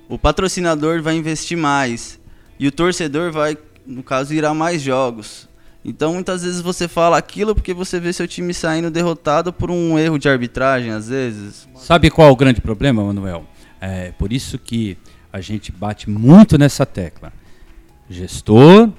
o 0.09 0.17
patrocinador 0.17 1.01
vai 1.01 1.15
investir 1.15 1.57
mais 1.57 2.19
e 2.59 2.67
o 2.67 2.71
torcedor 2.71 3.31
vai, 3.31 3.57
no 3.85 4.01
caso, 4.01 4.33
ir 4.33 4.45
a 4.45 4.53
mais 4.53 4.81
jogos. 4.81 5.47
Então 5.83 6.13
muitas 6.13 6.43
vezes 6.43 6.61
você 6.61 6.87
fala 6.87 7.17
aquilo 7.17 7.55
porque 7.55 7.73
você 7.73 7.99
vê 7.99 8.13
seu 8.13 8.27
time 8.27 8.53
saindo 8.53 8.91
derrotado 8.91 9.51
por 9.51 9.71
um 9.71 9.97
erro 9.97 10.17
de 10.17 10.29
arbitragem, 10.29 10.91
às 10.91 11.09
vezes. 11.09 11.67
Sabe 11.75 12.09
qual 12.09 12.29
é 12.29 12.31
o 12.31 12.35
grande 12.35 12.61
problema, 12.61 13.03
Manuel? 13.03 13.45
É 13.79 14.11
por 14.11 14.31
isso 14.31 14.59
que 14.59 14.97
a 15.33 15.41
gente 15.41 15.71
bate 15.71 16.09
muito 16.09 16.57
nessa 16.57 16.85
tecla. 16.85 17.33
Gestor, 18.09 18.91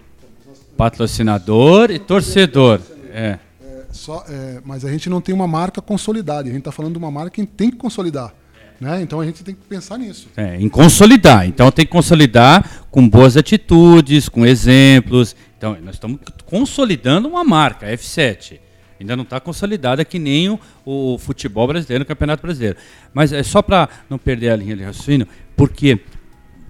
patrocinador 0.77 1.91
e 1.91 1.99
torcedor. 1.99 2.81
É. 3.13 3.39
É, 3.63 3.87
só, 3.93 4.25
é, 4.29 4.61
mas 4.65 4.85
a 4.85 4.91
gente 4.91 5.09
não 5.09 5.21
tem 5.21 5.35
uma 5.35 5.47
marca 5.47 5.81
consolidada. 5.81 6.43
A 6.49 6.53
gente 6.53 6.59
está 6.59 6.73
falando 6.73 6.93
de 6.93 6.99
uma 6.99 7.11
marca 7.11 7.31
que 7.31 7.47
tem 7.47 7.71
que 7.71 7.77
consolidar. 7.77 8.35
Né? 8.81 9.01
Então 9.01 9.21
a 9.21 9.25
gente 9.25 9.45
tem 9.45 9.55
que 9.55 9.65
pensar 9.65 9.97
nisso. 9.97 10.29
É, 10.37 10.57
em 10.57 10.69
consolidar. 10.69 11.47
Então 11.47 11.71
tem 11.71 11.87
que 11.87 11.93
consolidar 11.93 12.85
com 12.91 13.09
boas 13.09 13.37
atitudes, 13.37 14.29
com 14.29 14.45
exemplos. 14.45 15.37
Então 15.57 15.77
nós 15.83 15.95
estamos 15.95 16.19
consolidando 16.47 17.29
uma 17.29 17.45
marca, 17.45 17.87
F7. 17.87 18.59
Ainda 18.99 19.17
não 19.17 19.25
está 19.25 19.39
consolidada 19.41 20.05
que 20.05 20.19
nem 20.19 20.49
o, 20.49 20.59
o 20.85 21.19
futebol 21.19 21.67
brasileiro, 21.67 22.03
o 22.05 22.07
Campeonato 22.07 22.43
Brasileiro. 22.43 22.77
Mas 23.15 23.33
é 23.33 23.43
só 23.43 23.63
para 23.63 23.89
não 24.09 24.19
perder 24.19 24.51
a 24.51 24.57
linha 24.57 24.77
de 24.77 24.83
raciocínio, 24.83 25.29
porque 25.57 26.01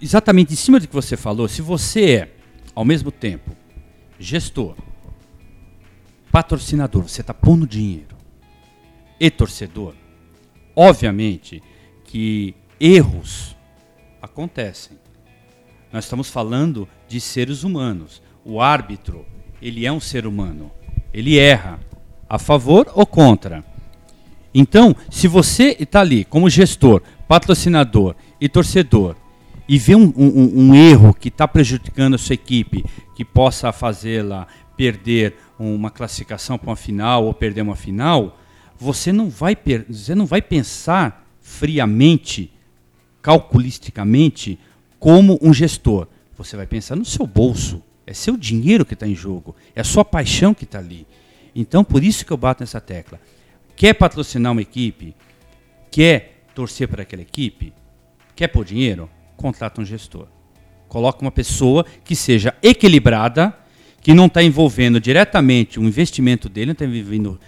exatamente 0.00 0.52
em 0.52 0.56
cima 0.56 0.80
do 0.80 0.88
que 0.88 0.94
você 0.94 1.16
falou, 1.16 1.46
se 1.48 1.62
você 1.62 2.10
é, 2.10 2.28
ao 2.74 2.84
mesmo 2.84 3.10
tempo, 3.10 3.56
gestor, 4.22 4.76
patrocinador, 6.30 7.02
você 7.02 7.20
está 7.20 7.34
pondo 7.34 7.66
dinheiro, 7.66 8.16
e 9.18 9.30
torcedor, 9.30 9.94
obviamente 10.74 11.62
que 12.04 12.54
erros 12.78 13.56
acontecem. 14.20 14.98
Nós 15.92 16.04
estamos 16.04 16.30
falando 16.30 16.88
de 17.06 17.20
seres 17.20 17.64
humanos. 17.64 18.22
O 18.44 18.60
árbitro, 18.60 19.26
ele 19.60 19.84
é 19.84 19.92
um 19.92 20.00
ser 20.00 20.26
humano. 20.26 20.72
Ele 21.12 21.38
erra, 21.38 21.78
a 22.28 22.38
favor 22.38 22.90
ou 22.94 23.04
contra. 23.04 23.62
Então, 24.54 24.96
se 25.10 25.28
você 25.28 25.76
está 25.78 26.00
ali 26.00 26.24
como 26.24 26.48
gestor, 26.48 27.02
patrocinador 27.28 28.14
e 28.40 28.48
torcedor 28.48 29.16
e 29.72 29.78
vê 29.78 29.94
um, 29.96 30.12
um- 30.14 30.52
um 30.68 30.74
erro 30.74 31.14
que 31.14 31.28
está 31.28 31.48
prejudicando 31.48 32.12
a 32.12 32.18
sua 32.18 32.34
equipe, 32.34 32.84
que 33.16 33.24
possa 33.24 33.72
fazê-la 33.72 34.46
perder 34.76 35.34
uma 35.58 35.90
classificação 35.90 36.58
para 36.58 36.68
uma 36.68 36.76
final 36.76 37.24
ou 37.24 37.32
perder 37.32 37.62
uma 37.62 37.74
final, 37.74 38.38
você 38.76 39.10
não 39.14 39.30
vai, 39.30 39.56
você 39.88 40.14
não 40.14 40.26
vai 40.26 40.42
pensar 40.42 41.26
friamente, 41.40 42.52
calculisticamente, 43.22 44.58
como 44.98 45.38
um 45.40 45.54
gestor. 45.54 46.06
Você 46.36 46.54
vai 46.54 46.66
pensar 46.66 46.94
no 46.94 47.04
seu 47.06 47.26
bolso. 47.26 47.82
É 48.06 48.12
seu 48.12 48.36
dinheiro 48.36 48.84
que 48.84 48.92
está 48.92 49.06
em 49.06 49.14
jogo. 49.14 49.56
É 49.74 49.80
a 49.80 49.84
sua 49.84 50.04
paixão 50.04 50.52
que 50.52 50.64
está 50.64 50.80
ali. 50.80 51.06
Então, 51.54 51.82
por 51.82 52.04
isso 52.04 52.26
que 52.26 52.32
eu 52.32 52.36
bato 52.36 52.62
nessa 52.62 52.78
tecla. 52.78 53.18
Quer 53.74 53.94
patrocinar 53.94 54.52
uma 54.52 54.60
equipe? 54.60 55.16
Quer 55.90 56.44
torcer 56.54 56.88
para 56.88 57.04
aquela 57.04 57.22
equipe? 57.22 57.72
Quer 58.36 58.48
pôr 58.48 58.66
dinheiro? 58.66 59.08
Contrata 59.42 59.80
um 59.80 59.84
gestor. 59.84 60.28
Coloca 60.88 61.20
uma 61.20 61.32
pessoa 61.32 61.84
que 62.04 62.14
seja 62.14 62.54
equilibrada, 62.62 63.52
que 64.00 64.14
não 64.14 64.26
está 64.26 64.40
envolvendo 64.40 65.00
diretamente 65.00 65.80
o 65.80 65.82
investimento 65.82 66.48
dele, 66.48 66.66
não 66.66 66.72
está 66.74 66.84
envolvendo 66.84 67.40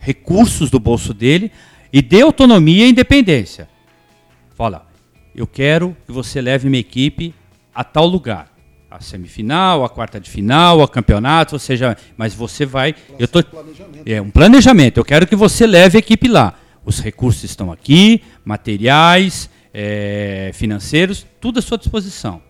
recursos 0.00 0.68
do 0.68 0.80
bolso 0.80 1.14
dele, 1.14 1.52
e 1.92 2.02
dê 2.02 2.22
autonomia 2.22 2.86
e 2.86 2.90
independência. 2.90 3.68
Fala, 4.56 4.88
eu 5.32 5.46
quero 5.46 5.96
que 6.04 6.10
você 6.10 6.40
leve 6.40 6.68
minha 6.68 6.80
equipe 6.80 7.32
a 7.72 7.84
tal 7.84 8.08
lugar. 8.08 8.52
A 8.90 9.00
semifinal, 9.00 9.84
a 9.84 9.88
quarta 9.88 10.18
de 10.18 10.28
final, 10.28 10.82
a 10.82 10.88
campeonato, 10.88 11.54
ou 11.54 11.58
seja, 11.60 11.96
mas 12.16 12.34
você 12.34 12.66
vai. 12.66 12.96
Eu 13.16 13.28
tô, 13.28 13.44
é 14.04 14.20
um 14.20 14.30
planejamento. 14.30 14.98
Eu 14.98 15.04
quero 15.04 15.24
que 15.24 15.36
você 15.36 15.68
leve 15.68 15.98
a 15.98 16.00
equipe 16.00 16.26
lá. 16.26 16.54
Os 16.84 16.98
recursos 16.98 17.44
estão 17.44 17.70
aqui, 17.70 18.22
materiais, 18.44 19.48
é, 19.72 20.50
financeiros, 20.54 21.26
tudo 21.40 21.58
à 21.58 21.62
sua 21.62 21.78
disposição. 21.78 22.42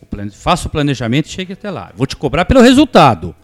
O 0.00 0.06
plane, 0.06 0.30
faça 0.30 0.68
o 0.68 0.70
planejamento 0.70 1.26
e 1.26 1.30
chegue 1.30 1.52
até 1.52 1.70
lá. 1.70 1.92
Vou 1.94 2.06
te 2.06 2.16
cobrar 2.16 2.44
pelo 2.44 2.60
resultado. 2.60 3.34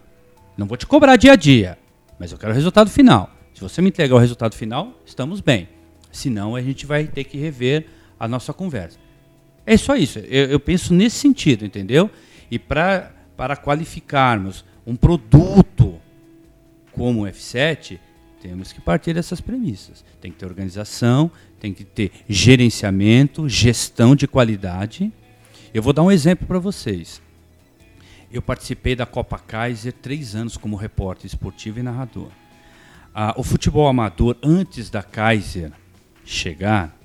Não 0.57 0.65
vou 0.65 0.77
te 0.77 0.85
cobrar 0.85 1.15
dia 1.15 1.33
a 1.33 1.35
dia, 1.35 1.77
mas 2.19 2.31
eu 2.31 2.37
quero 2.37 2.51
o 2.51 2.55
resultado 2.55 2.89
final. 2.89 3.29
Se 3.53 3.61
você 3.61 3.81
me 3.81 3.89
entregar 3.89 4.15
o 4.15 4.19
resultado 4.19 4.55
final, 4.55 5.01
estamos 5.05 5.41
bem. 5.41 5.69
Senão, 6.11 6.55
a 6.55 6.61
gente 6.61 6.85
vai 6.85 7.05
ter 7.05 7.23
que 7.25 7.37
rever 7.37 7.87
a 8.19 8.27
nossa 8.27 8.53
conversa. 8.53 8.97
É 9.65 9.75
só 9.77 9.95
isso. 9.95 10.19
Eu, 10.19 10.45
eu 10.45 10.59
penso 10.59 10.93
nesse 10.93 11.17
sentido, 11.17 11.65
entendeu? 11.65 12.09
E 12.49 12.59
pra, 12.59 13.11
para 13.35 13.55
qualificarmos 13.55 14.63
um 14.85 14.95
produto 14.95 15.99
como 16.91 17.23
o 17.23 17.27
F7, 17.27 17.99
temos 18.41 18.71
que 18.71 18.79
partir 18.79 19.13
dessas 19.13 19.41
premissas. 19.41 20.05
Tem 20.21 20.31
que 20.31 20.37
ter 20.37 20.45
organização, 20.45 21.31
tem 21.65 21.73
que 21.73 21.83
ter 21.83 22.11
gerenciamento, 22.29 23.49
gestão 23.49 24.15
de 24.15 24.27
qualidade. 24.27 25.11
Eu 25.73 25.81
vou 25.81 25.93
dar 25.93 26.03
um 26.03 26.11
exemplo 26.11 26.45
para 26.45 26.59
vocês. 26.59 27.19
Eu 28.31 28.39
participei 28.39 28.95
da 28.95 29.05
Copa 29.07 29.39
Kaiser 29.39 29.91
três 29.91 30.35
anos 30.35 30.57
como 30.57 30.75
repórter 30.75 31.25
esportivo 31.25 31.79
e 31.79 31.83
narrador. 31.83 32.29
Ah, 33.15 33.33
o 33.35 33.41
futebol 33.41 33.87
amador, 33.87 34.37
antes 34.43 34.91
da 34.91 35.01
Kaiser 35.01 35.71
chegar, 36.23 36.95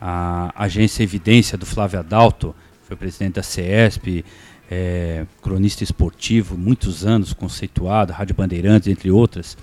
a 0.00 0.52
agência 0.62 1.02
Evidência 1.02 1.58
do 1.58 1.66
Flávio 1.66 1.98
Adalto, 1.98 2.54
foi 2.84 2.96
presidente 2.96 3.34
da 3.34 3.42
CESP, 3.42 4.24
é, 4.70 5.26
cronista 5.42 5.82
esportivo, 5.82 6.56
muitos 6.56 7.04
anos, 7.04 7.32
conceituado, 7.32 8.12
Rádio 8.12 8.36
Bandeirantes, 8.36 8.86
entre 8.86 9.10
outras. 9.10 9.58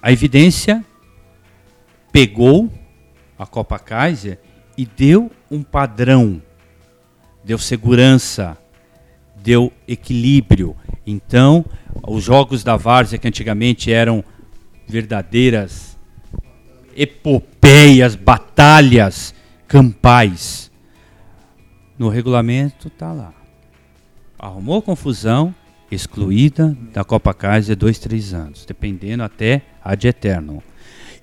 A 0.00 0.12
Evidência 0.12 0.84
pegou 2.12 2.70
a 3.38 3.46
Copa 3.46 3.78
Kaiser 3.78 4.38
e 4.76 4.84
deu 4.84 5.30
um 5.50 5.62
padrão, 5.62 6.42
deu 7.44 7.58
segurança, 7.58 8.56
deu 9.36 9.72
equilíbrio. 9.86 10.76
Então, 11.06 11.64
os 12.06 12.24
jogos 12.24 12.62
da 12.62 12.76
Várzea, 12.76 13.18
que 13.18 13.28
antigamente 13.28 13.92
eram 13.92 14.24
verdadeiras 14.86 15.96
epopeias, 16.94 18.14
batalhas 18.14 19.34
campais, 19.66 20.70
no 21.98 22.08
regulamento 22.08 22.88
está 22.88 23.12
lá 23.12 23.36
arrumou 24.38 24.82
confusão, 24.82 25.54
excluída 25.90 26.76
da 26.92 27.04
Copa 27.04 27.32
Kaiser 27.32 27.76
dois, 27.76 27.98
três 27.98 28.34
anos, 28.34 28.64
dependendo 28.64 29.22
até 29.22 29.62
ad 29.82 30.06
eterno. 30.06 30.62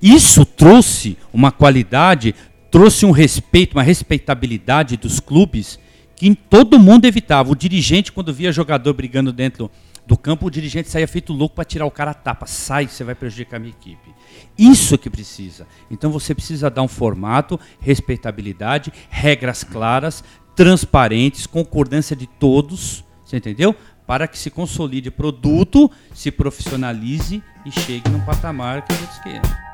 Isso 0.03 0.45
trouxe 0.45 1.17
uma 1.31 1.49
qualidade, 1.49 2.35
trouxe 2.69 3.05
um 3.05 3.11
respeito, 3.11 3.77
uma 3.77 3.81
respeitabilidade 3.81 4.97
dos 4.97 5.21
clubes 5.21 5.79
que 6.13 6.35
todo 6.35 6.77
mundo 6.77 7.05
evitava. 7.05 7.49
O 7.49 7.55
dirigente, 7.55 8.11
quando 8.11 8.33
via 8.33 8.51
jogador 8.51 8.93
brigando 8.93 9.31
dentro 9.31 9.71
do 10.05 10.17
campo, 10.17 10.47
o 10.47 10.51
dirigente 10.51 10.89
saía 10.89 11.07
feito 11.07 11.31
louco 11.31 11.55
para 11.55 11.63
tirar 11.63 11.85
o 11.85 11.91
cara 11.91 12.11
a 12.11 12.13
tapa. 12.13 12.45
Sai, 12.45 12.89
você 12.89 13.01
vai 13.01 13.15
prejudicar 13.15 13.55
a 13.55 13.59
minha 13.61 13.71
equipe. 13.71 14.13
Isso 14.57 14.97
que 14.97 15.09
precisa. 15.09 15.65
Então 15.89 16.11
você 16.11 16.35
precisa 16.35 16.69
dar 16.69 16.81
um 16.81 16.87
formato, 16.89 17.57
respeitabilidade, 17.79 18.91
regras 19.09 19.63
claras, 19.63 20.21
transparentes, 20.53 21.47
concordância 21.47 22.13
de 22.13 22.27
todos, 22.27 23.05
você 23.23 23.37
entendeu? 23.37 23.73
Para 24.05 24.27
que 24.27 24.37
se 24.37 24.49
consolide 24.49 25.09
produto, 25.09 25.89
se 26.13 26.29
profissionalize 26.29 27.41
e 27.65 27.71
chegue 27.71 28.09
num 28.09 28.19
patamar 28.19 28.85
que 28.85 28.93
gente 28.93 29.23
queiram. 29.23 29.72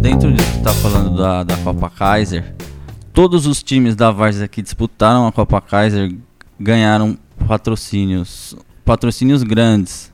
Dentro 0.00 0.32
disso 0.32 0.50
que 0.52 0.58
está 0.58 0.72
falando 0.72 1.16
da, 1.16 1.44
da 1.44 1.56
Copa 1.58 1.90
Kaiser, 1.90 2.54
todos 3.12 3.46
os 3.46 3.62
times 3.62 3.96
da 3.96 4.10
Várzea 4.10 4.48
que 4.48 4.62
disputaram 4.62 5.26
a 5.26 5.32
Copa 5.32 5.60
Kaiser 5.60 6.14
ganharam 6.58 7.18
patrocínios, 7.46 8.56
patrocínios 8.84 9.42
grandes. 9.42 10.12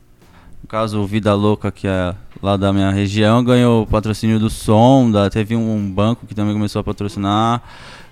No 0.63 0.69
caso, 0.69 1.01
o 1.01 1.07
Vida 1.07 1.35
Louca, 1.35 1.71
que 1.71 1.87
é 1.87 2.15
lá 2.43 2.57
da 2.57 2.73
minha 2.73 2.91
região, 2.91 3.45
ganhou 3.45 3.83
o 3.83 3.87
patrocínio 3.87 4.39
do 4.39 4.49
Sonda, 4.51 5.31
teve 5.31 5.55
um 5.55 5.91
banco 5.91 6.27
que 6.27 6.35
também 6.35 6.55
começou 6.55 6.81
a 6.81 6.85
patrocinar, 6.85 7.63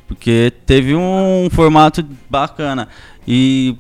porque 0.07 0.53
teve 0.67 0.95
um 0.95 1.49
formato 1.51 2.05
bacana. 2.29 2.89
E 3.27 3.77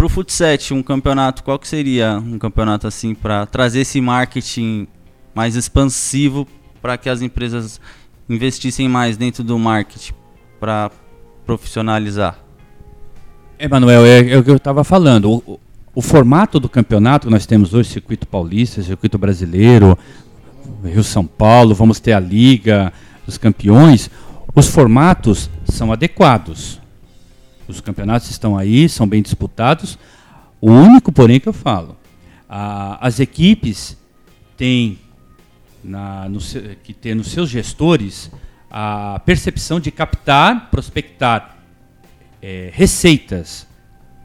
pro 0.00 0.08
Futset, 0.08 0.72
um 0.72 0.82
campeonato, 0.82 1.44
qual 1.44 1.58
que 1.58 1.68
seria 1.68 2.16
um 2.16 2.38
campeonato 2.38 2.86
assim 2.86 3.14
para 3.14 3.44
trazer 3.44 3.80
esse 3.80 4.00
marketing 4.00 4.88
mais 5.34 5.56
expansivo 5.56 6.48
para 6.80 6.96
que 6.96 7.10
as 7.10 7.20
empresas 7.20 7.78
investissem 8.26 8.88
mais 8.88 9.18
dentro 9.18 9.44
do 9.44 9.58
marketing 9.58 10.14
para 10.58 10.90
profissionalizar? 11.44 12.38
Emanuel, 13.58 14.06
é, 14.06 14.30
é, 14.30 14.38
o 14.38 14.42
que 14.42 14.50
eu 14.50 14.56
estava 14.56 14.82
falando. 14.84 15.32
O, 15.46 15.60
o 15.94 16.00
formato 16.00 16.58
do 16.58 16.66
campeonato 16.66 17.26
que 17.26 17.30
nós 17.30 17.44
temos 17.44 17.74
hoje, 17.74 17.90
circuito 17.90 18.26
paulista, 18.26 18.82
circuito 18.82 19.18
brasileiro, 19.18 19.98
Rio 20.82 21.04
São 21.04 21.26
Paulo, 21.26 21.74
vamos 21.74 22.00
ter 22.00 22.14
a 22.14 22.20
Liga 22.20 22.90
dos 23.26 23.36
Campeões, 23.36 24.10
os 24.54 24.66
formatos 24.66 25.50
são 25.66 25.92
adequados. 25.92 26.79
Os 27.76 27.80
campeonatos 27.80 28.30
estão 28.30 28.56
aí, 28.56 28.88
são 28.88 29.06
bem 29.06 29.22
disputados. 29.22 29.98
O 30.60 30.70
único, 30.70 31.12
porém, 31.12 31.40
que 31.40 31.48
eu 31.48 31.52
falo, 31.52 31.96
a, 32.48 33.06
as 33.06 33.20
equipes 33.20 33.96
têm 34.56 34.98
na, 35.82 36.28
no, 36.28 36.38
que 36.82 36.92
ter 36.92 37.14
nos 37.14 37.28
seus 37.28 37.48
gestores 37.48 38.30
a 38.70 39.20
percepção 39.24 39.80
de 39.80 39.90
captar, 39.90 40.70
prospectar 40.70 41.56
é, 42.42 42.70
receitas. 42.72 43.66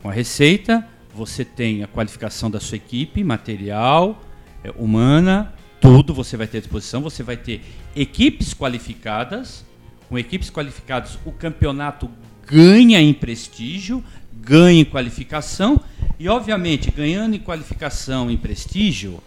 Com 0.02 0.10
a 0.10 0.14
receita, 0.14 0.86
você 1.14 1.44
tem 1.46 1.84
a 1.84 1.88
qualificação 1.88 2.52
da 2.52 2.60
sua 2.60 2.76
equipe, 2.76 3.24
material, 3.24 4.22
é, 4.64 4.72
humana, 4.78 5.54
tudo 5.86 6.14
você 6.16 6.36
vai 6.36 6.48
ter 6.48 6.58
à 6.58 6.62
disposição. 6.62 7.02
Você 7.02 7.22
vai 7.22 7.38
ter 7.38 7.62
equipes 7.96 8.56
qualificadas. 8.56 9.64
Com 10.10 10.18
equipes 10.18 10.50
qualificadas, 10.50 11.18
o 11.26 11.32
campeonato 11.32 12.10
ganha 12.46 13.02
em 13.02 13.14
prestígio, 13.14 14.04
ganha 14.34 14.82
em 14.82 14.86
qualificação. 14.86 15.80
E, 16.20 16.30
obviamente, 16.30 16.92
ganhando 16.92 17.36
em 17.36 17.40
qualificação, 17.40 18.30
em 18.30 18.38
prestígio, 18.38 19.22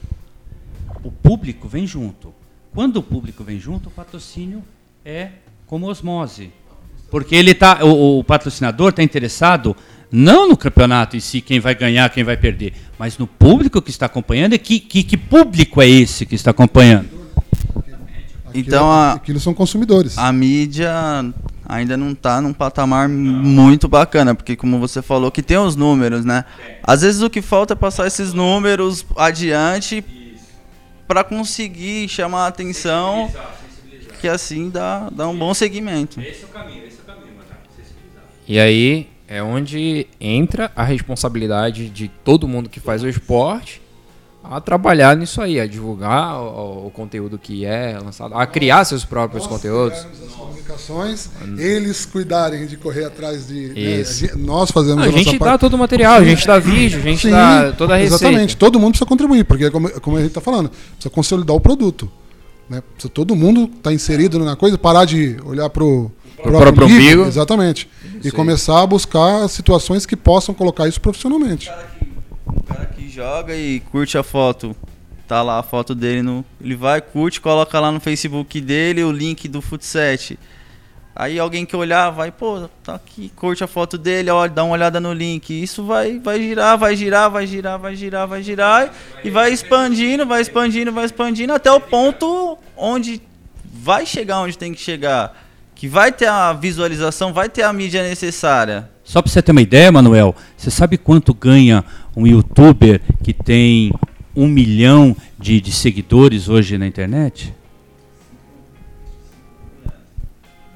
o 1.03 1.11
público 1.11 1.69
vem 1.69 1.87
junto. 1.87 2.35
Quando 2.73 2.99
o 2.99 3.03
público 3.03 3.43
vem 3.43 3.59
junto, 3.59 3.89
o 3.89 3.93
patrocínio 3.93 4.63
é 5.05 5.31
como 5.67 5.87
osmose. 5.87 6.51
Porque 7.11 7.35
ele 7.35 7.55
tá, 7.55 7.85
o, 7.85 8.19
o 8.19 8.25
patrocinador 8.25 8.91
está 8.91 9.03
interessado 9.03 9.77
não 10.11 10.49
no 10.49 10.57
campeonato 10.57 11.17
em 11.17 11.21
si, 11.21 11.41
quem 11.41 11.61
vai 11.61 11.75
ganhar, 11.75 12.09
quem 12.11 12.25
vai 12.25 12.37
perder, 12.37 12.73
mas 12.99 13.19
no 13.19 13.27
público 13.27 13.83
que 13.83 13.91
está 13.91 14.07
acompanhando. 14.07 14.55
E 14.55 14.59
que, 14.59 14.81
que, 14.81 15.03
que 15.03 15.17
público 15.17 15.83
é 15.83 15.89
esse 15.89 16.25
que 16.25 16.35
está 16.35 16.51
acompanhando? 16.51 17.18
Então, 18.55 18.91
a, 18.91 19.13
aquilo 19.13 19.41
são 19.41 19.55
consumidores. 19.55 20.17
A 20.19 20.33
mídia 20.33 20.93
ainda 21.69 21.97
não 21.97 22.13
está 22.13 22.41
num 22.41 22.53
patamar 22.53 23.09
muito 23.09 23.89
bacana, 23.89 24.35
porque 24.35 24.57
como 24.57 24.79
você 24.79 25.03
falou, 25.03 25.31
que 25.31 25.43
tem 25.43 25.59
os 25.59 25.77
números, 25.77 26.25
né? 26.25 26.45
Às 26.83 27.03
vezes 27.03 27.21
o 27.21 27.29
que 27.29 27.43
falta 27.43 27.75
é 27.75 27.77
passar 27.77 28.07
esses 28.07 28.33
números 28.33 29.05
adiante 29.17 30.03
para 31.07 31.23
conseguir 31.23 32.09
chamar 32.09 32.45
a 32.45 32.47
atenção, 32.49 33.31
que 34.21 34.29
assim 34.29 34.71
dá, 34.71 35.11
dá 35.11 35.29
um 35.29 35.37
bom 35.37 35.53
segmento. 35.53 36.21
Esse 36.21 36.43
é 36.43 36.47
o 36.47 36.49
caminho, 36.49 36.85
esse 36.87 36.99
é 36.99 37.03
o 37.03 37.15
caminho, 37.15 37.35
E 38.47 38.59
aí, 38.59 39.09
é 39.29 39.43
onde 39.43 40.07
entra 40.19 40.73
a 40.75 40.83
responsabilidade 40.83 41.91
de 41.91 42.09
todo 42.09 42.49
mundo 42.49 42.71
que 42.71 42.81
faz 42.81 43.03
o 43.03 43.09
esporte 43.09 43.83
a 44.51 44.61
trabalhar 44.61 45.17
nisso 45.17 45.41
aí, 45.43 45.61
a 45.61 45.67
divulgar 45.67 46.41
o, 46.41 46.87
o 46.87 46.91
conteúdo 46.91 47.39
que 47.39 47.65
é 47.65 47.99
lançado, 48.03 48.35
a 48.35 48.47
criar 48.47 48.85
seus 48.85 49.05
próprios 49.05 49.47
conteúdos. 49.47 49.99
cuidarmos 49.99 50.21
das 50.21 50.33
comunicações, 50.33 51.31
eles 51.59 52.05
cuidarem 52.07 52.67
de 52.67 52.77
correr 52.77 53.05
atrás 53.05 53.47
de. 53.49 53.69
né, 53.69 53.81
Isso. 53.81 54.21
gente- 54.27 54.39
nós 54.39 54.71
fazemos 54.71 54.97
Não, 54.97 55.03
a 55.05 55.07
a 55.07 55.11
nossa 55.11 55.25
gente 55.25 55.39
dá 55.39 55.45
parte. 55.45 55.61
todo 55.61 55.75
o 55.75 55.79
material, 55.79 56.15
a 56.15 56.25
gente 56.25 56.47
dá 56.47 56.59
vídeo, 56.59 56.99
a 56.99 57.03
gente 57.03 57.23
Sim, 57.23 57.31
dá 57.31 57.73
toda 57.77 57.95
a 57.95 57.97
receita. 57.97 58.25
Exatamente, 58.25 58.57
todo 58.57 58.79
mundo 58.81 58.93
precisa 58.93 59.07
contribuir, 59.07 59.45
porque 59.45 59.71
como, 59.71 59.91
como 60.01 60.17
a 60.17 60.21
gente 60.21 60.31
está 60.31 60.41
falando, 60.41 60.71
precisa 60.71 61.11
consolidar 61.11 61.55
o 61.55 61.61
produto. 61.61 62.11
Né? 62.71 62.83
Precisa 62.95 63.13
todo 63.13 63.35
mundo 63.37 63.71
estar 63.77 63.93
inserido 63.93 64.39
na 64.39 64.55
coisa, 64.57 64.77
parar 64.79 65.05
de 65.05 65.37
olhar 65.45 65.69
para 65.71 65.83
o 65.85 66.11
próprio 66.43 66.87
umbigo. 66.87 67.25
Exatamente. 67.27 67.89
e 68.23 68.27
aí. 68.29 68.31
começar 68.31 68.83
a 68.83 68.87
buscar 68.87 69.49
situações 69.49 70.05
que 70.07 70.17
possam 70.17 70.55
colocar 70.55 70.87
isso 70.89 71.01
profissionalmente. 71.01 71.71
O 72.47 72.63
cara 72.63 72.87
que 72.87 72.98
joga 73.19 73.57
e 73.57 73.81
curte 73.81 74.17
a 74.17 74.23
foto, 74.23 74.77
tá 75.27 75.43
lá 75.43 75.59
a 75.59 75.63
foto 75.65 75.93
dele 75.93 76.23
no. 76.23 76.45
Ele 76.61 76.77
vai, 76.77 77.01
curte, 77.01 77.41
coloca 77.41 77.81
lá 77.81 77.91
no 77.91 77.99
Facebook 77.99 78.61
dele 78.61 79.03
o 79.03 79.11
link 79.11 79.49
do 79.49 79.61
Futset. 79.61 80.39
Aí 81.17 81.37
alguém 81.37 81.67
que 81.67 81.75
olhar 81.75 82.11
vai, 82.11 82.31
pô, 82.31 82.69
tá 82.85 82.95
aqui, 82.95 83.29
curte 83.35 83.65
a 83.65 83.67
foto 83.67 83.99
dele, 83.99 84.31
olha, 84.31 84.53
dá 84.53 84.63
uma 84.63 84.75
olhada 84.75 85.01
no 85.01 85.13
link. 85.13 85.51
Isso 85.51 85.83
vai, 85.83 86.21
vai 86.21 86.41
girar, 86.41 86.79
vai 86.79 86.95
girar, 86.95 87.29
vai 87.29 87.45
girar, 87.45 87.77
vai 87.77 87.97
girar, 87.97 88.29
vai 88.29 88.41
girar 88.41 88.95
e 89.25 89.31
vai 89.31 89.53
expandindo, 89.53 90.25
vai 90.25 90.41
expandindo, 90.41 90.93
vai 90.93 91.05
expandindo 91.05 91.53
até 91.53 91.73
o 91.73 91.81
ponto 91.81 92.57
onde 92.77 93.21
vai 93.65 94.07
chegar 94.07 94.43
onde 94.43 94.57
tem 94.57 94.73
que 94.73 94.81
chegar. 94.81 95.37
Que 95.75 95.89
vai 95.89 96.13
ter 96.13 96.29
a 96.29 96.53
visualização, 96.53 97.33
vai 97.33 97.49
ter 97.49 97.63
a 97.63 97.73
mídia 97.73 98.05
necessária. 98.05 98.89
Só 99.03 99.23
para 99.23 99.33
você 99.33 99.41
ter 99.41 99.53
uma 99.53 99.63
ideia, 99.63 99.91
Manuel, 99.91 100.37
você 100.55 100.71
sabe 100.71 100.99
quanto 100.99 101.33
ganha 101.33 101.83
um 102.19 102.27
youtuber 102.27 103.01
que 103.23 103.33
tem 103.33 103.93
um 104.35 104.49
milhão 104.49 105.17
de, 105.39 105.61
de 105.61 105.71
seguidores 105.71 106.49
hoje 106.49 106.77
na 106.77 106.85
internet? 106.85 107.55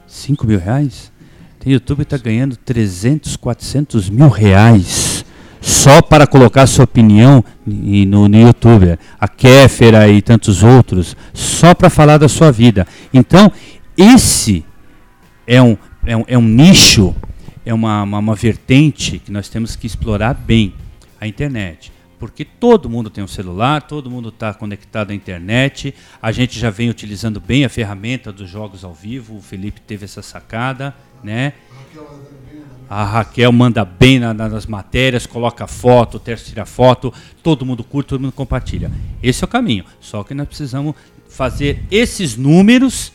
5 0.07 0.47
mil 0.47 0.61
reais? 0.61 1.11
Tem 1.59 1.73
youtuber 1.73 2.07
que 2.07 2.15
está 2.15 2.25
ganhando 2.25 2.57
300, 2.57 3.37
400 3.37 4.09
mil 4.09 4.29
reais 4.29 5.25
só 5.61 6.01
para 6.01 6.29
colocar 6.29 6.65
sua 6.69 6.85
opinião 6.85 7.45
no, 7.67 8.29
no. 8.29 8.39
A 9.19 9.27
Kéfera 9.27 10.09
e 10.09 10.23
tantos 10.23 10.63
outros, 10.63 11.17
só 11.35 11.75
para 11.75 11.91
falar 11.91 12.19
da 12.19 12.29
sua 12.29 12.53
vida. 12.53 12.87
Então, 13.13 13.51
esse 13.97 14.65
é 15.45 15.61
um, 15.61 15.77
é 16.07 16.17
um, 16.17 16.25
é 16.29 16.39
um 16.39 16.43
nicho, 16.43 17.13
é 17.67 17.75
uma, 17.75 18.05
uma, 18.05 18.19
uma 18.19 18.35
vertente 18.37 19.19
que 19.19 19.33
nós 19.33 19.49
temos 19.49 19.75
que 19.75 19.89
explorar 19.89 20.35
bem 20.35 20.73
a 21.23 21.27
internet. 21.29 21.93
Porque 22.19 22.45
todo 22.45 22.91
mundo 22.91 23.09
tem 23.11 23.23
um 23.23 23.29
celular, 23.29 23.83
todo 23.83 24.11
mundo 24.11 24.29
está 24.29 24.53
conectado 24.53 25.11
à 25.11 25.15
internet, 25.15 25.95
a 26.21 26.31
gente 26.33 26.59
já 26.59 26.69
vem 26.71 26.89
utilizando 26.91 27.41
bem 27.41 27.65
a 27.65 27.69
ferramenta 27.69 28.33
dos 28.33 28.49
jogos 28.51 28.85
ao 28.85 28.93
vivo, 28.93 29.37
o 29.37 29.41
Felipe 29.41 29.81
teve 29.81 30.05
essa 30.05 30.23
sacada, 30.23 30.95
né? 31.23 31.53
A 32.89 33.05
Raquel 33.05 33.51
manda 33.53 33.85
bem 33.85 34.19
na- 34.19 34.35
na- 34.35 34.49
nas 34.49 34.67
matérias, 34.67 35.27
coloca 35.27 35.67
foto, 35.67 36.17
o 36.17 36.21
Terço 36.21 36.47
tira 36.51 36.67
foto, 36.67 37.13
todo 37.43 37.65
mundo 37.65 37.83
curte, 37.83 38.09
todo 38.09 38.21
mundo 38.21 38.33
compartilha. 38.33 38.91
Esse 39.23 39.43
é 39.43 39.47
o 39.47 39.49
caminho. 39.49 39.85
Só 40.01 40.23
que 40.23 40.35
nós 40.35 40.47
precisamos 40.47 40.95
fazer 41.29 41.83
esses 41.91 42.37
números, 42.37 43.13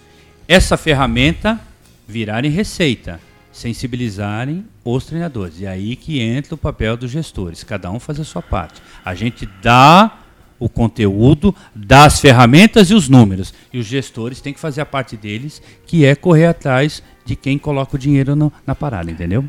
essa 0.47 0.76
ferramenta, 0.78 1.60
virarem 2.08 2.49
receita, 2.51 3.20
sensibilizarem 3.58 4.66
os 4.86 5.05
treinadores. 5.05 5.60
E 5.60 5.68
aí 5.68 5.95
que 5.95 6.20
entra 6.22 6.55
o 6.55 6.58
papel 6.58 6.95
dos 6.95 7.12
gestores, 7.12 7.64
cada 7.64 7.89
um 7.91 7.99
faz 7.99 8.20
a 8.20 8.24
sua 8.24 8.41
parte. 8.41 8.82
A 9.03 9.14
gente 9.16 9.47
dá 9.62 10.12
o 10.60 10.68
conteúdo, 10.68 11.53
dá 11.76 12.05
as 12.05 12.20
ferramentas 12.20 12.89
e 12.89 12.93
os 12.93 13.08
números. 13.10 13.53
E 13.72 13.78
os 13.80 13.86
gestores 13.86 14.41
têm 14.41 14.53
que 14.53 14.60
fazer 14.60 14.82
a 14.82 14.86
parte 14.86 15.16
deles, 15.16 15.62
que 15.86 16.03
é 16.05 16.16
correr 16.16 16.47
atrás 16.47 17.03
de 17.26 17.36
quem 17.36 17.58
coloca 17.58 17.95
o 17.95 17.99
dinheiro 17.99 18.36
no- 18.36 18.51
na 18.66 18.74
parada, 18.74 19.12
entendeu? 19.12 19.45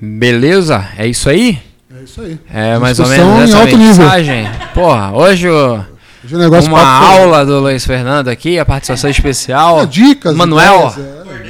Beleza? 0.00 0.88
É 0.96 1.06
isso 1.06 1.28
aí? 1.28 1.58
É 1.94 2.02
isso 2.04 2.20
aí. 2.22 2.38
É 2.52 2.78
mais 2.78 2.98
ou 2.98 3.06
menos 3.06 3.38
em 3.38 3.42
essa 3.44 3.58
alto 3.60 3.76
nível. 3.76 3.86
mensagem. 4.04 4.48
Porra, 4.74 5.12
hoje 5.12 5.48
o- 5.48 5.84
Hoje 6.24 6.34
o 6.34 6.38
negócio 6.38 6.70
uma 6.70 6.78
foi- 6.78 7.18
aula 7.18 7.44
do 7.46 7.60
Luiz 7.60 7.84
Fernando 7.84 8.28
aqui, 8.28 8.58
a 8.58 8.64
participação 8.64 9.10
especial. 9.10 9.82
É, 9.82 9.86
dicas. 9.86 10.34
Manuel. 10.34 10.92
ideias, 10.92 10.98
É, 10.98 11.41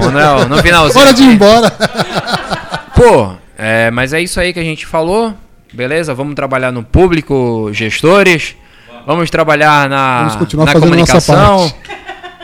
Manuel, 0.00 0.48
no 0.48 0.58
é. 0.58 0.62
finalzinho. 0.62 1.04
Hora 1.04 1.12
de 1.12 1.22
ir 1.22 1.26
embora. 1.26 1.70
Pô, 2.94 3.32
é, 3.56 3.90
mas 3.90 4.12
é 4.12 4.20
isso 4.20 4.40
aí 4.40 4.52
que 4.52 4.60
a 4.60 4.64
gente 4.64 4.86
falou. 4.86 5.34
Beleza? 5.72 6.14
Vamos 6.14 6.34
trabalhar 6.34 6.72
no 6.72 6.82
público, 6.82 7.70
gestores. 7.72 8.56
Vamos 9.06 9.30
trabalhar 9.30 9.88
na, 9.88 10.28
Vamos 10.28 10.54
na 10.54 10.72
comunicação. 10.72 11.72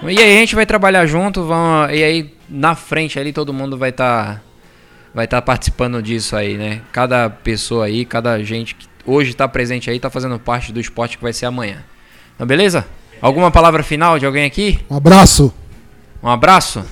E 0.03 0.19
aí 0.19 0.37
a 0.37 0.41
gente 0.41 0.55
vai 0.55 0.67
trabalhar 0.67 1.07
junto, 1.07 1.45
vamos, 1.45 1.91
e 1.91 2.03
aí 2.03 2.35
na 2.49 2.75
frente 2.75 3.19
ali 3.19 3.33
todo 3.33 3.55
mundo 3.55 3.79
vai 3.79 3.91
estar 3.91 4.43
vai 5.15 5.25
estar 5.25 5.41
participando 5.41 6.03
disso 6.03 6.37
aí, 6.37 6.57
né? 6.57 6.81
Cada 6.93 7.31
pessoa 7.31 7.87
aí, 7.87 8.05
cada 8.05 8.43
gente 8.43 8.75
que 8.75 8.87
hoje 9.07 9.31
está 9.31 9.47
presente 9.47 9.89
aí 9.89 10.01
tá 10.01 10.11
fazendo 10.11 10.39
parte 10.39 10.73
do 10.73 10.81
esporte 10.81 11.17
que 11.17 11.23
vai 11.23 11.33
ser 11.33 11.47
amanhã. 11.47 11.85
Então, 12.35 12.47
beleza? 12.47 12.85
Alguma 13.21 13.51
palavra 13.51 13.83
final 13.83 14.19
de 14.19 14.27
alguém 14.27 14.45
aqui? 14.45 14.79
Um 14.91 14.97
abraço. 14.97 15.55
Um 16.25 16.31
abraço? 16.31 16.83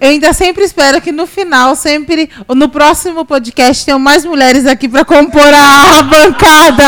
Eu 0.00 0.10
ainda 0.10 0.32
sempre 0.32 0.64
espero 0.64 1.00
que 1.00 1.12
no 1.12 1.24
final, 1.24 1.76
sempre, 1.76 2.28
no 2.48 2.68
próximo 2.68 3.24
podcast, 3.24 3.86
tenham 3.86 3.98
mais 4.00 4.24
mulheres 4.24 4.66
aqui 4.66 4.88
para 4.88 5.04
compor 5.04 5.40
a 5.40 6.02
bancada. 6.02 6.82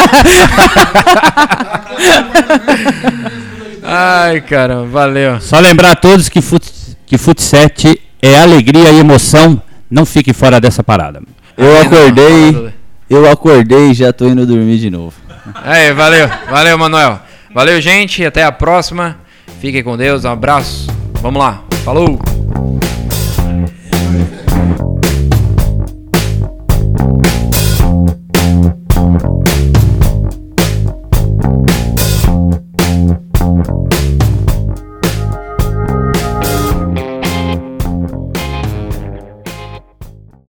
Ai, 3.85 4.41
cara, 4.41 4.83
valeu. 4.85 5.41
Só 5.41 5.61
lembrar 5.61 5.93
a 5.93 5.97
todos 5.97 6.29
que, 6.29 6.43
fut, 6.43 6.69
que 7.07 7.17
Futset 7.17 8.03
é 8.21 8.37
alegria 8.41 8.91
e 8.91 8.99
emoção. 8.99 9.63
Não 9.89 10.05
fique 10.05 10.33
fora 10.33 10.61
dessa 10.61 10.83
parada. 10.83 11.23
Eu 11.57 11.81
acordei, 11.81 12.73
eu 13.09 13.31
acordei 13.31 13.93
e 13.93 13.95
já 13.95 14.13
tô 14.13 14.27
indo 14.27 14.45
dormir 14.45 14.79
de 14.79 14.91
novo. 14.91 15.15
Aí, 15.55 15.93
valeu, 15.93 16.29
valeu, 16.51 16.77
Manuel. 16.77 17.21
Valeu, 17.55 17.81
gente. 17.81 18.25
Até 18.27 18.43
a 18.43 18.51
próxima. 18.51 19.17
Fiquem 19.61 19.85
com 19.85 19.97
Deus. 19.97 20.25
Um 20.25 20.31
abraço. 20.31 20.89
Vamos 21.23 21.41
lá. 21.41 21.68
Falou! 21.89 22.19